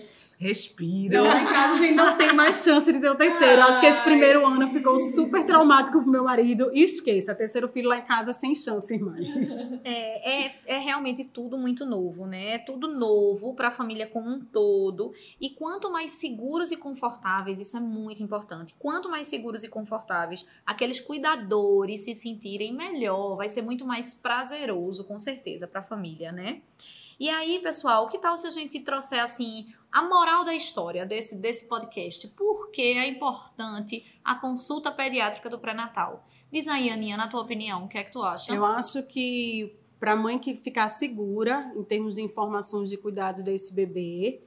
respiro. 0.44 1.16
Não, 1.16 1.24
lá 1.24 1.42
em 1.42 1.46
casa 1.46 1.74
a 1.74 1.78
gente 1.78 1.96
não 1.96 2.18
tem 2.18 2.34
mais 2.34 2.64
chance 2.64 2.92
de 2.92 3.00
ter 3.00 3.10
o 3.10 3.16
terceiro. 3.16 3.62
Acho 3.62 3.80
que 3.80 3.86
esse 3.86 4.00
Ai. 4.00 4.04
primeiro 4.04 4.46
ano 4.46 4.70
ficou 4.70 5.00
super 5.00 5.46
traumático 5.46 6.02
pro 6.02 6.12
meu 6.12 6.26
marido. 6.26 6.70
E 6.74 6.84
esqueça, 6.84 7.34
terceiro 7.34 7.68
filho 7.68 7.90
lá 7.90 7.98
em 7.98 8.06
casa 8.06 8.34
sem 8.34 8.54
chance 8.54 8.98
mais. 9.00 9.72
É, 9.84 10.46
é, 10.46 10.52
é 10.66 10.78
realmente 10.80 11.24
tudo 11.24 11.58
muito 11.58 11.86
novo, 11.86 12.26
né? 12.26 12.56
É 12.56 12.58
tudo 12.60 12.88
novo 12.88 13.54
para 13.54 13.70
a 13.70 13.72
família 13.72 14.08
como 14.08 14.30
um 14.30 14.40
todo. 14.40 15.14
E 15.40 15.50
quanto 15.50 15.92
mais 15.92 16.12
seguros 16.12 16.72
e 16.72 16.78
confortáveis, 16.78 17.60
isso 17.60 17.78
é 17.78 17.80
muito 17.80 18.22
importante. 18.22 18.76
Quanto 18.78 19.10
mais 19.10 19.28
seguros 19.28 19.64
e 19.64 19.70
confortáveis 19.70 20.46
aqueles 20.66 21.00
cuidadores 21.00 22.02
se 22.02 22.14
sentirem 22.14 22.74
melhor, 22.74 23.36
vai 23.36 23.50
ser 23.50 23.62
muito 23.62 23.86
mais 23.86 24.14
prazeroso, 24.14 25.04
com 25.06 25.18
certeza, 25.18 25.68
para 25.68 25.80
a 25.80 25.84
família, 25.84 26.32
né? 26.32 26.62
E 27.20 27.30
aí, 27.30 27.60
pessoal, 27.60 28.08
que 28.08 28.18
tal 28.18 28.36
se 28.36 28.48
a 28.48 28.50
gente 28.50 28.80
trouxer 28.80 29.22
assim 29.22 29.68
a 29.94 30.02
moral 30.02 30.44
da 30.44 30.56
história 30.56 31.06
desse, 31.06 31.38
desse 31.38 31.68
podcast? 31.68 32.28
Por 32.30 32.72
que 32.72 32.82
é 32.82 33.08
importante 33.08 34.04
a 34.26 34.34
consulta 34.34 34.92
pediátrica 34.92 35.50
do 35.50 35.60
pré-natal? 35.60 36.28
Diz 36.52 36.68
aí, 36.68 36.90
Aninha, 36.90 37.16
na 37.16 37.28
tua 37.28 37.42
opinião, 37.42 37.86
o 37.86 37.88
que 37.88 38.00
é 38.00 38.04
que 38.04 38.12
tu 38.12 38.24
acha? 38.24 38.52
Eu 38.52 38.66
acho 38.66 39.04
que 39.04 39.76
para 40.00 40.14
a 40.14 40.16
mãe 40.16 40.40
que 40.40 40.56
ficar 40.56 40.90
segura 40.90 41.72
em 41.76 41.84
termos 41.84 42.16
de 42.16 42.22
informações 42.22 42.90
de 42.90 42.98
cuidado 42.98 43.44
desse 43.44 43.72
bebê 43.72 44.42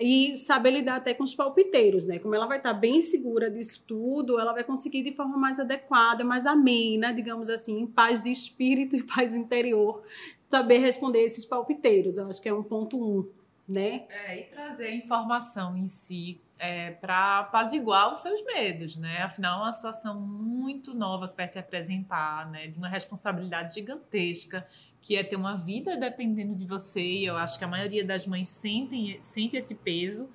e 0.00 0.36
saber 0.36 0.70
lidar 0.70 0.96
até 0.96 1.12
com 1.12 1.22
os 1.22 1.34
palpiteiros, 1.34 2.06
né? 2.06 2.18
Como 2.18 2.34
ela 2.34 2.46
vai 2.46 2.56
estar 2.56 2.72
bem 2.72 3.02
segura 3.02 3.50
disso 3.50 3.84
tudo, 3.86 4.40
ela 4.40 4.52
vai 4.52 4.64
conseguir 4.64 5.02
de 5.02 5.12
forma 5.12 5.36
mais 5.36 5.60
adequada, 5.60 6.24
mais 6.24 6.46
amena, 6.46 7.12
digamos 7.12 7.48
assim, 7.50 7.80
em 7.80 7.86
paz 7.86 8.22
de 8.22 8.30
espírito 8.30 8.96
e 8.96 9.02
paz 9.02 9.34
interior, 9.34 10.02
saber 10.50 10.78
responder 10.78 11.22
esses 11.24 11.44
palpiteiros. 11.44 12.16
Eu 12.16 12.26
acho 12.28 12.40
que 12.40 12.48
é 12.48 12.54
um 12.54 12.62
ponto 12.62 12.96
um, 12.96 13.28
né? 13.72 14.04
É, 14.10 14.40
e 14.40 14.44
trazer 14.44 14.86
a 14.86 14.94
informação 14.94 15.76
em 15.76 15.86
si 15.86 16.40
é, 16.58 16.90
para 16.90 17.40
apaziguar 17.40 18.12
os 18.12 18.18
seus 18.18 18.44
medos, 18.44 18.96
né? 18.96 19.22
Afinal, 19.22 19.60
é 19.60 19.62
uma 19.64 19.72
situação 19.72 20.20
muito 20.20 20.94
nova 20.94 21.26
que 21.26 21.36
vai 21.36 21.48
se 21.48 21.58
apresentar, 21.58 22.50
né? 22.50 22.68
De 22.68 22.76
uma 22.76 22.88
responsabilidade 22.88 23.74
gigantesca, 23.74 24.66
que 25.00 25.16
é 25.16 25.24
ter 25.24 25.36
uma 25.36 25.56
vida 25.56 25.96
dependendo 25.96 26.54
de 26.54 26.66
você. 26.66 27.00
E 27.00 27.24
eu 27.24 27.36
acho 27.36 27.58
que 27.58 27.64
a 27.64 27.68
maioria 27.68 28.04
das 28.04 28.26
mães 28.26 28.48
sentem, 28.48 29.16
sente 29.20 29.56
esse 29.56 29.74
peso. 29.74 30.30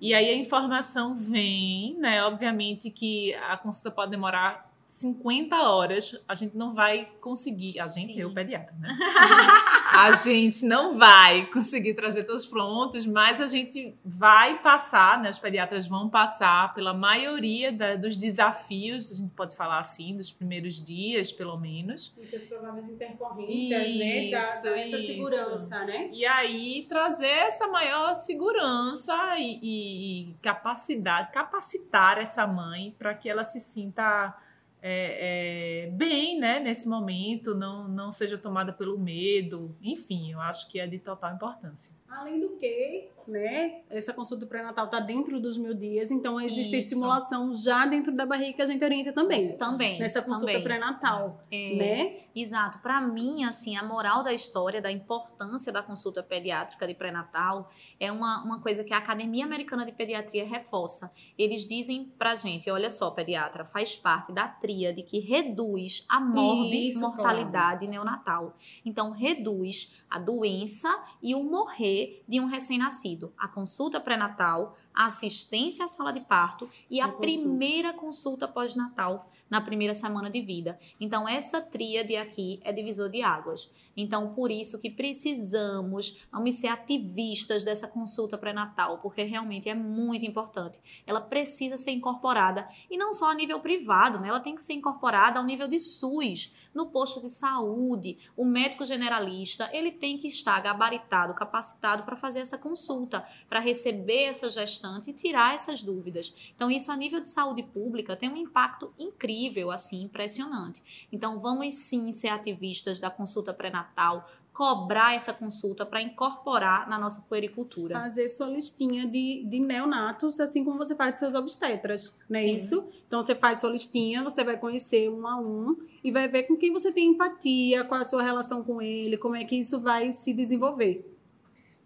E 0.00 0.12
aí 0.12 0.28
a 0.28 0.34
informação 0.34 1.14
vem, 1.14 1.96
né? 1.98 2.24
Obviamente 2.24 2.90
que 2.90 3.32
a 3.34 3.56
consulta 3.56 3.90
pode 3.92 4.10
demorar 4.10 4.72
50 4.88 5.56
horas, 5.56 6.22
a 6.28 6.34
gente 6.34 6.54
não 6.54 6.74
vai 6.74 7.08
conseguir, 7.20 7.80
a 7.80 7.86
gente, 7.86 8.12
Sim. 8.12 8.20
eu 8.20 8.34
pediatra, 8.34 8.74
né? 8.78 8.88
a 10.04 10.12
gente 10.16 10.64
não 10.64 10.96
vai 10.98 11.46
conseguir 11.46 11.94
trazer 11.94 12.24
todos 12.24 12.44
prontos, 12.46 13.06
mas 13.06 13.40
a 13.40 13.46
gente 13.46 13.94
vai 14.04 14.58
passar, 14.62 15.20
né? 15.20 15.30
Os 15.30 15.38
pediatras 15.38 15.86
vão 15.86 16.08
passar 16.08 16.72
pela 16.74 16.92
maioria 16.94 17.70
da- 17.72 17.96
dos 17.96 18.16
desafios, 18.16 19.10
a 19.12 19.14
gente 19.14 19.32
pode 19.34 19.54
falar 19.56 19.78
assim, 19.78 20.16
dos 20.16 20.30
primeiros 20.30 20.82
dias, 20.82 21.30
pelo 21.32 21.56
menos. 21.58 22.14
E 22.20 22.26
seus 22.26 22.42
prováveis 22.42 22.88
intercorrências, 22.88 23.92
né? 23.96 24.30
Da, 24.30 24.38
Isso, 24.38 24.62
da 24.64 24.78
essa 24.78 24.96
isso. 24.96 25.06
segurança, 25.06 25.84
né? 25.84 26.08
E 26.12 26.26
aí 26.26 26.86
trazer 26.88 27.26
essa 27.26 27.66
maior 27.68 28.14
segurança 28.14 29.14
e, 29.38 29.58
e- 29.62 30.20
e 30.30 30.34
capacidade, 30.42 31.32
capacitar 31.32 32.18
essa 32.18 32.46
mãe 32.46 32.94
para 32.98 33.14
que 33.14 33.28
ela 33.28 33.44
se 33.44 33.60
sinta 33.60 34.34
é, 34.82 35.86
é, 35.86 35.90
bem, 35.92 36.38
né, 36.40 36.58
nesse 36.58 36.88
momento, 36.88 37.54
não, 37.54 37.86
não 37.86 38.10
seja 38.10 38.36
tomada 38.36 38.72
pelo 38.72 38.98
medo. 38.98 39.76
Enfim, 39.80 40.32
eu 40.32 40.40
acho 40.40 40.68
que 40.68 40.80
é 40.80 40.86
de 40.88 40.98
total 40.98 41.34
importância. 41.34 41.94
Além 42.14 42.38
do 42.38 42.50
que, 42.56 43.08
né, 43.26 43.80
essa 43.88 44.12
consulta 44.12 44.44
pré-natal 44.44 44.84
está 44.84 45.00
dentro 45.00 45.40
dos 45.40 45.56
mil 45.56 45.72
dias, 45.72 46.10
então 46.10 46.38
existe 46.38 46.76
Isso. 46.76 46.88
estimulação 46.88 47.56
já 47.56 47.86
dentro 47.86 48.14
da 48.14 48.26
barriga 48.26 48.52
que 48.52 48.62
a 48.62 48.66
gente 48.66 48.84
orienta 48.84 49.12
também. 49.14 49.56
Também. 49.56 49.98
Nessa 49.98 50.20
consulta 50.20 50.60
pré-natal, 50.60 51.42
É, 51.50 51.74
né? 51.74 52.16
Exato. 52.34 52.78
Para 52.80 53.00
mim, 53.00 53.44
assim, 53.44 53.76
a 53.76 53.82
moral 53.82 54.22
da 54.22 54.32
história, 54.32 54.80
da 54.80 54.92
importância 54.92 55.72
da 55.72 55.82
consulta 55.82 56.22
pediátrica 56.22 56.86
de 56.86 56.94
pré-natal, 56.94 57.70
é 57.98 58.12
uma, 58.12 58.42
uma 58.44 58.60
coisa 58.60 58.84
que 58.84 58.92
a 58.92 58.98
Academia 58.98 59.44
Americana 59.44 59.86
de 59.86 59.92
Pediatria 59.92 60.46
reforça. 60.46 61.10
Eles 61.38 61.64
dizem 61.64 62.12
pra 62.18 62.34
gente, 62.34 62.70
olha 62.70 62.90
só, 62.90 63.10
pediatra, 63.10 63.64
faz 63.64 63.96
parte 63.96 64.32
da 64.32 64.48
tríade 64.48 65.02
que 65.02 65.18
reduz 65.18 66.04
a 66.08 66.20
morbi 66.20 66.88
Isso, 66.88 67.00
mortalidade 67.00 67.86
neonatal. 67.86 68.54
Então, 68.84 69.12
reduz 69.12 70.02
a 70.10 70.18
doença 70.18 70.88
e 71.22 71.34
o 71.34 71.42
morrer 71.42 72.01
de 72.28 72.40
um 72.40 72.46
recém-nascido. 72.46 73.32
A 73.38 73.48
consulta 73.48 74.00
pré-natal, 74.00 74.76
a 74.94 75.06
assistência 75.06 75.84
à 75.84 75.88
sala 75.88 76.12
de 76.12 76.20
parto 76.20 76.68
e 76.90 77.00
a 77.00 77.06
A 77.06 77.08
consulta. 77.08 77.20
primeira 77.22 77.92
consulta 77.92 78.46
pós-natal 78.46 79.30
na 79.52 79.60
primeira 79.60 79.92
semana 79.92 80.30
de 80.30 80.40
vida. 80.40 80.80
Então, 80.98 81.28
essa 81.28 81.60
tríade 81.60 82.16
aqui 82.16 82.58
é 82.64 82.72
divisor 82.72 83.10
de 83.10 83.20
águas. 83.20 83.70
Então, 83.94 84.32
por 84.32 84.50
isso 84.50 84.80
que 84.80 84.88
precisamos, 84.88 86.24
vamos 86.32 86.54
ser 86.54 86.68
ativistas 86.68 87.62
dessa 87.62 87.86
consulta 87.86 88.38
pré-natal, 88.38 89.00
porque 89.02 89.22
realmente 89.24 89.68
é 89.68 89.74
muito 89.74 90.24
importante. 90.24 90.78
Ela 91.06 91.20
precisa 91.20 91.76
ser 91.76 91.90
incorporada, 91.90 92.66
e 92.90 92.96
não 92.96 93.12
só 93.12 93.30
a 93.30 93.34
nível 93.34 93.60
privado, 93.60 94.18
né? 94.18 94.28
Ela 94.28 94.40
tem 94.40 94.54
que 94.54 94.62
ser 94.62 94.72
incorporada 94.72 95.38
ao 95.38 95.44
nível 95.44 95.68
de 95.68 95.78
SUS, 95.78 96.50
no 96.74 96.86
posto 96.86 97.20
de 97.20 97.28
saúde. 97.28 98.16
O 98.34 98.46
médico 98.46 98.86
generalista, 98.86 99.68
ele 99.70 99.90
tem 99.90 100.16
que 100.16 100.28
estar 100.28 100.58
gabaritado, 100.60 101.34
capacitado 101.34 102.04
para 102.04 102.16
fazer 102.16 102.40
essa 102.40 102.56
consulta, 102.56 103.22
para 103.50 103.60
receber 103.60 104.22
essa 104.22 104.48
gestante 104.48 105.10
e 105.10 105.12
tirar 105.12 105.54
essas 105.54 105.82
dúvidas. 105.82 106.34
Então, 106.56 106.70
isso 106.70 106.90
a 106.90 106.96
nível 106.96 107.20
de 107.20 107.28
saúde 107.28 107.62
pública 107.62 108.16
tem 108.16 108.30
um 108.30 108.36
impacto 108.36 108.94
incrível, 108.98 109.41
assim, 109.70 110.02
impressionante. 110.02 110.82
Então, 111.10 111.38
vamos 111.38 111.74
sim 111.74 112.12
ser 112.12 112.28
ativistas 112.28 112.98
da 112.98 113.10
consulta 113.10 113.52
pré-natal, 113.52 114.28
cobrar 114.52 115.14
essa 115.14 115.32
consulta 115.32 115.86
para 115.86 116.02
incorporar 116.02 116.88
na 116.88 116.98
nossa 116.98 117.22
puericultura. 117.22 117.98
Fazer 117.98 118.28
sua 118.28 118.48
listinha 118.48 119.06
de, 119.06 119.44
de 119.44 119.58
neonatos, 119.58 120.38
assim 120.38 120.62
como 120.62 120.76
você 120.76 120.94
faz 120.94 121.14
de 121.14 121.20
seus 121.20 121.34
obstetras, 121.34 122.14
não 122.28 122.38
é 122.38 122.42
Sim. 122.42 122.54
isso? 122.54 122.88
Então 123.06 123.22
você 123.22 123.34
faz 123.34 123.60
sua 123.60 123.70
listinha, 123.70 124.22
você 124.22 124.44
vai 124.44 124.58
conhecer 124.58 125.10
um 125.10 125.26
a 125.26 125.38
um 125.40 125.76
e 126.04 126.10
vai 126.10 126.28
ver 126.28 126.44
com 126.44 126.56
quem 126.56 126.72
você 126.72 126.92
tem 126.92 127.08
empatia, 127.08 127.84
qual 127.84 128.00
a 128.00 128.04
sua 128.04 128.22
relação 128.22 128.62
com 128.62 128.80
ele, 128.82 129.16
como 129.16 129.36
é 129.36 129.44
que 129.44 129.56
isso 129.56 129.80
vai 129.80 130.12
se 130.12 130.34
desenvolver. 130.34 131.11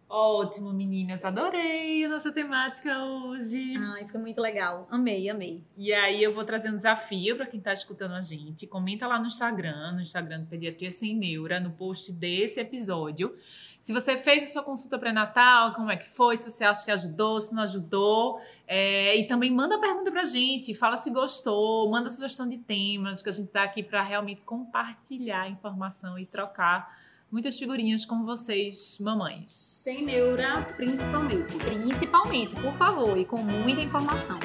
Ótimo, 0.09 0.73
meninas. 0.73 1.25
Adorei 1.25 2.05
a 2.05 2.09
nossa 2.09 2.31
temática 2.31 3.05
hoje. 3.05 3.75
Ai, 3.77 4.07
foi 4.07 4.21
muito 4.21 4.41
legal. 4.41 4.87
Amei, 4.89 5.29
amei. 5.29 5.65
E 5.77 5.93
aí 5.93 6.23
eu 6.23 6.33
vou 6.33 6.45
trazer 6.45 6.71
um 6.71 6.77
desafio 6.77 7.37
para 7.37 7.47
quem 7.47 7.59
está 7.59 7.73
escutando 7.73 8.13
a 8.13 8.21
gente. 8.21 8.69
Comenta 8.69 9.05
lá 9.09 9.19
no 9.19 9.27
Instagram, 9.27 9.93
no 9.93 10.01
Instagram 10.01 10.43
do 10.43 10.47
Pediatria 10.47 10.93
Sem 10.93 11.17
Neura, 11.17 11.59
no 11.59 11.73
post 11.73 12.13
desse 12.13 12.61
episódio. 12.61 13.35
Se 13.81 13.93
você 13.93 14.17
fez 14.17 14.45
a 14.45 14.47
sua 14.47 14.63
consulta 14.63 14.97
pré-natal, 14.97 15.73
como 15.73 15.91
é 15.91 15.97
que 15.97 16.09
foi? 16.09 16.37
Se 16.37 16.49
você 16.51 16.63
acha 16.63 16.85
que 16.85 16.91
ajudou, 16.93 17.41
se 17.41 17.53
não 17.53 17.65
ajudou. 17.65 18.41
É, 18.65 19.17
e 19.17 19.27
também 19.27 19.53
manda 19.53 19.77
pergunta 19.81 20.13
pra 20.13 20.25
gente, 20.25 20.73
fala 20.73 20.97
se 20.99 21.11
gostou, 21.11 21.91
manda 21.91 22.09
sugestão 22.11 22.49
de 22.49 22.59
temas, 22.59 23.23
que 23.23 23.29
a 23.29 23.33
gente 23.33 23.49
tá 23.49 23.65
aqui 23.65 23.83
para 23.83 24.03
realmente 24.05 24.41
compartilhar 24.43 25.49
informação 25.49 26.17
e 26.17 26.25
trocar 26.25 27.06
muitas 27.31 27.59
figurinhas 27.59 28.05
com 28.05 28.25
vocês, 28.25 28.99
mamães. 29.01 29.53
Sem 29.83 30.05
neura, 30.05 30.63
principalmente. 30.77 31.55
Principalmente, 31.57 32.55
por 32.57 32.75
favor, 32.75 33.17
e 33.17 33.25
com 33.25 33.39
muita 33.39 33.81
informação. 33.81 34.39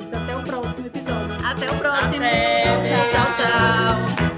Isso, 0.00 0.14
até 0.14 0.36
o 0.36 0.42
próximo 0.42 0.86
episódio. 0.86 1.46
Até 1.46 1.70
o 1.70 1.78
próximo. 1.78 2.16
Até. 2.16 3.10
tchau, 3.10 3.26
tchau. 3.26 3.36
tchau. 3.36 4.33